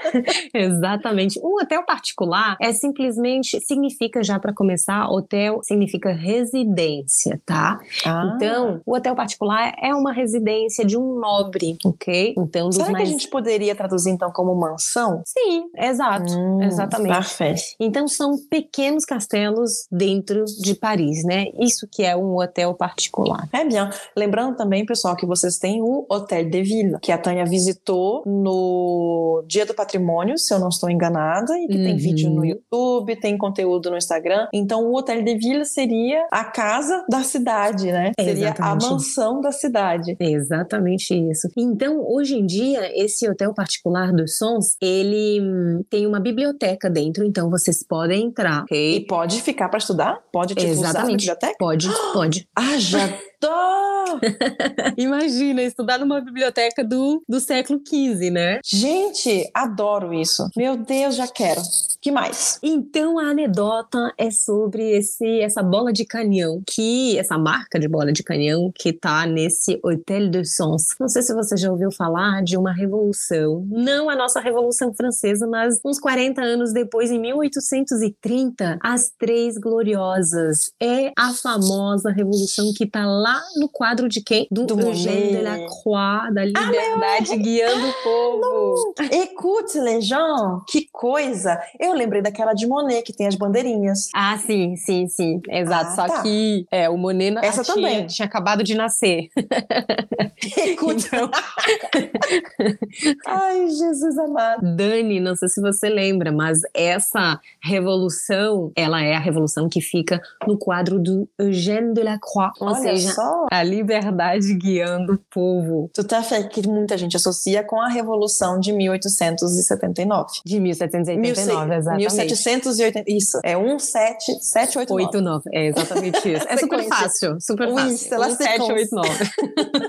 Exatamente. 0.54 1.40
Um 1.42 1.54
hotel 1.60 1.82
particular 1.84 2.56
é 2.60 2.72
simplesmente, 2.72 3.58
significa 3.60 4.22
já 4.22 4.38
para 4.38 4.52
começar, 4.52 5.08
hotel 5.10 5.60
significa 5.62 5.81
significa 5.82 6.12
residência, 6.12 7.40
tá? 7.44 7.80
Ah. 8.04 8.32
Então, 8.34 8.80
o 8.86 8.94
hotel 8.94 9.14
particular 9.14 9.74
é 9.80 9.94
uma 9.94 10.12
residência 10.12 10.84
de 10.84 10.96
um 10.96 11.18
nobre, 11.18 11.76
ok? 11.84 12.34
Então, 12.36 12.68
dos 12.68 12.76
Será 12.76 12.90
mais... 12.90 13.04
que 13.04 13.08
a 13.08 13.12
gente 13.12 13.28
poderia 13.28 13.74
traduzir 13.74 14.10
então 14.10 14.30
como 14.30 14.54
mansão? 14.54 15.22
Sim, 15.26 15.64
exato, 15.76 16.32
hum, 16.32 16.62
exatamente. 16.62 17.14
Perfeito. 17.14 17.62
Então, 17.80 18.06
são 18.06 18.36
pequenos 18.48 19.04
castelos 19.04 19.86
dentro 19.90 20.44
de 20.44 20.74
Paris, 20.74 21.24
né? 21.24 21.46
Isso 21.58 21.88
que 21.90 22.02
é 22.02 22.16
um 22.16 22.36
hotel 22.36 22.74
particular. 22.74 23.48
É 23.52 23.64
bem. 23.64 23.72
Lembrando 24.16 24.56
também, 24.56 24.84
pessoal, 24.84 25.16
que 25.16 25.26
vocês 25.26 25.58
têm 25.58 25.82
o 25.82 26.06
Hotel 26.08 26.48
de 26.48 26.62
Ville, 26.62 26.98
que 27.00 27.10
a 27.10 27.18
Tânia 27.18 27.44
visitou 27.44 28.22
no 28.26 29.42
Dia 29.46 29.64
do 29.64 29.74
Patrimônio, 29.74 30.38
se 30.38 30.52
eu 30.52 30.58
não 30.58 30.68
estou 30.68 30.90
enganada, 30.90 31.58
e 31.58 31.66
que 31.66 31.76
uhum. 31.76 31.84
tem 31.84 31.96
vídeo 31.96 32.30
no 32.30 32.44
YouTube, 32.44 33.16
tem 33.16 33.36
conteúdo 33.36 33.90
no 33.90 33.96
Instagram. 33.96 34.46
Então, 34.52 34.86
o 34.86 34.96
Hotel 34.96 35.22
de 35.22 35.34
Ville 35.36 35.61
seria 35.64 36.26
a 36.30 36.44
casa 36.44 37.04
da 37.08 37.22
cidade, 37.22 37.90
né? 37.90 38.12
É 38.16 38.24
seria 38.24 38.54
a 38.58 38.74
mansão 38.74 39.40
da 39.40 39.52
cidade. 39.52 40.16
É 40.18 40.30
exatamente 40.30 41.14
isso. 41.14 41.48
Então, 41.56 42.00
hoje 42.06 42.36
em 42.36 42.46
dia, 42.46 42.90
esse 42.94 43.28
hotel 43.28 43.54
particular 43.54 44.12
dos 44.12 44.36
Sons, 44.36 44.76
ele 44.80 45.40
hum, 45.40 45.84
tem 45.88 46.06
uma 46.06 46.20
biblioteca 46.20 46.88
dentro, 46.88 47.24
então 47.24 47.50
vocês 47.50 47.82
podem 47.82 48.26
entrar, 48.26 48.62
ok? 48.62 48.96
E 48.96 49.06
pode 49.06 49.40
ficar 49.42 49.68
para 49.68 49.78
estudar? 49.78 50.20
Pode 50.32 50.54
tipo, 50.54 50.70
Exatamente. 50.70 50.96
usar 50.96 51.02
a 51.02 51.06
biblioteca? 51.06 51.56
Pode, 51.58 51.88
pode. 52.12 52.48
Ah, 52.62 52.78
já 52.78 53.08
Imagina, 54.96 55.62
estudar 55.62 55.98
numa 55.98 56.20
biblioteca 56.20 56.84
do, 56.84 57.22
do 57.28 57.40
século 57.40 57.80
XV, 57.86 58.30
né? 58.30 58.60
Gente, 58.64 59.50
adoro 59.54 60.12
isso. 60.12 60.48
Meu 60.56 60.76
Deus, 60.76 61.16
já 61.16 61.26
quero. 61.26 61.60
que 62.00 62.10
mais? 62.10 62.58
Então 62.62 63.18
a 63.18 63.30
anedota 63.30 64.12
é 64.18 64.30
sobre 64.30 64.90
esse 64.90 65.40
essa 65.40 65.62
bola 65.62 65.92
de 65.92 66.04
canhão, 66.04 66.62
que 66.66 67.18
essa 67.18 67.38
marca 67.38 67.78
de 67.78 67.88
bola 67.88 68.12
de 68.12 68.22
canhão 68.22 68.70
que 68.74 68.92
tá 68.92 69.26
nesse 69.26 69.80
Hotel 69.82 70.28
de 70.28 70.44
Sons. 70.44 70.88
Não 71.00 71.08
sei 71.08 71.22
se 71.22 71.34
você 71.34 71.56
já 71.56 71.70
ouviu 71.70 71.90
falar 71.90 72.42
de 72.42 72.56
uma 72.56 72.72
revolução, 72.72 73.66
não 73.70 74.10
a 74.10 74.16
nossa 74.16 74.40
revolução 74.40 74.92
francesa, 74.94 75.46
mas 75.46 75.80
uns 75.84 75.98
40 75.98 76.42
anos 76.42 76.72
depois, 76.72 77.10
em 77.10 77.18
1830, 77.18 78.78
as 78.82 79.10
Três 79.18 79.56
Gloriosas 79.58 80.72
é 80.80 81.12
a 81.16 81.32
famosa 81.32 82.10
revolução 82.10 82.72
que 82.74 82.86
tá 82.86 83.06
lá 83.06 83.31
lá 83.32 83.42
no 83.56 83.68
quadro 83.68 84.08
de 84.08 84.22
quem? 84.22 84.46
Do, 84.50 84.66
do 84.66 84.80
Eugène 84.80 85.32
Delacroix, 85.32 86.32
da 86.32 86.42
ah, 86.42 86.44
liberdade 86.44 87.32
ah, 87.32 87.36
guiando 87.36 87.88
o 87.88 87.92
povo. 88.02 88.94
Écoute, 89.10 89.78
les 89.78 90.04
gens, 90.04 90.62
que 90.68 90.88
coisa! 90.92 91.60
Eu 91.78 91.92
lembrei 91.94 92.20
daquela 92.20 92.52
de 92.52 92.66
Monet, 92.66 93.02
que 93.02 93.12
tem 93.12 93.26
as 93.26 93.34
bandeirinhas. 93.34 94.08
Ah, 94.14 94.36
sim, 94.38 94.76
sim, 94.76 95.08
sim. 95.08 95.40
Exato. 95.48 95.90
Ah, 95.92 95.94
Só 95.94 96.06
tá. 96.06 96.22
que 96.22 96.66
é, 96.70 96.88
o 96.88 96.96
Monet 96.96 97.34
Essa 97.42 97.62
tinha, 97.62 97.74
também. 97.74 98.06
tinha 98.06 98.26
acabado 98.26 98.62
de 98.62 98.74
nascer. 98.74 99.28
Écoute. 100.56 101.06
Então... 101.06 101.30
Ai, 103.26 103.68
Jesus 103.68 104.18
amado. 104.18 104.76
Dani, 104.76 105.20
não 105.20 105.34
sei 105.36 105.48
se 105.48 105.60
você 105.60 105.88
lembra, 105.88 106.32
mas 106.32 106.60
essa 106.74 107.40
revolução, 107.62 108.72
ela 108.76 109.02
é 109.02 109.14
a 109.14 109.18
revolução 109.18 109.68
que 109.68 109.80
fica 109.80 110.20
no 110.46 110.58
quadro 110.58 110.98
do 110.98 111.28
Eugène 111.38 111.94
Delacroix. 111.94 112.52
Ou 112.60 112.68
Olha 112.68 112.76
seja, 112.76 113.12
só. 113.12 113.21
A 113.50 113.62
liberdade 113.62 114.54
guiando 114.54 115.14
o 115.14 115.18
povo. 115.30 115.90
Tu 115.94 116.04
tá 116.04 116.22
falando 116.22 116.48
que 116.48 116.66
muita 116.66 116.96
gente 116.96 117.16
associa 117.16 117.62
com 117.64 117.80
a 117.80 117.88
Revolução 117.88 118.58
de 118.58 118.72
1879. 118.72 120.40
De 120.44 120.60
1789, 120.60 121.74
exatamente. 121.74 122.00
1780, 122.00 123.04
isso. 123.08 123.40
É 123.44 123.56
17789. 123.56 125.04
89, 125.06 125.50
é 125.52 125.66
exatamente 125.66 126.32
isso. 126.32 126.46
é 126.48 126.56
super 126.56 126.84
fácil, 126.88 127.36
super 127.40 127.72
fácil. 127.74 127.94
Isso, 127.94 128.10
1789. 128.10 129.08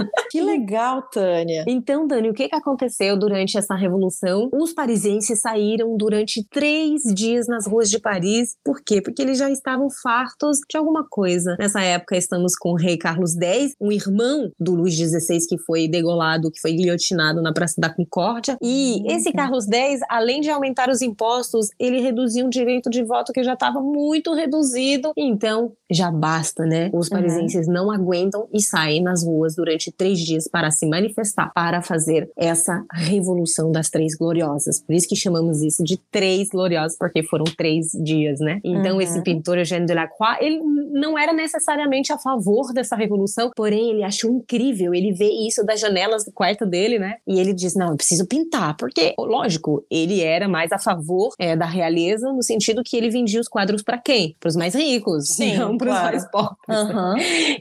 que 0.30 0.42
legal, 0.42 1.02
Tânia. 1.04 1.64
Então, 1.68 2.08
Dani, 2.08 2.30
o 2.30 2.34
que, 2.34 2.50
que 2.50 2.56
aconteceu 2.56 3.18
durante 3.18 3.58
essa 3.58 3.76
revolução? 3.76 4.50
Os 4.54 4.74
parisienses 4.74 5.42
saíram 5.42 5.96
durante 5.98 6.44
três 6.50 7.04
dias 7.14 7.48
nas 7.48 7.68
ruas 7.68 7.90
de 7.90 8.00
Paris. 8.00 8.56
Por 8.64 8.82
quê? 8.82 9.02
Porque 9.02 9.22
eles 9.22 9.38
já 9.38 9.50
estavam 9.50 9.90
fartos 9.90 10.60
de 10.70 10.78
alguma 10.78 11.06
coisa. 11.08 11.56
Nessa 11.60 11.82
época, 11.82 12.18
estamos 12.18 12.56
com 12.56 12.70
o 12.70 12.76
rei 12.76 12.98
Carlos 12.98 13.23
X, 13.32 13.74
um 13.80 13.92
irmão 13.92 14.52
do 14.60 14.76
Luís 14.76 14.96
XVI 14.96 15.40
que 15.48 15.58
foi 15.58 15.88
degolado, 15.88 16.52
que 16.52 16.60
foi 16.60 16.74
guilhotinado 16.74 17.42
na 17.42 17.54
Praça 17.54 17.80
da 17.80 17.90
Concórdia. 17.90 18.58
E 18.62 19.04
esse 19.12 19.32
Carlos 19.32 19.68
X, 19.68 20.02
além 20.10 20.42
de 20.42 20.50
aumentar 20.50 20.90
os 20.90 21.02
impostos, 21.02 21.70
ele 21.80 22.00
reduziu 22.02 22.46
o 22.46 22.50
direito 22.50 22.90
de 22.90 23.04
voto 23.04 23.34
que 23.34 23.44
já 23.44 23.54
estava 23.54 23.82
muito 23.82 24.34
reduzido. 24.34 25.12
Então, 25.18 25.74
já 25.92 26.12
basta, 26.12 26.66
né? 26.66 26.90
Os 26.94 27.08
uhum. 27.08 27.18
parisienses 27.18 27.68
uhum. 27.68 27.74
não 27.74 27.92
aguentam 27.92 28.48
e 28.54 28.62
saem 28.62 29.02
nas 29.02 29.24
ruas 29.24 29.56
durante 29.56 29.92
três 29.92 30.20
dias 30.20 30.48
para 30.48 30.72
se 30.72 30.86
manifestar, 30.86 31.52
para 31.54 31.82
fazer 31.82 32.30
essa 32.36 32.84
revolução 32.92 33.72
das 33.72 33.90
Três 33.90 34.16
Gloriosas. 34.16 34.82
Por 34.82 34.94
isso 34.94 35.08
que 35.08 35.16
chamamos 35.16 35.62
isso 35.62 35.84
de 35.84 35.98
Três 36.12 36.50
Gloriosas, 36.50 36.98
porque 36.98 37.24
foram 37.24 37.46
três 37.58 37.92
dias, 37.92 38.40
né? 38.40 38.60
Então, 38.64 38.96
uhum. 38.96 39.02
esse 39.02 39.22
pintor 39.22 39.58
Eugène 39.58 39.86
Delacroix, 39.86 40.38
ele 40.42 40.60
não 40.92 41.18
era 41.18 41.34
necessariamente 41.34 42.12
a 42.12 42.18
favor 42.18 42.74
dessa 42.74 42.96
revolução, 42.96 43.13
porém 43.56 43.92
ele 43.92 44.04
achou 44.04 44.32
incrível, 44.32 44.94
ele 44.94 45.12
vê 45.12 45.30
isso 45.30 45.66
das 45.66 45.80
janelas 45.80 46.26
do 46.26 46.32
quarto 46.32 46.66
dele, 46.66 47.00
né? 47.00 47.18
E 47.28 47.40
ele 47.40 47.54
diz: 47.54 47.76
não, 47.76 47.92
eu 47.92 47.98
preciso 47.98 48.26
pintar, 48.28 48.76
porque, 48.78 49.14
lógico, 49.18 49.86
ele 49.90 50.22
era 50.22 50.48
mais 50.48 50.72
a 50.72 50.80
favor 50.80 51.34
é, 51.40 51.56
da 51.56 51.66
realeza 51.66 52.32
no 52.32 52.44
sentido 52.44 52.84
que 52.84 52.96
ele 52.96 53.10
vendia 53.10 53.40
os 53.40 53.48
quadros 53.48 53.82
para 53.82 53.98
quem? 53.98 54.36
Para 54.40 54.50
os 54.50 54.56
mais 54.56 54.76
ricos, 54.76 55.30
Sim, 55.30 55.56
não 55.58 55.78
para 55.78 55.92
os 55.92 55.98
claro. 55.98 56.12
mais 56.12 56.32
pobres. 56.32 56.58
Uhum. 56.68 57.14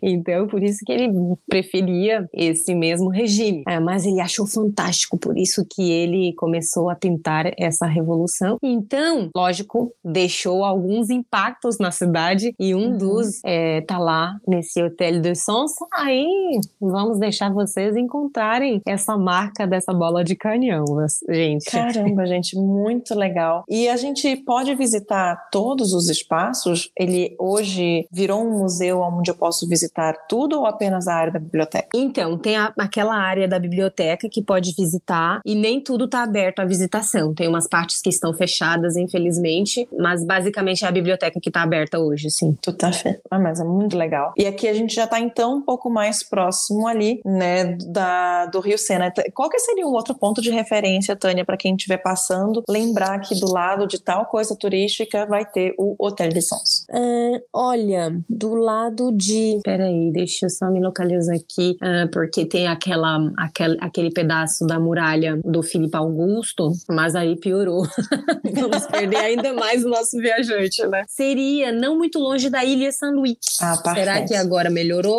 Então, 0.03 0.47
por 0.47 0.63
isso 0.63 0.81
que 0.85 0.93
ele 0.93 1.11
preferia 1.49 2.29
esse 2.33 2.75
mesmo 2.75 3.09
regime. 3.09 3.63
É, 3.69 3.79
mas 3.79 4.05
ele 4.05 4.21
achou 4.21 4.47
fantástico, 4.47 5.19
por 5.19 5.37
isso 5.37 5.65
que 5.69 5.91
ele 5.91 6.35
começou 6.35 6.91
a 6.91 6.95
pintar 6.95 7.53
essa 7.59 7.87
revolução. 7.87 8.59
Então, 8.63 9.31
lógico, 9.35 9.93
deixou 10.05 10.65
alguns 10.65 11.11
impactos 11.11 11.79
na 11.79 11.91
cidade 11.91 12.55
e 12.59 12.75
um 12.75 12.93
uhum. 12.93 12.99
dos 12.99 13.41
é, 13.45 13.81
tá 13.83 13.99
lá 13.99 14.39
nesse 14.47 14.83
Hotel 14.83 15.21
de 15.21 15.32
de 15.33 15.39
Sons, 15.39 15.73
aí 15.93 16.61
vamos 16.81 17.19
deixar 17.19 17.53
vocês 17.53 17.97
encontrarem 17.97 18.81
essa 18.87 19.17
marca 19.17 19.67
dessa 19.67 19.93
bola 19.93 20.23
de 20.23 20.37
canhão, 20.37 20.85
gente. 21.29 21.71
Caramba, 21.71 22.25
gente, 22.27 22.57
muito 22.57 23.15
legal. 23.15 23.65
E 23.69 23.89
a 23.89 23.97
gente 23.97 24.37
pode 24.37 24.75
visitar 24.75 25.49
todos 25.51 25.93
os 25.93 26.09
espaços? 26.09 26.91
Ele 26.97 27.35
hoje 27.39 28.07
virou 28.11 28.43
um 28.43 28.59
museu 28.59 29.01
onde 29.01 29.31
eu 29.31 29.35
posso 29.35 29.69
visitar 29.69 30.15
tudo 30.29 30.61
ou 30.61 30.67
apenas 30.67 31.09
a 31.09 31.15
área 31.15 31.33
da 31.33 31.39
biblioteca? 31.39 31.89
Então, 31.95 32.39
tem 32.39 32.57
a, 32.57 32.73
aquela 32.79 33.17
área 33.17 33.49
da 33.49 33.59
biblioteca 33.59 34.29
que 34.29 34.43
pode 34.43 34.75
visitar 34.77 35.41
e 35.45 35.55
nem 35.55 35.81
tudo 35.81 36.05
está 36.05 36.23
aberto 36.23 36.61
à 36.61 36.65
visitação. 36.65 37.35
Tem 37.35 37.49
umas 37.49 37.67
partes 37.67 38.01
que 38.01 38.11
estão 38.11 38.33
fechadas, 38.35 38.97
infelizmente, 38.97 39.89
mas 39.99 40.25
basicamente 40.25 40.85
é 40.85 40.89
a 40.89 40.93
biblioteca 40.93 41.41
que 41.41 41.49
está 41.49 41.63
aberta 41.63 41.99
hoje, 41.99 42.31
sim. 42.31 42.57
Tu 42.61 42.73
tá 42.73 42.93
fé. 42.93 43.21
Ah, 43.31 43.39
mas 43.39 43.61
é 43.61 43.65
muito 43.65 43.97
legal. 43.97 44.33
E 44.37 44.47
aqui 44.47 44.69
a 44.69 44.75
gente 44.75 44.95
já 44.95 45.05
está 45.05 45.21
então 45.23 45.57
um 45.57 45.63
pouco 45.63 45.89
mais 45.89 46.23
próximo 46.23 46.87
ali, 46.87 47.21
né, 47.25 47.77
da, 47.87 48.47
do 48.47 48.61
Rio 48.61 48.79
Sena. 48.79 49.13
Qual 49.35 49.49
que 49.49 49.59
seria 49.59 49.87
um 49.87 49.93
outro 49.93 50.15
ponto 50.15 50.41
de 50.41 50.51
referência, 50.51 51.17
Tânia, 51.17 51.45
para 51.45 51.57
quem 51.57 51.75
estiver 51.75 51.99
passando, 51.99 52.63
lembrar 52.69 53.21
que 53.21 53.39
do 53.39 53.51
lado 53.51 53.87
de 53.87 54.01
tal 54.01 54.27
coisa 54.27 54.57
turística 54.57 55.27
vai 55.27 55.45
ter 55.45 55.75
o 55.79 55.95
Hotel 55.99 56.29
de 56.29 56.43
Sons? 56.43 56.87
Uh, 56.91 57.41
olha, 57.53 58.17
do 58.29 58.55
lado 58.55 59.13
de. 59.13 59.61
Peraí, 59.63 60.11
deixa 60.13 60.47
eu 60.47 60.51
só 60.51 60.71
me 60.71 60.81
localizar 60.81 61.35
aqui, 61.35 61.77
uh, 61.83 62.11
porque 62.11 62.45
tem 62.45 62.67
aquela, 62.67 63.19
aquele, 63.39 63.79
aquele 63.81 64.11
pedaço 64.11 64.67
da 64.67 64.79
muralha 64.79 65.41
do 65.45 65.63
Filipe 65.63 65.97
Augusto, 65.97 66.73
mas 66.89 67.15
aí 67.15 67.37
piorou. 67.37 67.87
Vamos 68.55 68.87
perder 68.87 69.17
ainda 69.17 69.53
mais 69.53 69.85
o 69.85 69.89
nosso 69.89 70.17
viajante, 70.19 70.87
né? 70.87 71.05
Seria 71.09 71.73
não 71.73 71.97
muito 71.97 72.19
longe 72.19 72.49
da 72.49 72.65
Ilha 72.65 72.93
São 72.93 73.13
Luís. 73.13 73.37
Ah, 73.61 73.77
Será 73.95 74.23
que 74.23 74.35
agora 74.35 74.71
melhorou? 74.71 75.12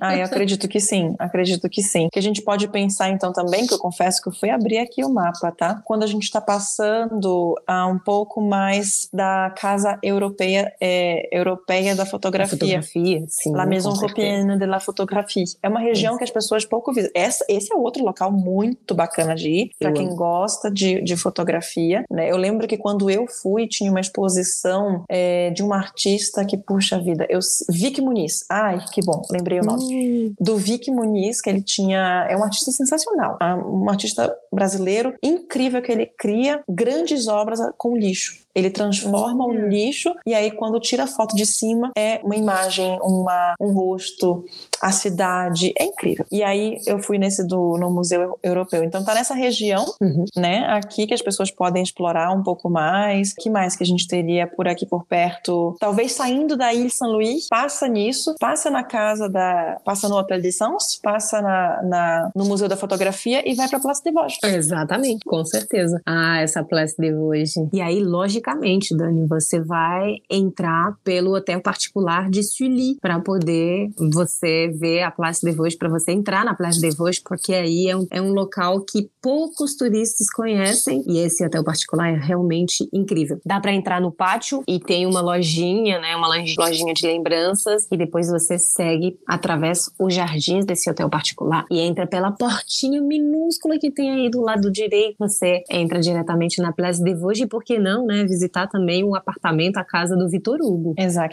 Ah, 0.00 0.16
eu 0.16 0.24
acredito 0.26 0.68
que 0.68 0.80
sim, 0.80 1.14
acredito 1.18 1.68
que 1.68 1.82
sim. 1.82 2.08
Que 2.12 2.18
a 2.18 2.22
gente 2.22 2.42
pode 2.42 2.68
pensar 2.68 3.10
então 3.10 3.32
também, 3.32 3.66
que 3.66 3.74
eu 3.74 3.78
confesso 3.78 4.22
que 4.22 4.28
eu 4.28 4.32
fui 4.32 4.50
abrir 4.50 4.78
aqui 4.78 5.04
o 5.04 5.10
mapa, 5.10 5.50
tá? 5.52 5.82
Quando 5.84 6.02
a 6.02 6.06
gente 6.06 6.24
está 6.24 6.40
passando 6.40 7.54
a 7.66 7.86
um 7.86 7.98
pouco 7.98 8.40
mais 8.40 9.08
da 9.12 9.52
Casa 9.56 9.98
Europeia, 10.02 10.72
é, 10.80 11.28
Europeia 11.32 11.94
da 11.94 12.06
Fotografia. 12.06 12.58
fotografia, 12.58 13.24
sim. 13.28 13.52
La 13.52 13.66
Maison 13.66 13.90
Européenne 13.90 14.58
de 14.58 14.66
la 14.66 14.80
Photographie. 14.80 15.44
É 15.62 15.68
uma 15.68 15.80
região 15.80 16.16
que 16.16 16.24
as 16.24 16.30
pessoas 16.30 16.64
pouco 16.64 16.92
visitam. 16.92 17.22
Essa, 17.22 17.44
esse 17.48 17.72
é 17.72 17.76
outro 17.76 18.04
local 18.04 18.30
muito 18.30 18.94
bacana 18.94 19.34
de 19.34 19.48
ir, 19.48 19.70
para 19.78 19.92
quem 19.92 20.14
gosta 20.14 20.70
de, 20.70 21.02
de 21.02 21.16
fotografia. 21.16 22.04
Né? 22.10 22.30
Eu 22.30 22.36
lembro 22.36 22.66
que 22.66 22.76
quando 22.76 23.10
eu 23.10 23.26
fui, 23.26 23.66
tinha 23.66 23.90
uma 23.90 24.00
exposição 24.00 25.04
é, 25.08 25.50
de 25.50 25.62
uma 25.62 25.76
artista 25.76 26.44
que, 26.44 26.56
puxa 26.56 26.98
vida, 27.00 27.26
eu, 27.28 27.40
Vic 27.68 28.00
Muniz. 28.00 28.44
Ai, 28.50 28.82
que 28.92 29.02
bom, 29.04 29.22
lembrei 29.32 29.60
o 29.60 29.64
nome. 29.64 29.82
Hum. 29.82 30.34
Do 30.38 30.56
Vic 30.56 30.90
Muniz, 30.90 31.40
que 31.40 31.50
ele 31.50 31.62
tinha. 31.62 32.26
É 32.28 32.36
um 32.36 32.44
artista 32.44 32.70
sensacional. 32.70 33.38
Um 33.40 33.88
artista 33.88 34.34
brasileiro 34.52 35.14
incrível 35.22 35.82
que 35.82 35.90
ele 35.90 36.06
cria 36.06 36.62
grandes 36.68 37.26
obras 37.26 37.60
com 37.76 37.96
lixo. 37.96 38.42
Ele 38.54 38.70
transforma 38.70 39.46
o 39.46 39.52
lixo 39.52 40.14
e 40.26 40.34
aí 40.34 40.50
quando 40.50 40.78
tira 40.78 41.04
a 41.04 41.06
foto 41.06 41.34
de 41.34 41.46
cima 41.46 41.90
é 41.96 42.20
uma 42.22 42.36
imagem, 42.36 42.98
uma, 43.02 43.54
um 43.58 43.72
rosto, 43.72 44.44
a 44.80 44.92
cidade, 44.92 45.72
é 45.78 45.84
incrível. 45.84 46.26
E 46.30 46.42
aí 46.42 46.78
eu 46.86 46.98
fui 46.98 47.18
nesse 47.18 47.46
do 47.46 47.78
no 47.78 47.90
Museu 47.90 48.38
Europeu. 48.42 48.84
Então 48.84 49.02
tá 49.02 49.14
nessa 49.14 49.34
região, 49.34 49.86
uhum. 50.00 50.26
né, 50.36 50.66
aqui 50.68 51.06
que 51.06 51.14
as 51.14 51.22
pessoas 51.22 51.50
podem 51.50 51.82
explorar 51.82 52.30
um 52.32 52.42
pouco 52.42 52.68
mais. 52.68 53.32
Que 53.32 53.48
mais 53.48 53.74
que 53.74 53.82
a 53.82 53.86
gente 53.86 54.06
teria 54.06 54.46
por 54.46 54.68
aqui 54.68 54.84
por 54.84 55.06
perto? 55.06 55.74
Talvez 55.80 56.12
saindo 56.12 56.56
da 56.56 56.74
Ilha 56.74 56.90
São 56.90 57.10
Luís, 57.10 57.48
passa 57.48 57.88
nisso, 57.88 58.34
passa 58.38 58.70
na 58.70 58.84
casa 58.84 59.21
da, 59.28 59.78
passa 59.84 60.08
no 60.08 60.16
Hotel 60.16 60.40
de 60.40 60.52
Sons, 60.52 60.98
passa 61.02 61.40
na, 61.40 61.82
na 61.82 62.30
no 62.34 62.44
Museu 62.44 62.68
da 62.68 62.76
Fotografia 62.76 63.48
e 63.48 63.54
vai 63.54 63.68
para 63.68 63.80
Place 63.80 64.02
de 64.02 64.12
Vosges. 64.12 64.38
Exatamente, 64.44 65.24
com 65.24 65.44
certeza. 65.44 66.00
Ah, 66.06 66.40
essa 66.40 66.62
Place 66.62 66.94
de 66.98 67.12
Vosges. 67.12 67.54
E 67.72 67.80
aí, 67.80 68.02
logicamente, 68.02 68.96
Dani, 68.96 69.26
você 69.26 69.60
vai 69.60 70.16
entrar 70.30 70.96
pelo 71.04 71.34
hotel 71.34 71.60
particular 71.60 72.30
de 72.30 72.42
Sully 72.42 72.96
para 73.00 73.20
poder 73.20 73.90
você 73.98 74.68
ver 74.68 75.02
a 75.02 75.10
Place 75.10 75.44
de 75.44 75.52
Vosges, 75.52 75.78
para 75.78 75.88
você 75.88 76.12
entrar 76.12 76.44
na 76.44 76.54
Place 76.54 76.80
de 76.80 76.90
Vosges, 76.90 77.22
porque 77.22 77.54
aí 77.54 77.88
é 77.88 77.96
um, 77.96 78.06
é 78.10 78.20
um 78.20 78.32
local 78.32 78.80
que 78.80 79.10
poucos 79.20 79.76
turistas 79.76 80.30
conhecem 80.30 81.02
e 81.06 81.18
esse 81.18 81.44
hotel 81.44 81.64
particular 81.64 82.12
é 82.12 82.16
realmente 82.16 82.88
incrível. 82.92 83.40
Dá 83.44 83.60
para 83.60 83.72
entrar 83.72 84.00
no 84.00 84.10
pátio 84.10 84.62
e 84.68 84.78
tem 84.78 85.06
uma 85.06 85.20
lojinha, 85.20 86.00
né, 86.00 86.16
uma 86.16 86.28
lojinha 86.28 86.94
de 86.94 87.06
lembranças 87.06 87.86
e 87.90 87.96
depois 87.96 88.28
você 88.28 88.58
segue 88.58 89.11
através 89.26 89.90
os 89.98 90.14
jardins 90.14 90.64
desse 90.64 90.90
hotel 90.90 91.08
particular 91.08 91.64
e 91.70 91.80
entra 91.80 92.06
pela 92.06 92.32
portinha 92.32 93.00
minúscula 93.00 93.78
que 93.78 93.90
tem 93.90 94.10
aí 94.10 94.30
do 94.30 94.40
lado 94.40 94.70
direito. 94.70 95.16
Você 95.18 95.62
entra 95.70 96.00
diretamente 96.00 96.60
na 96.60 96.72
Place 96.72 97.02
de 97.02 97.14
Vosges 97.14 97.44
e 97.44 97.46
por 97.46 97.64
que 97.64 97.78
não, 97.78 98.06
né, 98.06 98.24
visitar 98.24 98.66
também 98.66 99.04
o 99.04 99.14
apartamento, 99.14 99.76
a 99.78 99.84
casa 99.84 100.16
do 100.16 100.28
Vitor 100.28 100.58
Hugo. 100.60 100.94
Exatamente. 100.98 101.32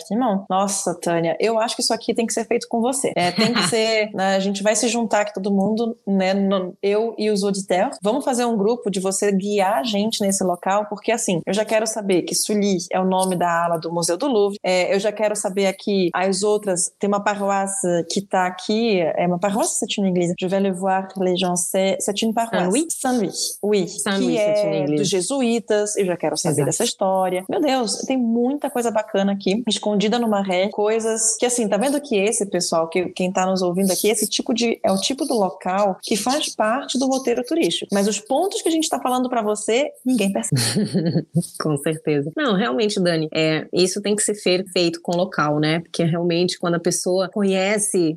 Nossa, 0.49 0.93
Tânia, 0.95 1.36
eu 1.39 1.59
acho 1.59 1.75
que 1.75 1.82
isso 1.82 1.93
aqui 1.93 2.13
tem 2.13 2.25
que 2.25 2.34
ser 2.34 2.45
feito 2.45 2.67
com 2.69 2.82
você. 2.82 3.11
É, 3.15 3.32
tem 3.32 3.53
que 3.53 3.63
ser, 3.67 4.11
né, 4.13 4.36
a 4.36 4.39
gente 4.39 4.63
vai 4.63 4.75
se 4.75 4.88
juntar 4.88 5.21
aqui 5.21 5.34
todo 5.34 5.51
mundo, 5.51 5.97
né, 6.07 6.34
no, 6.34 6.73
eu 6.82 7.15
e 7.17 7.30
os 7.30 7.43
auditeurs. 7.43 7.97
Vamos 8.01 8.23
fazer 8.23 8.45
um 8.45 8.57
grupo 8.57 8.89
de 8.89 8.99
você 8.99 9.32
guiar 9.32 9.80
a 9.80 9.84
gente 9.84 10.21
nesse 10.21 10.43
local, 10.43 10.86
porque 10.89 11.11
assim, 11.11 11.41
eu 11.45 11.53
já 11.53 11.65
quero 11.65 11.86
saber 11.86 12.23
que 12.23 12.36
Sully 12.36 12.77
é 12.91 12.99
o 12.99 13.05
nome 13.05 13.36
da 13.36 13.65
ala 13.65 13.77
do 13.77 13.91
Museu 13.91 14.17
do 14.17 14.27
Louvre. 14.27 14.57
É, 14.63 14.93
eu 14.93 14.99
já 14.99 15.11
quero 15.11 15.36
saber 15.36 15.67
aqui 15.67 16.09
as 16.13 16.43
outras. 16.43 16.91
Tem 16.99 17.07
uma 17.07 17.23
paroisse 17.70 18.05
que 18.09 18.20
está 18.20 18.45
aqui, 18.45 18.99
é 18.99 19.26
uma 19.28 19.39
paroisse, 19.39 19.78
c'est 19.80 19.97
une 19.97 20.07
église. 20.07 20.34
Je 20.39 20.47
vais 20.47 20.59
le 20.59 20.72
voir 20.72 21.07
les 21.20 21.38
gens, 21.38 21.55
c'est 21.55 22.22
une 22.22 22.34
paroisse. 22.34 22.61
Saint-Louis? 22.61 22.88
Saint-Louis, 22.89 23.57
oui. 23.63 23.88
Saint-Louis, 23.88 24.36
que 24.36 24.41
é 24.41 24.86
dos 24.86 25.09
jesuítas. 25.09 25.95
Eu 25.97 26.05
já 26.05 26.17
quero 26.17 26.38
saber 26.38 26.53
Exato. 26.53 26.65
dessa 26.65 26.84
história. 26.84 27.43
Meu 27.49 27.61
Deus, 27.61 27.97
tem 28.05 28.17
muita 28.17 28.70
coisa 28.70 28.91
bacana 28.91 29.34
aqui, 29.34 29.63
escondida 29.67 30.17
no 30.20 30.28
maré, 30.28 30.70
coisas 30.70 31.36
que 31.38 31.45
assim, 31.45 31.67
tá 31.67 31.78
vendo 31.78 31.99
que 32.01 32.15
esse 32.15 32.45
pessoal, 32.45 32.88
que 32.88 33.09
quem 33.09 33.32
tá 33.32 33.45
nos 33.45 33.61
ouvindo 33.61 33.91
aqui, 33.91 34.09
esse 34.09 34.28
tipo 34.28 34.53
de 34.53 34.80
é 34.84 34.91
o 34.91 34.97
tipo 34.97 35.26
do 35.26 35.34
local 35.34 35.97
que 36.01 36.15
faz 36.15 36.55
parte 36.55 36.97
do 36.97 37.07
roteiro 37.07 37.43
turístico. 37.43 37.93
Mas 37.93 38.07
os 38.07 38.20
pontos 38.20 38.61
que 38.61 38.70
a 38.70 38.72
gente 38.72 38.89
tá 38.89 38.99
falando 38.99 39.30
para 39.30 39.41
você, 39.41 39.89
ninguém 40.05 40.32
percebe. 40.32 40.59
com 41.61 41.78
certeza. 41.78 42.32
Não, 42.36 42.55
realmente, 42.55 42.99
Dani, 42.99 43.28
é, 43.34 43.67
isso 43.74 44.01
tem 44.01 44.15
que 44.15 44.24
ser 44.24 44.36
feito 44.72 45.01
com 45.01 45.15
local, 45.15 45.59
né? 45.59 45.80
Porque 45.80 46.03
realmente 46.03 46.57
quando 46.57 46.76
a 46.76 46.80
pessoa 46.80 47.30
conhece, 47.30 47.59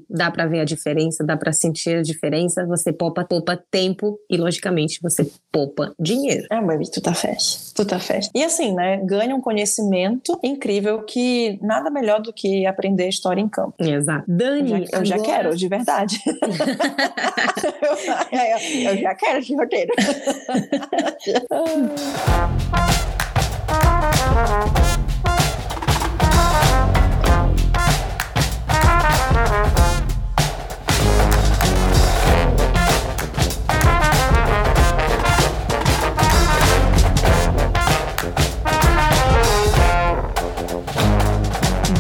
dá 0.09 0.31
para 0.31 0.47
ver 0.47 0.61
a 0.61 0.65
diferença, 0.65 1.25
dá 1.25 1.37
para 1.37 1.53
sentir 1.53 1.97
a 1.97 2.03
diferença, 2.03 2.65
você 2.67 2.93
poupa, 2.93 3.25
poupa 3.25 3.61
tempo 3.71 4.19
e 4.31 4.37
logicamente 4.37 5.01
você 5.03 5.29
poupa 5.51 5.93
dinheiro. 5.99 6.47
Ah, 6.51 6.63
baby, 6.63 6.91
tu 6.91 7.01
tá 7.01 7.15
festa. 7.15 7.73
Tu 7.75 7.85
tá 7.85 7.99
festa. 7.99 8.31
E 8.35 8.45
assim, 8.45 8.75
né, 8.75 9.01
ganha 9.05 9.35
um 9.35 9.41
conhecimento 9.41 10.39
incrível 10.43 11.03
que 11.03 11.59
nada 11.63 11.91
melhor 11.91 12.21
do 12.21 12.33
que 12.33 12.67
aprender 12.67 13.09
história 13.09 13.41
em 13.41 13.49
campo. 13.49 13.75
Exato. 13.79 14.25
Dani, 14.29 14.73
eu 14.73 14.87
já, 14.87 14.99
eu 14.99 15.05
já 15.05 15.19
quero, 15.19 15.57
de 15.57 15.69
verdade. 15.69 16.21
eu, 17.83 18.91
eu, 18.91 18.97
já 18.99 19.15
quero 19.15 19.39
esse 19.39 19.55
roteiro. 19.55 19.93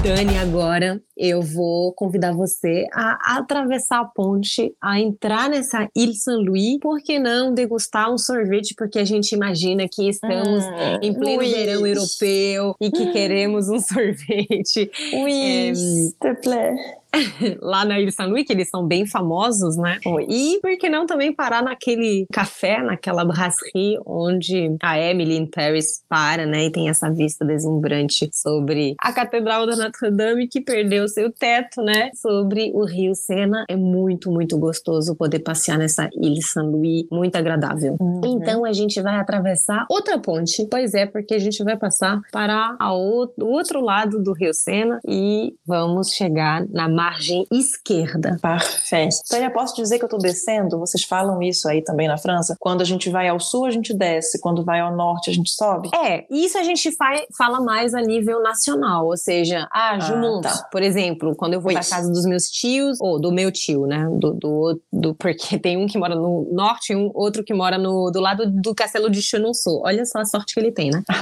Dani, 0.02 0.36
agora 0.36 1.00
eu 1.16 1.40
vou 1.40 1.92
convidar 1.92 2.32
você 2.32 2.88
a 2.92 3.36
atravessar 3.36 4.00
a 4.00 4.04
ponte, 4.04 4.74
a 4.82 4.98
entrar 4.98 5.48
nessa 5.48 5.88
Ile 5.94 6.16
Saint-Louis, 6.16 6.78
por 6.80 7.00
que 7.00 7.20
não 7.20 7.54
degustar 7.54 8.12
um 8.12 8.18
sorvete? 8.18 8.74
Porque 8.76 8.98
a 8.98 9.04
gente 9.04 9.30
imagina 9.30 9.86
que 9.88 10.08
estamos 10.08 10.64
hum, 10.64 10.98
em 11.00 11.14
pleno 11.14 11.38
oui. 11.38 11.54
verão 11.54 11.86
europeu 11.86 12.74
e 12.80 12.90
que 12.90 13.12
queremos 13.12 13.68
um 13.68 13.78
sorvete. 13.80 14.90
Oui, 15.12 15.68
é, 15.68 15.74
s'il 15.74 16.12
te 16.20 16.34
plaît. 16.42 17.01
lá 17.60 17.84
na 17.84 18.00
Ilha 18.00 18.10
São 18.10 18.28
Luís, 18.28 18.46
que 18.46 18.52
eles 18.52 18.70
são 18.70 18.86
bem 18.86 19.06
famosos, 19.06 19.76
né? 19.76 19.98
E 20.28 20.58
por 20.60 20.76
que 20.78 20.88
não 20.88 21.06
também 21.06 21.32
parar 21.34 21.62
naquele 21.62 22.26
café, 22.32 22.82
naquela 22.82 23.24
brasserie, 23.24 23.98
onde 24.06 24.76
a 24.82 24.98
Emily 24.98 25.36
in 25.36 25.46
Paris 25.46 26.02
para, 26.08 26.46
né? 26.46 26.66
E 26.66 26.72
tem 26.72 26.88
essa 26.88 27.10
vista 27.10 27.44
deslumbrante 27.44 28.28
sobre 28.32 28.94
a 29.00 29.12
Catedral 29.12 29.66
da 29.66 29.76
Notre 29.76 30.10
Dame 30.10 30.48
que 30.48 30.60
perdeu 30.60 31.06
seu 31.08 31.30
teto, 31.30 31.82
né? 31.82 32.10
Sobre 32.14 32.70
o 32.74 32.84
Rio 32.84 33.14
Sena. 33.14 33.64
É 33.68 33.76
muito, 33.76 34.30
muito 34.30 34.58
gostoso 34.58 35.16
poder 35.16 35.40
passear 35.40 35.78
nessa 35.78 36.08
Ilha 36.14 36.42
São 36.42 36.70
Luís, 36.70 37.06
muito 37.10 37.36
agradável. 37.36 37.96
Uhum. 38.00 38.20
Então 38.24 38.64
a 38.64 38.72
gente 38.72 39.00
vai 39.02 39.16
atravessar 39.16 39.86
outra 39.90 40.18
ponte. 40.18 40.66
Pois 40.70 40.94
é, 40.94 41.06
porque 41.06 41.34
a 41.34 41.38
gente 41.38 41.62
vai 41.62 41.76
passar 41.76 42.20
para 42.30 42.76
o 42.80 43.44
outro 43.44 43.80
lado 43.80 44.22
do 44.22 44.32
Rio 44.32 44.54
Sena 44.54 45.00
e 45.06 45.54
vamos 45.66 46.10
chegar 46.10 46.66
na 46.68 46.88
margem 47.02 47.46
esquerda. 47.50 48.38
Perfeito. 48.40 49.16
Então, 49.26 49.40
eu 49.40 49.50
posso 49.50 49.74
dizer 49.74 49.98
que 49.98 50.04
eu 50.04 50.06
estou 50.06 50.20
descendo? 50.20 50.78
Vocês 50.78 51.02
falam 51.02 51.42
isso 51.42 51.68
aí 51.68 51.82
também 51.82 52.06
na 52.06 52.16
França? 52.16 52.56
Quando 52.60 52.80
a 52.80 52.84
gente 52.84 53.10
vai 53.10 53.28
ao 53.28 53.40
sul, 53.40 53.64
a 53.64 53.70
gente 53.70 53.92
desce. 53.92 54.40
Quando 54.40 54.64
vai 54.64 54.80
ao 54.80 54.94
norte, 54.94 55.28
a 55.30 55.32
gente 55.32 55.50
sobe? 55.50 55.90
É, 55.94 56.24
isso 56.30 56.56
a 56.56 56.62
gente 56.62 56.90
fala 57.36 57.60
mais 57.60 57.92
a 57.94 58.00
nível 58.00 58.40
nacional. 58.40 59.06
Ou 59.06 59.16
seja, 59.16 59.68
ah, 59.72 59.98
Jumont, 59.98 60.46
ah, 60.46 60.50
tá. 60.50 60.68
por 60.70 60.82
exemplo, 60.82 61.34
quando 61.34 61.54
eu 61.54 61.60
vou 61.60 61.72
para 61.72 61.84
casa 61.84 62.10
dos 62.10 62.24
meus 62.24 62.48
tios, 62.48 63.00
ou 63.00 63.20
do 63.20 63.32
meu 63.32 63.50
tio, 63.50 63.86
né? 63.86 64.08
Do, 64.18 64.32
do, 64.34 64.80
do, 64.92 65.14
porque 65.14 65.58
tem 65.58 65.76
um 65.76 65.86
que 65.86 65.98
mora 65.98 66.14
no 66.14 66.48
norte 66.52 66.92
e 66.92 66.96
um 66.96 67.10
outro 67.14 67.42
que 67.42 67.52
mora 67.52 67.78
no, 67.78 68.10
do 68.10 68.20
lado 68.20 68.48
do 68.48 68.74
castelo 68.74 69.10
de 69.10 69.20
Chenonceau. 69.20 69.82
Olha 69.84 70.04
só 70.04 70.20
a 70.20 70.24
sorte 70.24 70.54
que 70.54 70.60
ele 70.60 70.70
tem, 70.70 70.90
né? 70.90 71.02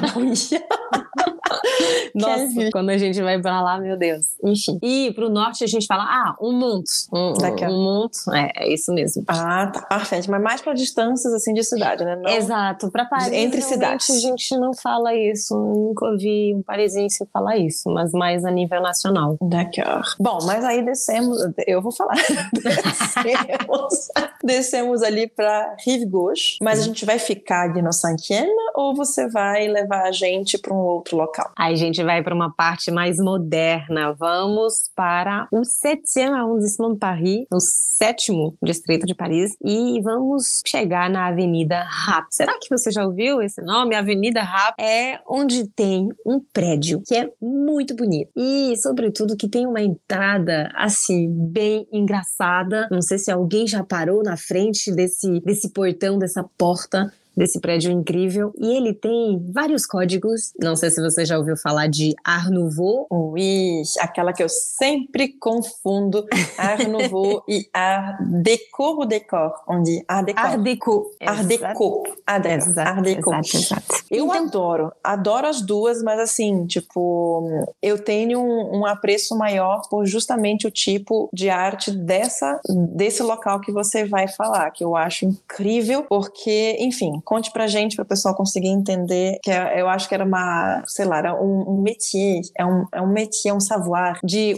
Nossa, 2.15 2.71
quando 2.73 2.91
a 2.91 2.99
gente 2.99 3.21
vai 3.21 3.41
pra 3.41 3.61
lá, 3.61 3.79
meu 3.79 3.97
Deus. 3.97 4.27
Enfim. 4.45 4.79
E 4.83 5.13
pro 5.15 5.29
norte 5.29 5.65
a 5.65 5.67
gente 5.71 5.87
fala, 5.87 6.05
ah, 6.05 6.37
um 6.41 6.53
monte. 6.53 6.91
Um, 7.13 7.33
um 7.69 7.83
monte. 7.85 8.19
É, 8.33 8.65
é 8.65 8.73
isso 8.73 8.93
mesmo. 8.93 9.25
Ah, 9.29 9.67
tá. 9.67 9.83
Perfeito. 9.83 10.31
Mas 10.31 10.43
mais 10.43 10.61
pra 10.61 10.75
distâncias, 10.75 11.33
assim, 11.33 11.53
de 11.53 11.65
cidade, 11.65 12.05
né? 12.05 12.17
Não... 12.17 12.31
Exato. 12.31 12.91
Pra 12.91 13.05
Paris, 13.05 13.33
Entre 13.33 13.61
cidades. 13.63 14.11
a 14.11 14.19
gente 14.19 14.57
não 14.57 14.75
fala 14.75 15.15
isso. 15.15 15.55
Nunca 15.57 16.07
ouvi 16.07 16.55
um 16.55 16.63
parisiense 16.63 17.27
falar 17.33 17.57
isso, 17.57 17.89
mas 17.91 18.13
mais 18.13 18.45
a 18.45 18.51
nível 18.51 18.81
nacional. 18.81 19.37
D'accord. 19.41 20.15
Bom, 20.19 20.39
mas 20.45 20.65
aí 20.65 20.85
descemos, 20.85 21.39
eu 21.67 21.81
vou 21.83 21.93
falar. 21.93 22.15
descemos, 23.23 24.09
descemos 24.43 25.03
ali 25.03 25.29
pra 25.29 25.77
Rive 25.85 26.07
Gauche, 26.07 26.59
mas 26.63 26.81
a 26.81 26.83
gente 26.83 27.05
vai 27.05 27.19
ficar 27.19 27.71
ali 27.71 27.83
no 27.83 27.93
Cinquième 27.93 28.51
ou 28.75 28.95
você 28.95 29.29
vai 29.29 29.69
levar 29.69 30.05
a 30.05 30.13
gente 30.13 30.59
para 30.59 30.75
um 30.75 30.79
outro 30.79 31.17
local? 31.17 31.51
Aí 31.57 31.73
a 31.73 31.77
gente 31.77 32.03
vai 32.03 32.23
para 32.23 32.35
uma 32.35 32.53
parte 32.55 32.91
mais 32.91 33.19
moderna. 33.19 34.13
Vamos 34.13 34.91
para 34.95 35.49
o 35.51 35.60
7 35.65 36.21
arrondissement 36.21 36.93
de 36.93 36.99
Paris, 36.99 37.47
o 37.53 37.61
sétimo 37.61 38.57
distrito 38.63 39.07
de 39.07 39.15
Paris, 39.15 39.53
e 39.65 40.01
vamos 40.03 40.63
chegar 40.67 41.11
na 41.11 41.27
Avenida 41.29 41.83
Rap. 41.83 42.27
Será 42.31 42.59
que 42.59 42.69
você 42.71 42.91
já 42.91 43.05
ouviu 43.05 43.43
esse 43.43 43.61
nome? 43.63 43.95
Avenida 43.95 44.43
Rap 44.43 44.75
é 44.79 45.21
onde 45.29 45.67
tem 45.69 46.09
um 46.27 46.41
prédio 46.41 47.03
que 47.07 47.15
é 47.15 47.31
muito 47.41 47.95
bonito 47.95 48.31
e, 48.37 48.75
sobretudo, 48.77 49.37
que 49.37 49.49
tem 49.49 49.67
uma 49.67 49.81
entrada 49.81 50.71
assim 50.75 51.29
bem 51.29 51.87
engraçada. 51.93 52.89
Não 52.91 53.03
sei 53.03 53.19
se 53.19 53.31
alguém 53.31 53.67
já 53.67 53.83
parou 53.85 54.23
na 54.23 54.37
frente 54.37 54.93
desse 54.93 55.41
desse 55.41 55.71
portão, 55.71 56.19
dessa 56.19 56.45
porta 56.57 57.13
desse 57.37 57.61
prédio 57.61 57.91
incrível. 57.91 58.53
E 58.59 58.77
ele 58.77 58.93
tem 58.93 59.41
vários 59.53 59.87
códigos. 59.87 60.53
Não 60.59 60.77
sei 60.77 60.91
se 60.91 61.01
você 61.01 61.25
já 61.25 61.39
ouviu 61.39 61.57
falar 61.57 61.89
de 61.89 62.15
Art 62.25 62.49
Nouveau. 62.49 63.07
Oui, 63.11 63.83
aquela 63.99 64.33
que 64.33 64.43
eu 64.43 64.49
sempre 64.49 65.29
confundo. 65.29 66.27
Art 66.59 66.87
Nouveau 66.87 67.43
e 67.49 67.69
Art 67.73 68.21
Déco 68.43 68.83
ou 68.83 69.07
Décor? 69.07 69.53
On 69.69 69.83
dit 69.83 70.05
Art 70.09 70.27
Déco. 70.27 70.41
Art 70.41 70.61
Déco. 70.61 71.11
Art 71.21 71.47
Déco. 71.47 72.03
Art 72.27 72.43
Déco. 72.43 72.75
Art 72.81 73.03
Déco. 73.03 73.35
Exato, 73.35 73.57
exato. 73.57 74.05
Eu 74.11 74.27
então, 74.27 74.47
adoro. 74.47 74.93
Adoro 75.03 75.47
as 75.47 75.63
duas, 75.63 76.03
mas 76.03 76.19
assim, 76.19 76.67
tipo, 76.67 77.67
eu 77.83 77.99
tenho 77.99 78.41
um, 78.41 78.81
um 78.81 78.87
apreço 78.87 79.37
maior 79.37 79.83
por 79.89 80.07
justamente 80.07 80.67
o 80.67 80.71
tipo 80.71 81.29
de 81.33 81.49
arte 81.49 81.91
dessa, 81.91 82.61
desse 82.69 83.23
local 83.23 83.61
que 83.61 83.73
você 83.73 84.05
vai 84.05 84.29
falar, 84.29 84.71
que 84.71 84.85
eu 84.85 84.97
acho 84.97 85.27
incrível, 85.27 86.05
porque, 86.09 86.77
enfim, 86.81 87.21
conte 87.31 87.53
pra 87.53 87.69
gente, 87.69 87.95
para 87.95 88.03
o 88.03 88.09
pessoal 88.09 88.35
conseguir 88.35 88.71
entender, 88.71 89.39
que 89.41 89.53
é, 89.53 89.81
eu 89.81 89.89
acho 89.89 90.09
que 90.09 90.15
era 90.17 90.25
uma, 90.25 90.83
sei 90.85 91.05
lá, 91.05 91.19
era 91.19 91.41
um, 91.41 91.77
um 91.77 91.81
métier, 91.81 92.41
é 92.59 92.67
um, 92.67 92.85
é 92.93 93.01
um 93.01 93.07
métier, 93.07 93.53
é 93.53 93.57
um 93.57 93.61
savoir, 93.61 94.19
de 94.25 94.53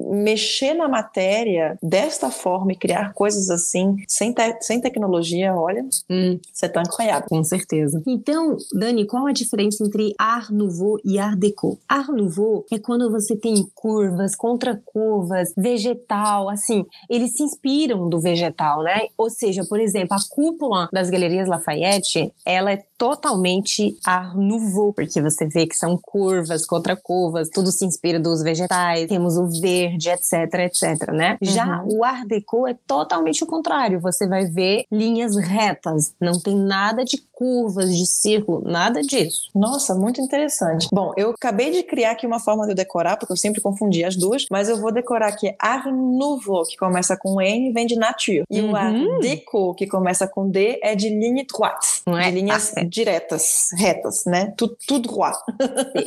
mexer 0.00 0.74
na 0.74 0.88
matéria 0.88 1.78
desta 1.80 2.28
forma 2.28 2.72
e 2.72 2.76
criar 2.76 3.12
coisas 3.12 3.48
assim, 3.48 3.94
sem, 4.08 4.32
te, 4.32 4.60
sem 4.60 4.80
tecnologia, 4.80 5.54
olha, 5.54 5.86
hum. 6.10 6.40
você 6.52 6.68
tá 6.68 6.82
incroyable. 6.82 7.28
Com 7.28 7.44
certeza. 7.44 8.02
Então, 8.04 8.56
Dani, 8.72 9.06
qual 9.06 9.28
a 9.28 9.32
diferença 9.32 9.84
entre 9.84 10.12
Art 10.18 10.50
Nouveau 10.50 10.98
e 11.04 11.20
Art 11.20 11.38
Deco? 11.38 11.78
Art 11.88 12.08
Nouveau 12.08 12.66
é 12.72 12.78
quando 12.80 13.08
você 13.08 13.36
tem 13.36 13.64
curvas, 13.72 14.34
contracurvas, 14.34 15.52
vegetal, 15.56 16.48
assim, 16.48 16.84
eles 17.08 17.36
se 17.36 17.44
inspiram 17.44 18.08
do 18.08 18.20
vegetal, 18.20 18.82
né? 18.82 19.02
Ou 19.16 19.30
seja, 19.30 19.62
por 19.68 19.78
exemplo, 19.78 20.16
a 20.16 20.34
cúpula 20.34 20.88
das 20.92 21.08
Galerias 21.08 21.46
Lafayette 21.46 22.05
ela 22.44 22.72
é 22.72 22.82
totalmente 22.98 23.96
Art 24.04 24.34
Nouveau, 24.34 24.92
porque 24.92 25.20
você 25.20 25.46
vê 25.46 25.66
que 25.66 25.76
são 25.76 25.98
curvas, 26.00 26.64
contra 26.64 26.96
curvas, 26.96 27.48
tudo 27.50 27.70
se 27.70 27.84
inspira 27.84 28.18
dos 28.18 28.42
vegetais, 28.42 29.08
temos 29.08 29.36
o 29.36 29.46
verde, 29.60 30.08
etc, 30.08 30.32
etc, 30.60 31.12
né? 31.12 31.36
Uhum. 31.40 31.50
Já 31.50 31.84
o 31.84 32.04
Art 32.04 32.26
Deco 32.26 32.66
é 32.66 32.74
totalmente 32.86 33.44
o 33.44 33.46
contrário, 33.46 34.00
você 34.00 34.26
vai 34.26 34.46
ver 34.46 34.84
linhas 34.90 35.36
retas, 35.36 36.14
não 36.20 36.40
tem 36.40 36.56
nada 36.56 37.04
de 37.04 37.18
curvas, 37.32 37.94
de 37.94 38.06
círculo, 38.06 38.62
nada 38.64 39.02
disso. 39.02 39.50
Nossa, 39.54 39.94
muito 39.94 40.20
interessante. 40.22 40.88
Bom, 40.90 41.12
eu 41.16 41.30
acabei 41.30 41.70
de 41.70 41.82
criar 41.82 42.12
aqui 42.12 42.26
uma 42.26 42.40
forma 42.40 42.64
de 42.64 42.72
eu 42.72 42.74
decorar, 42.74 43.18
porque 43.18 43.32
eu 43.32 43.36
sempre 43.36 43.60
confundi 43.60 44.02
as 44.04 44.16
duas, 44.16 44.46
mas 44.50 44.70
eu 44.70 44.80
vou 44.80 44.90
decorar 44.90 45.28
aqui 45.28 45.54
Art 45.58 45.84
Nouveau, 45.86 46.64
que 46.64 46.76
começa 46.76 47.16
com 47.16 47.40
N, 47.40 47.72
vem 47.72 47.86
de 47.86 47.96
nature. 47.96 48.44
E 48.50 48.60
uhum. 48.62 48.72
o 48.72 48.76
Art 48.76 48.96
Deco, 49.20 49.74
que 49.74 49.86
começa 49.86 50.26
com 50.26 50.48
D, 50.48 50.80
é 50.82 50.94
de 50.94 51.10
ligne 51.10 51.46
droite, 51.46 51.95
é? 52.06 52.30
de 52.30 52.36
linhas 52.36 52.72
ah, 52.76 52.84
diretas, 52.84 53.70
retas, 53.76 54.24
né? 54.24 54.52
Tudo, 54.56 54.76
tudo 54.86 55.08
droit. 55.08 55.36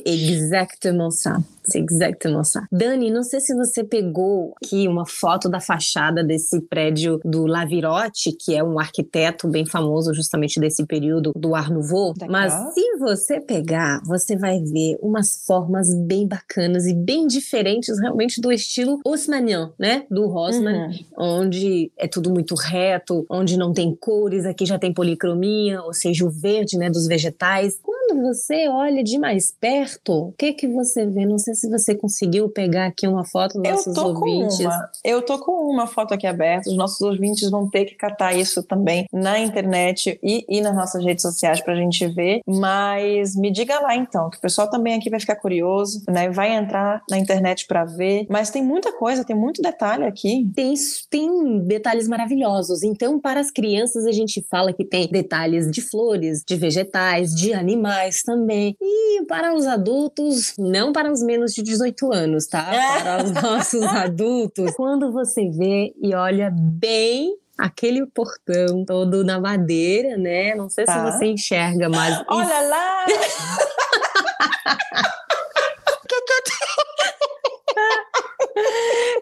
é 0.05 0.09
exatamente 0.09 1.15
ça. 1.15 1.41
C'est 1.69 1.79
exactement 1.79 2.43
ça. 2.43 2.61
Dani, 2.71 3.11
não 3.11 3.23
sei 3.23 3.39
se 3.39 3.53
você 3.53 3.83
pegou 3.83 4.53
aqui 4.63 4.87
uma 4.87 5.05
foto 5.05 5.49
da 5.49 5.59
fachada 5.59 6.23
desse 6.23 6.61
prédio 6.61 7.19
do 7.23 7.45
Lavirotti, 7.45 8.31
que 8.31 8.55
é 8.55 8.63
um 8.63 8.79
arquiteto 8.79 9.47
bem 9.47 9.65
famoso 9.65 10.13
justamente 10.13 10.59
desse 10.59 10.85
período 10.85 11.31
do 11.35 11.55
Art 11.55 11.69
Nouveau. 11.69 12.13
Mas 12.29 12.53
se 12.73 12.97
você 12.97 13.39
pegar, 13.39 14.01
você 14.05 14.35
vai 14.35 14.59
ver 14.59 14.97
umas 15.01 15.43
formas 15.45 15.87
bem 16.05 16.27
bacanas 16.27 16.85
e 16.85 16.93
bem 16.93 17.27
diferentes 17.27 17.99
realmente 17.99 18.41
do 18.41 18.51
estilo 18.51 18.99
Haussmannian, 19.05 19.71
né? 19.79 20.05
Do 20.09 20.25
Haussmann, 20.25 20.87
uhum. 20.87 21.39
onde 21.41 21.91
é 21.97 22.07
tudo 22.07 22.31
muito 22.31 22.55
reto, 22.55 23.25
onde 23.29 23.57
não 23.57 23.73
tem 23.73 23.95
cores, 23.95 24.45
aqui 24.45 24.65
já 24.65 24.79
tem 24.79 24.93
policromia, 24.93 25.81
ou 25.83 25.93
seja, 25.93 26.25
o 26.25 26.29
verde, 26.29 26.77
né, 26.77 26.89
dos 26.89 27.07
vegetais. 27.07 27.79
Quando 28.09 28.23
você 28.23 28.67
olha 28.67 29.03
de 29.03 29.19
mais 29.19 29.51
perto, 29.51 30.29
o 30.29 30.31
que 30.31 30.53
que 30.53 30.67
você 30.67 31.05
vê? 31.05 31.27
Não 31.27 31.37
sei 31.37 31.53
se 31.53 31.69
você 31.69 31.93
conseguiu 31.93 32.49
pegar 32.49 32.87
aqui 32.87 33.07
uma 33.07 33.23
foto 33.23 33.61
dos 33.61 33.71
nossos 33.71 33.87
eu 33.87 33.93
tô 33.93 34.07
ouvintes. 34.07 34.57
Com 34.57 34.63
uma. 34.63 34.89
Eu 35.03 35.21
tô 35.21 35.37
com 35.37 35.51
uma 35.71 35.85
foto 35.85 36.15
aqui 36.15 36.25
aberta, 36.25 36.71
os 36.71 36.75
nossos 36.75 36.99
ouvintes 37.01 37.51
vão 37.51 37.69
ter 37.69 37.85
que 37.85 37.93
catar 37.93 38.35
isso 38.35 38.63
também 38.63 39.05
na 39.13 39.37
internet 39.37 40.19
e, 40.23 40.43
e 40.49 40.59
nas 40.59 40.75
nossas 40.75 41.05
redes 41.05 41.21
sociais 41.21 41.61
pra 41.61 41.75
gente 41.75 42.07
ver, 42.07 42.41
mas 42.47 43.35
me 43.35 43.51
diga 43.51 43.79
lá 43.79 43.95
então, 43.95 44.27
que 44.31 44.37
o 44.37 44.41
pessoal 44.41 44.67
também 44.67 44.95
aqui 44.95 45.07
vai 45.11 45.19
ficar 45.19 45.35
curioso, 45.35 46.01
né? 46.09 46.31
Vai 46.31 46.55
entrar 46.55 47.03
na 47.11 47.17
internet 47.19 47.67
para 47.67 47.85
ver, 47.85 48.25
mas 48.27 48.49
tem 48.49 48.63
muita 48.63 48.91
coisa, 48.91 49.23
tem 49.23 49.35
muito 49.35 49.61
detalhe 49.61 50.05
aqui. 50.05 50.49
Tem, 50.55 50.73
tem 51.11 51.59
detalhes 51.59 52.07
maravilhosos. 52.07 52.81
Então, 52.81 53.19
para 53.19 53.39
as 53.39 53.51
crianças, 53.51 54.07
a 54.07 54.11
gente 54.11 54.43
fala 54.49 54.73
que 54.73 54.83
tem 54.83 55.07
detalhes 55.07 55.69
de 55.69 55.79
flores, 55.79 56.43
de 56.43 56.55
vegetais, 56.55 57.35
de 57.35 57.53
animais 57.53 57.98
também. 58.25 58.75
E 58.81 59.25
para 59.25 59.53
os 59.53 59.65
adultos, 59.65 60.53
não 60.57 60.91
para 60.91 61.11
os 61.11 61.21
menos 61.21 61.53
de 61.53 61.61
18 61.61 62.13
anos, 62.13 62.47
tá? 62.47 62.73
É. 62.73 63.01
Para 63.01 63.23
os 63.23 63.31
nossos 63.31 63.83
adultos. 63.95 64.71
Quando 64.75 65.11
você 65.11 65.49
vê 65.49 65.93
e 66.01 66.13
olha 66.13 66.51
bem 66.53 67.35
aquele 67.57 68.05
portão 68.05 68.85
todo 68.85 69.23
na 69.23 69.39
madeira, 69.39 70.17
né? 70.17 70.55
Não 70.55 70.69
sei 70.69 70.85
tá. 70.85 70.93
se 70.93 71.11
você 71.11 71.25
enxerga, 71.25 71.89
mas. 71.89 72.23
Olha 72.27 72.61
lá! 72.61 73.05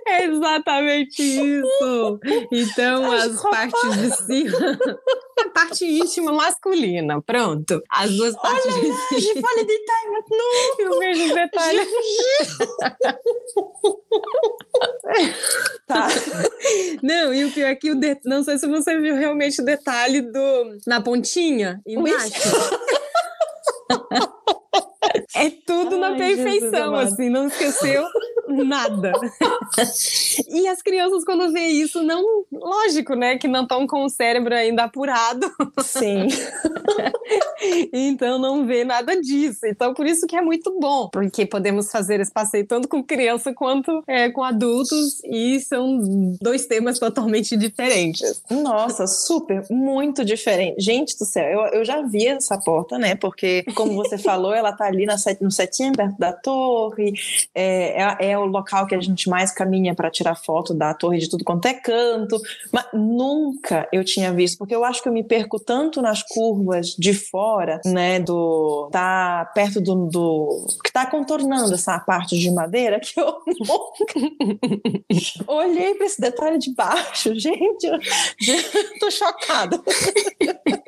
É 0.07 0.25
exatamente 0.47 1.21
isso. 1.21 2.19
Então, 2.51 3.11
as 3.11 3.41
partes 3.41 3.97
de 3.97 4.11
cima. 4.25 4.79
A 5.39 5.49
parte 5.53 5.85
íntima 5.85 6.31
masculina, 6.31 7.21
pronto. 7.21 7.81
As 7.89 8.11
duas 8.11 8.35
partes 8.35 8.73
Olha 8.73 8.83
de 8.83 9.21
cima. 9.21 9.47
Olha 9.47 9.65
detalhe 9.65 10.09
maintenant. 10.11 10.79
Eu 10.79 10.99
vejo 10.99 11.33
detalhe. 11.33 11.87
tá. 15.87 16.07
Não, 17.03 17.33
e 17.33 17.45
o 17.45 17.51
pior 17.51 17.67
é 17.67 17.75
que 17.75 17.91
o 17.91 17.95
de... 17.95 18.17
não 18.25 18.43
sei 18.43 18.57
se 18.57 18.67
você 18.67 18.99
viu 18.99 19.15
realmente 19.15 19.61
o 19.61 19.65
detalhe 19.65 20.21
do 20.21 20.77
na 20.85 21.01
pontinha 21.01 21.81
embaixo. 21.85 22.31
É 25.35 25.49
tudo 25.65 25.95
Ai, 25.95 26.01
na 26.01 26.17
perfeição, 26.17 26.95
assim, 26.95 27.29
não 27.29 27.47
esqueceu 27.47 28.05
nada. 28.47 29.11
e 30.49 30.67
as 30.67 30.81
crianças, 30.81 31.23
quando 31.23 31.51
vê 31.51 31.67
isso, 31.67 32.03
não. 32.03 32.45
Lógico, 32.51 33.15
né? 33.15 33.37
Que 33.37 33.47
não 33.47 33.63
estão 33.63 33.85
com 33.87 34.03
o 34.03 34.09
cérebro 34.09 34.53
ainda 34.53 34.83
apurado. 34.83 35.51
Sim. 35.83 36.27
então 37.93 38.39
não 38.39 38.65
vê 38.65 38.83
nada 38.83 39.19
disso. 39.19 39.65
Então, 39.65 39.93
por 39.93 40.05
isso 40.05 40.25
que 40.27 40.35
é 40.35 40.41
muito 40.41 40.77
bom, 40.79 41.09
porque 41.11 41.45
podemos 41.45 41.91
fazer 41.91 42.19
esse 42.19 42.31
passeio 42.31 42.65
tanto 42.65 42.87
com 42.87 43.03
criança 43.03 43.53
quanto 43.53 44.03
é, 44.07 44.29
com 44.29 44.43
adultos, 44.43 45.21
e 45.23 45.59
são 45.59 46.35
dois 46.41 46.65
temas 46.65 46.99
totalmente 46.99 47.55
diferentes. 47.55 48.41
Nossa, 48.49 49.07
super, 49.07 49.65
muito 49.69 50.23
diferente. 50.23 50.81
Gente 50.81 51.17
do 51.17 51.25
céu, 51.25 51.45
eu, 51.45 51.79
eu 51.79 51.85
já 51.85 52.01
vi 52.01 52.27
essa 52.27 52.57
porta, 52.57 52.97
né? 52.97 53.15
Porque, 53.15 53.63
como 53.75 53.95
você 53.95 54.17
falou, 54.17 54.53
ela 54.53 54.71
tá 54.71 54.85
ali 54.85 55.05
na, 55.05 55.15
no 55.41 55.51
setinho 55.51 55.93
perto 55.93 56.17
da 56.17 56.33
torre, 56.33 57.13
é, 57.53 58.01
é, 58.01 58.31
é 58.31 58.36
o 58.37 58.45
local 58.45 58.87
que 58.87 58.95
a 58.95 59.01
gente 59.01 59.29
mais 59.29 59.51
caminha 59.51 59.95
para 59.95 60.11
tirar 60.11 60.35
foto 60.35 60.73
da 60.73 60.93
torre 60.93 61.19
de 61.19 61.29
tudo 61.29 61.43
quanto 61.43 61.65
é 61.67 61.73
canto, 61.73 62.39
mas 62.71 62.85
nunca 62.93 63.87
eu 63.91 64.03
tinha 64.03 64.31
visto, 64.31 64.57
porque 64.57 64.75
eu 64.75 64.83
acho 64.83 65.01
que 65.01 65.09
eu 65.09 65.13
me 65.13 65.23
perco 65.23 65.59
tanto 65.59 66.01
nas 66.01 66.23
curvas 66.23 66.95
de 66.97 67.13
fora, 67.13 67.79
né, 67.85 68.19
do 68.19 68.89
tá 68.91 69.49
perto 69.53 69.81
do, 69.81 70.07
do 70.07 70.67
que 70.83 70.91
tá 70.91 71.05
contornando 71.05 71.73
essa 71.73 71.99
parte 71.99 72.37
de 72.37 72.51
madeira 72.51 72.99
que 72.99 73.19
eu 73.19 73.37
nunca 73.59 75.51
olhei 75.51 75.95
para 75.95 76.05
esse 76.05 76.19
detalhe 76.19 76.57
de 76.57 76.73
baixo, 76.73 77.33
gente, 77.35 77.85
eu, 77.85 77.93
eu 77.93 77.99
tô 78.99 79.11
chocada. 79.11 79.81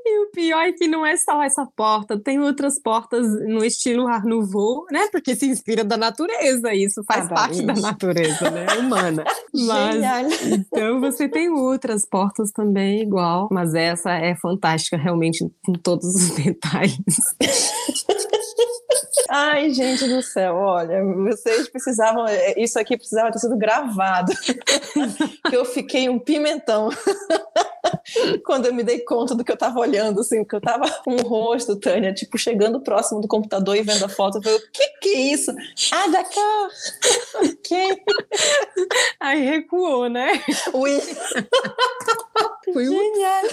E 0.05 0.19
o 0.23 0.31
pior 0.31 0.61
é 0.61 0.71
que 0.71 0.87
não 0.87 1.05
é 1.05 1.15
só 1.17 1.41
essa 1.43 1.65
porta, 1.65 2.19
tem 2.19 2.39
outras 2.39 2.79
portas 2.79 3.27
no 3.45 3.63
estilo 3.63 4.07
Art 4.07 4.23
Nouveau, 4.23 4.85
né? 4.91 5.07
Porque 5.11 5.35
se 5.35 5.45
inspira 5.45 5.83
da 5.83 5.97
natureza, 5.97 6.73
isso 6.73 7.03
faz 7.03 7.25
ah, 7.25 7.33
parte 7.41 7.61
da 7.61 7.73
natureza, 7.73 8.51
né? 8.51 8.65
Humana. 8.79 9.23
Mas, 9.53 10.45
então 10.45 10.99
você 10.99 11.27
tem 11.27 11.49
outras 11.49 12.05
portas 12.07 12.51
também 12.51 13.01
igual, 13.01 13.47
mas 13.51 13.73
essa 13.73 14.11
é 14.11 14.35
fantástica, 14.35 14.95
realmente, 14.95 15.45
com 15.65 15.73
todos 15.73 16.07
os 16.13 16.29
detalhes. 16.37 16.97
Ai, 19.31 19.69
gente 19.69 20.07
do 20.07 20.23
céu, 20.23 20.55
olha, 20.55 21.03
vocês 21.03 21.69
precisavam, 21.69 22.27
é, 22.27 22.59
isso 22.59 22.79
aqui 22.79 22.97
precisava 22.97 23.31
ter 23.31 23.37
sido 23.37 23.55
gravado, 23.55 24.31
que 25.47 25.55
eu 25.55 25.63
fiquei 25.65 26.09
um 26.09 26.17
pimentão 26.17 26.89
quando 28.43 28.65
eu 28.65 28.73
me 28.73 28.81
dei 28.81 28.99
conta 29.01 29.35
do 29.35 29.43
que 29.43 29.51
eu 29.51 29.57
tava 29.57 29.79
olhando, 29.79 30.21
assim, 30.21 30.43
porque 30.43 30.55
eu 30.55 30.61
tava 30.61 30.89
com 31.03 31.15
o 31.15 31.21
rosto, 31.21 31.75
Tânia, 31.75 32.11
tipo, 32.11 32.39
chegando 32.39 32.81
próximo 32.81 33.21
do 33.21 33.27
computador 33.27 33.75
e 33.75 33.83
vendo 33.83 34.03
a 34.03 34.09
foto, 34.09 34.39
eu 34.39 34.41
falei, 34.41 34.57
o 34.57 34.71
que 34.71 34.87
que 34.99 35.09
é 35.09 35.19
isso? 35.33 35.51
Ah, 35.91 36.07
da 36.07 36.23
cá! 36.23 36.69
ok. 37.35 38.01
Aí 39.19 39.45
recuou, 39.45 40.09
né? 40.09 40.41
Ui. 40.73 40.99
Fui 42.73 42.85
Genial. 42.85 43.43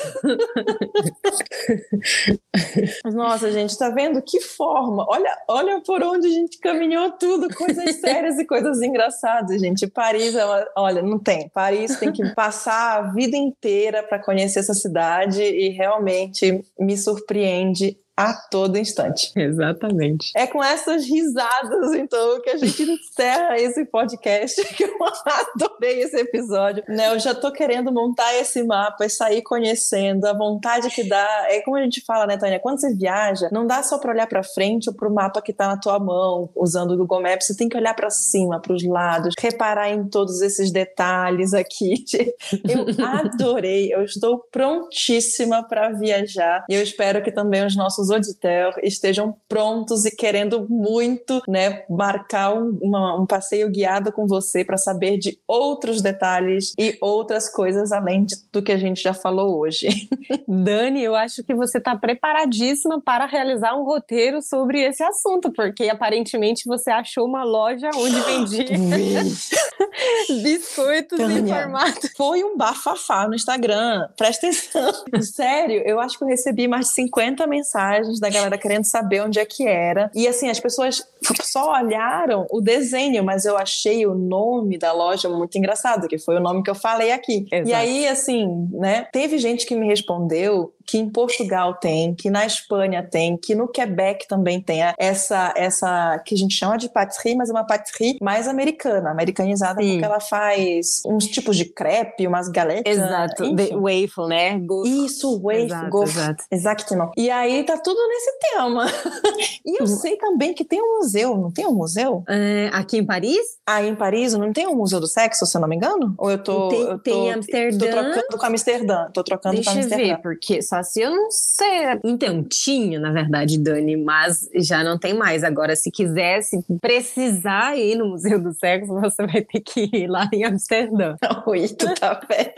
Nossa, 3.12 3.51
gente, 3.53 3.77
tá 3.77 3.91
vendo 3.91 4.23
que 4.23 4.41
forma? 4.41 5.05
Olha, 5.09 5.37
olha 5.49 5.83
por 5.85 6.03
onde 6.03 6.27
a 6.27 6.31
gente 6.31 6.59
caminhou 6.59 7.12
tudo, 7.12 7.53
coisas 7.55 7.97
sérias 8.01 8.39
e 8.39 8.45
coisas 8.45 8.81
engraçadas, 8.83 9.61
gente. 9.61 9.87
Paris, 9.87 10.35
ela, 10.35 10.67
olha, 10.77 11.03
não 11.03 11.19
tem. 11.19 11.49
Paris 11.51 11.97
tem 11.97 12.12
que 12.12 12.35
passar 12.35 12.99
a 12.99 13.03
vida 13.12 13.37
inteira 13.37 14.03
para 14.03 14.23
conhecer 14.23 14.61
essa 14.61 14.75
cidade 14.75 15.43
e 15.43 15.71
realmente 15.71 16.62
me 16.79 16.97
surpreende 16.97 17.97
a 18.17 18.33
todo 18.33 18.79
instante. 18.79 19.31
Exatamente. 19.37 20.33
É 20.35 20.47
com 20.47 20.64
essas 20.64 21.05
risadas, 21.05 21.93
então, 21.93 22.41
que 22.41 22.51
a 22.51 22.57
gente 22.57 22.83
encerra 22.83 23.59
esse 23.59 23.85
podcast, 23.85 24.64
que 24.75 24.85
eu 24.85 24.97
adorei 25.05 26.03
esse 26.03 26.17
episódio. 26.17 26.83
Né? 26.89 27.12
Eu 27.12 27.19
já 27.19 27.35
tô 27.35 27.53
querendo 27.53 27.93
montar 27.93 28.35
esse 28.37 28.62
mapa 28.62 29.05
e 29.05 29.11
sair 29.11 29.43
conhecendo, 29.43 30.25
a 30.25 30.33
vontade 30.33 30.89
que 30.89 31.05
dá. 31.05 31.47
É 31.49 31.61
como 31.61 31.77
a 31.77 31.83
gente 31.83 32.03
fala, 32.05 32.27
né, 32.27 32.39
Tânia? 32.39 32.59
Quando 32.59 32.81
você 32.81 32.95
viaja, 32.95 33.51
não 33.53 33.67
dá 33.67 33.83
só 33.83 33.99
para 33.99 34.12
olhar 34.12 34.27
para 34.27 34.43
frente 34.43 34.89
ou 34.89 34.95
para 34.95 35.09
o 35.09 35.14
mapa 35.14 35.43
que 35.43 35.53
tá 35.53 35.69
na 35.69 35.77
tua 35.77 35.99
mão, 35.99 36.49
usando 36.57 36.93
o 36.93 36.97
Google 36.97 37.23
Maps, 37.23 37.47
você 37.47 37.57
tem 37.57 37.69
que 37.69 37.77
olhar 37.77 37.95
para 37.95 38.09
cima, 38.09 38.61
para 38.61 38.73
os 38.73 38.83
lados, 38.83 39.35
reparar 39.39 39.91
em 39.91 40.09
todos 40.09 40.41
esses 40.41 40.71
detalhes 40.71 41.53
aqui. 41.53 42.05
Eu 42.67 42.87
adorei, 43.05 43.93
eu 43.93 44.03
estou 44.03 44.39
prontíssima 44.51 45.67
para 45.67 45.91
viajar 45.91 46.64
e 46.69 46.75
eu 46.75 46.83
espero 46.83 47.23
que 47.23 47.31
também 47.31 47.64
os 47.64 47.77
nossos 47.77 48.06
nossos 48.07 48.11
auditeurs 48.11 48.77
estejam 48.83 49.37
prontos 49.49 50.05
e 50.05 50.11
querendo 50.11 50.67
muito, 50.69 51.43
né, 51.49 51.85
marcar 51.89 52.55
um, 52.55 52.79
uma, 52.81 53.21
um 53.21 53.27
passeio 53.27 53.71
guiado 53.71 54.13
com 54.13 54.27
você 54.27 54.65
para 54.65 54.77
saber 54.77 55.19
de 55.19 55.39
outros 55.47 56.01
detalhes 56.01 56.73
e 56.79 56.97
outras 57.01 57.49
coisas 57.49 57.93
além 57.93 58.25
de, 58.25 58.37
do 58.53 58.63
que 58.63 58.73
a 58.73 58.79
gente 58.79 59.03
já 59.03 59.15
falou 59.15 59.59
hoje. 59.59 59.89
Dani, 60.47 61.03
eu 61.03 61.15
acho 61.15 61.43
que 61.45 61.55
você 61.55 61.79
está 61.79 61.97
preparadíssima 61.97 63.01
para 63.01 63.27
realizar 63.27 63.77
um 63.77 63.85
roteiro 63.85 64.43
sobre 64.43 64.83
esse 64.83 65.03
assunto, 65.03 65.53
porque 65.53 65.89
aparentemente 65.89 66.65
você 66.67 66.91
achou 66.91 67.27
uma 67.27 67.45
loja 67.45 67.91
onde 67.95 68.21
vendia 68.21 68.67
biscoitos 70.43 71.19
Tânia, 71.19 71.39
em 71.39 71.47
formato. 71.47 72.09
Foi 72.17 72.45
um 72.45 72.57
bafafá 72.57 73.27
no 73.27 73.35
Instagram, 73.35 74.09
presta 74.17 74.47
atenção. 74.47 74.93
Sério, 75.23 75.83
eu 75.85 76.01
acho 76.01 76.19
que 76.19 76.25
eu 76.25 76.29
recebi 76.29 76.69
mais 76.69 76.87
de 76.87 76.95
50 76.95 77.47
mensagens 77.47 77.96
mensagens 77.97 78.21
da 78.21 78.29
galera 78.29 78.59
querendo 78.59 78.85
saber 78.85 79.23
onde 79.23 79.39
é 79.39 79.45
que 79.45 79.67
era. 79.67 80.11
E 80.15 80.27
assim, 80.27 80.49
as 80.49 80.61
pessoas 80.61 81.03
só 81.43 81.73
olharam 81.73 82.47
o 82.51 82.61
desenho, 82.61 83.25
mas 83.25 83.45
eu 83.45 83.57
achei 83.57 84.07
o 84.07 84.15
nome 84.15 84.79
da 84.79 84.93
loja 84.93 85.29
muito 85.29 85.57
engraçado, 85.57 86.09
que 86.09 86.19
foi 86.19 86.37
o 86.37 86.41
nome 86.41 86.63
que 86.63 86.71
eu 86.71 86.75
falei 86.75 87.13
aqui. 87.13 87.47
Exato. 87.51 87.69
E 87.69 87.75
aí, 87.75 88.09
assim, 88.09 88.69
né, 88.73 89.07
teve 89.13 89.39
gente 89.39 89.67
que 89.67 89.75
me 89.75 89.87
respondeu 89.87 90.73
que 90.87 90.99
em 90.99 91.11
Portugal 91.11 91.74
tem, 91.74 92.14
que 92.14 92.30
na 92.30 92.47
Espanha 92.47 93.03
tem, 93.03 93.37
que 93.37 93.55
no 93.55 93.68
Quebec 93.68 94.26
também 94.28 94.61
tem 94.61 94.80
essa 94.99 95.53
essa 95.57 96.18
que 96.24 96.34
a 96.34 96.39
gente 96.39 96.55
chama 96.55 96.76
de 96.76 96.89
patisserie, 96.89 97.37
mas 97.37 97.51
é 97.51 97.53
uma 97.53 97.66
patisserie 97.66 98.18
mais 98.20 98.47
americana, 98.47 99.11
americanizada, 99.11 99.82
Sim. 99.82 99.93
porque 99.93 100.05
ela 100.05 100.20
faz 100.20 101.03
uns 101.07 101.26
tipos 101.26 101.57
de 101.57 101.64
crepe, 101.64 102.26
umas 102.26 102.49
galetas. 102.49 102.97
Exato, 102.97 103.43
waffle, 103.80 104.28
né? 104.28 104.61
Isso, 104.84 105.41
waffle, 105.41 105.64
exato, 105.64 106.45
exato. 106.51 107.12
E 107.16 107.30
aí 107.30 107.64
tá 107.64 107.76
tudo 107.78 107.99
nesse 108.09 108.39
tema. 108.39 108.87
e 109.64 109.80
eu 109.80 109.80
uhum. 109.80 109.87
sei 109.87 110.16
também 110.16 110.55
que 110.55 110.64
tem 110.64 110.80
um 110.80 110.99
museu, 110.99 111.37
não 111.37 111.51
tem 111.51 111.66
um 111.66 111.74
museu? 111.74 112.22
É, 112.28 112.70
aqui 112.72 112.99
em 112.99 113.05
Paris? 113.05 113.59
Aí 113.66 113.89
em 113.89 113.95
Paris 113.95 114.34
não 114.34 114.53
tem 114.53 114.66
um 114.66 114.76
museu 114.76 115.01
do 115.01 115.07
sexo, 115.07 115.47
se 115.47 115.57
eu 115.57 115.61
não 115.61 115.68
me 115.68 115.76
engano? 115.76 116.14
Ou 116.18 116.30
eu 116.30 116.43
tô 116.43 116.68
tem, 116.68 116.80
eu 116.80 116.99
tô, 116.99 116.99
tem 116.99 117.32
Amsterdã. 117.32 117.78
Tô 117.78 117.93
trocando 117.93 118.39
com 118.39 118.47
Amsterdã, 118.47 119.11
tô 119.12 119.24
trocando 119.24 119.55
Deixa 119.57 119.70
com 119.70 119.78
Amsterdã. 119.78 119.97
Deixa 119.97 120.12
eu 120.12 120.16
ver, 120.16 120.22
porque 120.22 120.62
só 120.62 120.76
se 120.83 121.01
eu 121.01 121.11
não 121.11 121.31
sei. 121.31 122.01
Então, 122.05 122.43
tinha, 122.45 122.99
na 122.99 123.12
verdade, 123.12 123.59
Dani, 123.59 123.97
mas 123.97 124.49
já 124.57 124.83
não 124.83 124.99
tem 124.99 125.14
mais. 125.14 125.45
Agora, 125.45 125.77
se 125.77 125.91
quisesse 125.91 126.59
precisar 126.81 127.77
ir 127.77 127.97
no 127.97 128.09
Museu 128.09 128.41
do 128.41 128.53
Sexo, 128.53 128.93
você 129.01 129.27
vai 129.27 129.43
ter 129.43 129.61
que 129.61 129.89
ir 129.93 130.09
lá 130.09 130.29
em 130.33 130.45
Amsterdã. 130.45 131.16
Oi, 131.47 131.68
tu 131.68 131.95
tá 131.95 132.14
pé. 132.14 132.55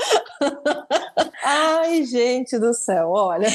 Ai, 1.45 2.05
gente 2.05 2.59
do 2.59 2.75
céu, 2.75 3.09
olha. 3.11 3.49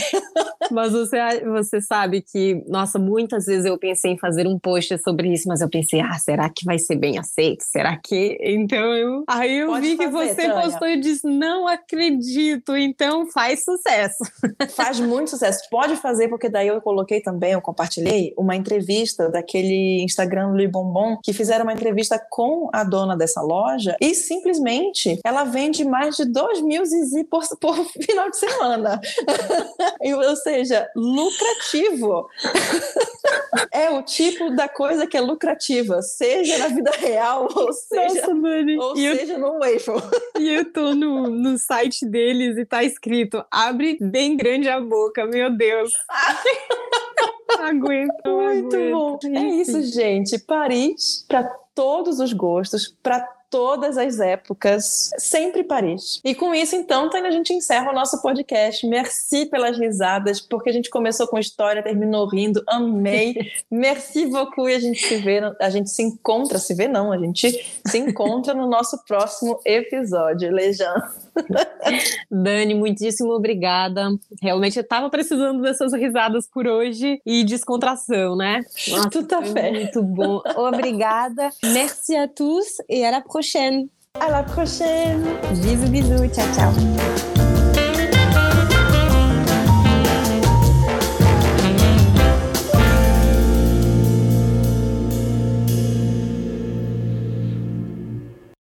Mas 0.72 0.93
você, 0.93 1.18
você 1.45 1.82
sabe 1.82 2.22
que, 2.22 2.64
nossa, 2.68 2.97
muitas 2.97 3.45
vezes 3.45 3.66
eu 3.66 3.78
pensei 3.78 4.11
em 4.11 4.18
fazer 4.18 4.47
um 4.47 4.57
post 4.57 4.97
sobre 4.99 5.32
isso, 5.32 5.47
mas 5.47 5.61
eu 5.61 5.70
pensei, 5.70 5.99
ah, 6.01 6.18
será 6.18 6.49
que 6.49 6.66
vai 6.66 6.80
ser 6.80 6.95
bem 6.95 7.20
aceito? 7.20 7.64
Será 7.64 7.97
que. 7.97 8.38
Então 8.41 8.93
eu. 8.95 9.24
Aí 9.28 9.59
eu 9.59 9.68
Pode 9.68 9.88
vi 9.88 9.97
fazer, 9.97 10.09
que 10.09 10.11
você 10.11 10.47
Tânia. 10.47 10.61
postou 10.61 10.88
e 10.88 10.99
disse, 10.99 11.28
não 11.28 11.68
acredito, 11.68 12.76
então 12.76 13.30
faz 13.30 13.64
sucesso. 13.64 14.24
Faz 14.76 14.99
muito 14.99 15.30
sucesso. 15.30 15.68
Pode 15.70 15.95
fazer, 15.97 16.28
porque 16.28 16.49
daí 16.49 16.68
eu 16.68 16.82
coloquei 16.82 17.22
também, 17.22 17.54
eu 17.54 17.62
compartilhei 17.62 18.34
uma 18.38 18.56
entrevista 18.56 19.30
daquele 19.30 20.01
Instagram 20.04 20.49
Louis 20.49 20.70
Bonbon, 20.70 21.18
que 21.22 21.34
fizeram 21.34 21.64
uma 21.64 21.74
entrevista 21.74 22.20
com 22.30 22.70
a 22.74 22.84
dona 22.84 23.16
dessa 23.16 23.41
loja 23.41 23.95
e 23.99 24.14
simplesmente 24.14 25.20
ela 25.24 25.43
vende 25.43 25.86
mais 25.86 26.16
de 26.16 26.26
2 26.26 26.62
mil 26.62 26.86
zizi 26.86 27.24
por, 27.24 27.43
por 27.60 27.76
final 27.86 28.30
de 28.30 28.38
semana. 28.38 29.01
Ou 30.01 30.36
seja, 30.36 30.89
lucrativo. 30.95 32.28
é 33.72 33.89
o 33.89 34.01
tipo 34.01 34.49
da 34.51 34.68
coisa 34.68 35.08
que 35.08 35.18
é 35.18 35.22
lucrativa, 35.22 36.01
seja 36.01 36.58
na 36.58 36.68
vida 36.68 36.91
real, 36.91 37.47
ou 37.54 37.74
seja, 37.74 38.28
Nossa, 38.28 38.84
ou 38.84 38.95
seja 38.95 39.34
eu, 39.34 39.39
no 39.39 39.60
waffle. 39.60 40.01
E 40.39 40.49
eu 40.49 40.72
tô 40.72 40.93
no, 40.95 41.30
no 41.30 41.58
site 41.58 42.06
deles 42.06 42.58
e 42.58 42.66
tá 42.66 42.84
escrito: 42.84 43.43
abre 43.51 43.97
bem 44.01 44.36
grande 44.44 44.68
a 44.68 44.80
boca, 44.80 45.26
meu 45.26 45.56
Deus. 45.56 45.94
aguento. 47.60 48.12
Muito 48.26 48.76
aguento. 48.76 48.91
bom. 48.91 49.20
É 49.24 49.46
isso, 49.56 49.82
gente. 49.84 50.38
Paris, 50.38 51.26
para 51.28 51.44
todos 51.74 52.20
os 52.20 52.34
gostos, 52.34 52.94
para 53.02 53.26
todas 53.54 53.99
as 53.99 54.20
épocas, 54.20 55.12
sempre 55.16 55.64
Paris. 55.64 56.20
E 56.26 56.34
com 56.34 56.56
isso, 56.56 56.76
então, 56.76 57.08
Tânia, 57.08 57.30
a 57.30 57.32
gente 57.32 57.54
encerra 57.54 57.91
o 57.91 57.93
nosso 57.93 58.20
podcast. 58.20 58.84
Merci 58.88 59.45
pelas 59.45 59.78
risadas, 59.78 60.41
porque 60.41 60.72
a 60.72 60.74
gente 60.74 60.89
começou 60.89 61.28
com 61.28 61.38
história, 61.38 61.84
terminou 61.84 62.28
rindo, 62.28 62.64
amei. 62.68 63.36
Merci 63.70 64.26
beaucoup 64.26 64.68
e 64.68 64.74
a 64.74 64.80
gente 64.80 65.06
se 65.06 65.18
vê, 65.18 65.39
a 65.62 65.70
gente 65.70 65.91
se 65.91 66.01
encontra, 66.01 66.58
se 66.58 66.74
vê 66.74 66.88
não, 66.88 67.12
a 67.12 67.18
gente 67.20 67.64
se 67.86 67.97
encontra 67.99 68.56
no 68.56 68.68
nosso 68.68 68.97
próximo 69.06 69.60
episódio. 69.64 70.51
Lejan. 70.51 70.95
Dani, 72.32 72.74
muitíssimo 72.74 73.34
obrigada. 73.34 74.10
Realmente 74.41 74.78
eu 74.78 74.84
estava 74.84 75.12
precisando 75.12 75.62
dessas 75.62 75.93
risadas 75.93 76.47
por 76.47 76.66
hoje 76.66 77.22
e 77.24 77.43
descontração, 77.43 78.36
né? 78.36 78.62
Nossa, 78.88 79.10
Tout 79.12 79.36
à 79.36 79.43
fait. 79.43 79.72
Muito 79.72 80.01
bom. 80.01 80.41
Obrigada. 80.56 81.49
Merci 81.64 82.16
à 82.16 82.28
tous 82.28 82.82
et 82.89 83.06
à 83.06 83.12
la 83.12 83.22
prochaine. 83.22 83.43
À 84.20 84.32
la 84.32 84.44
prochaine. 84.44 85.24
Bisous, 85.52 85.89
bisous. 85.89 86.28
Tchau, 86.28 86.44
tchau. 86.56 87.43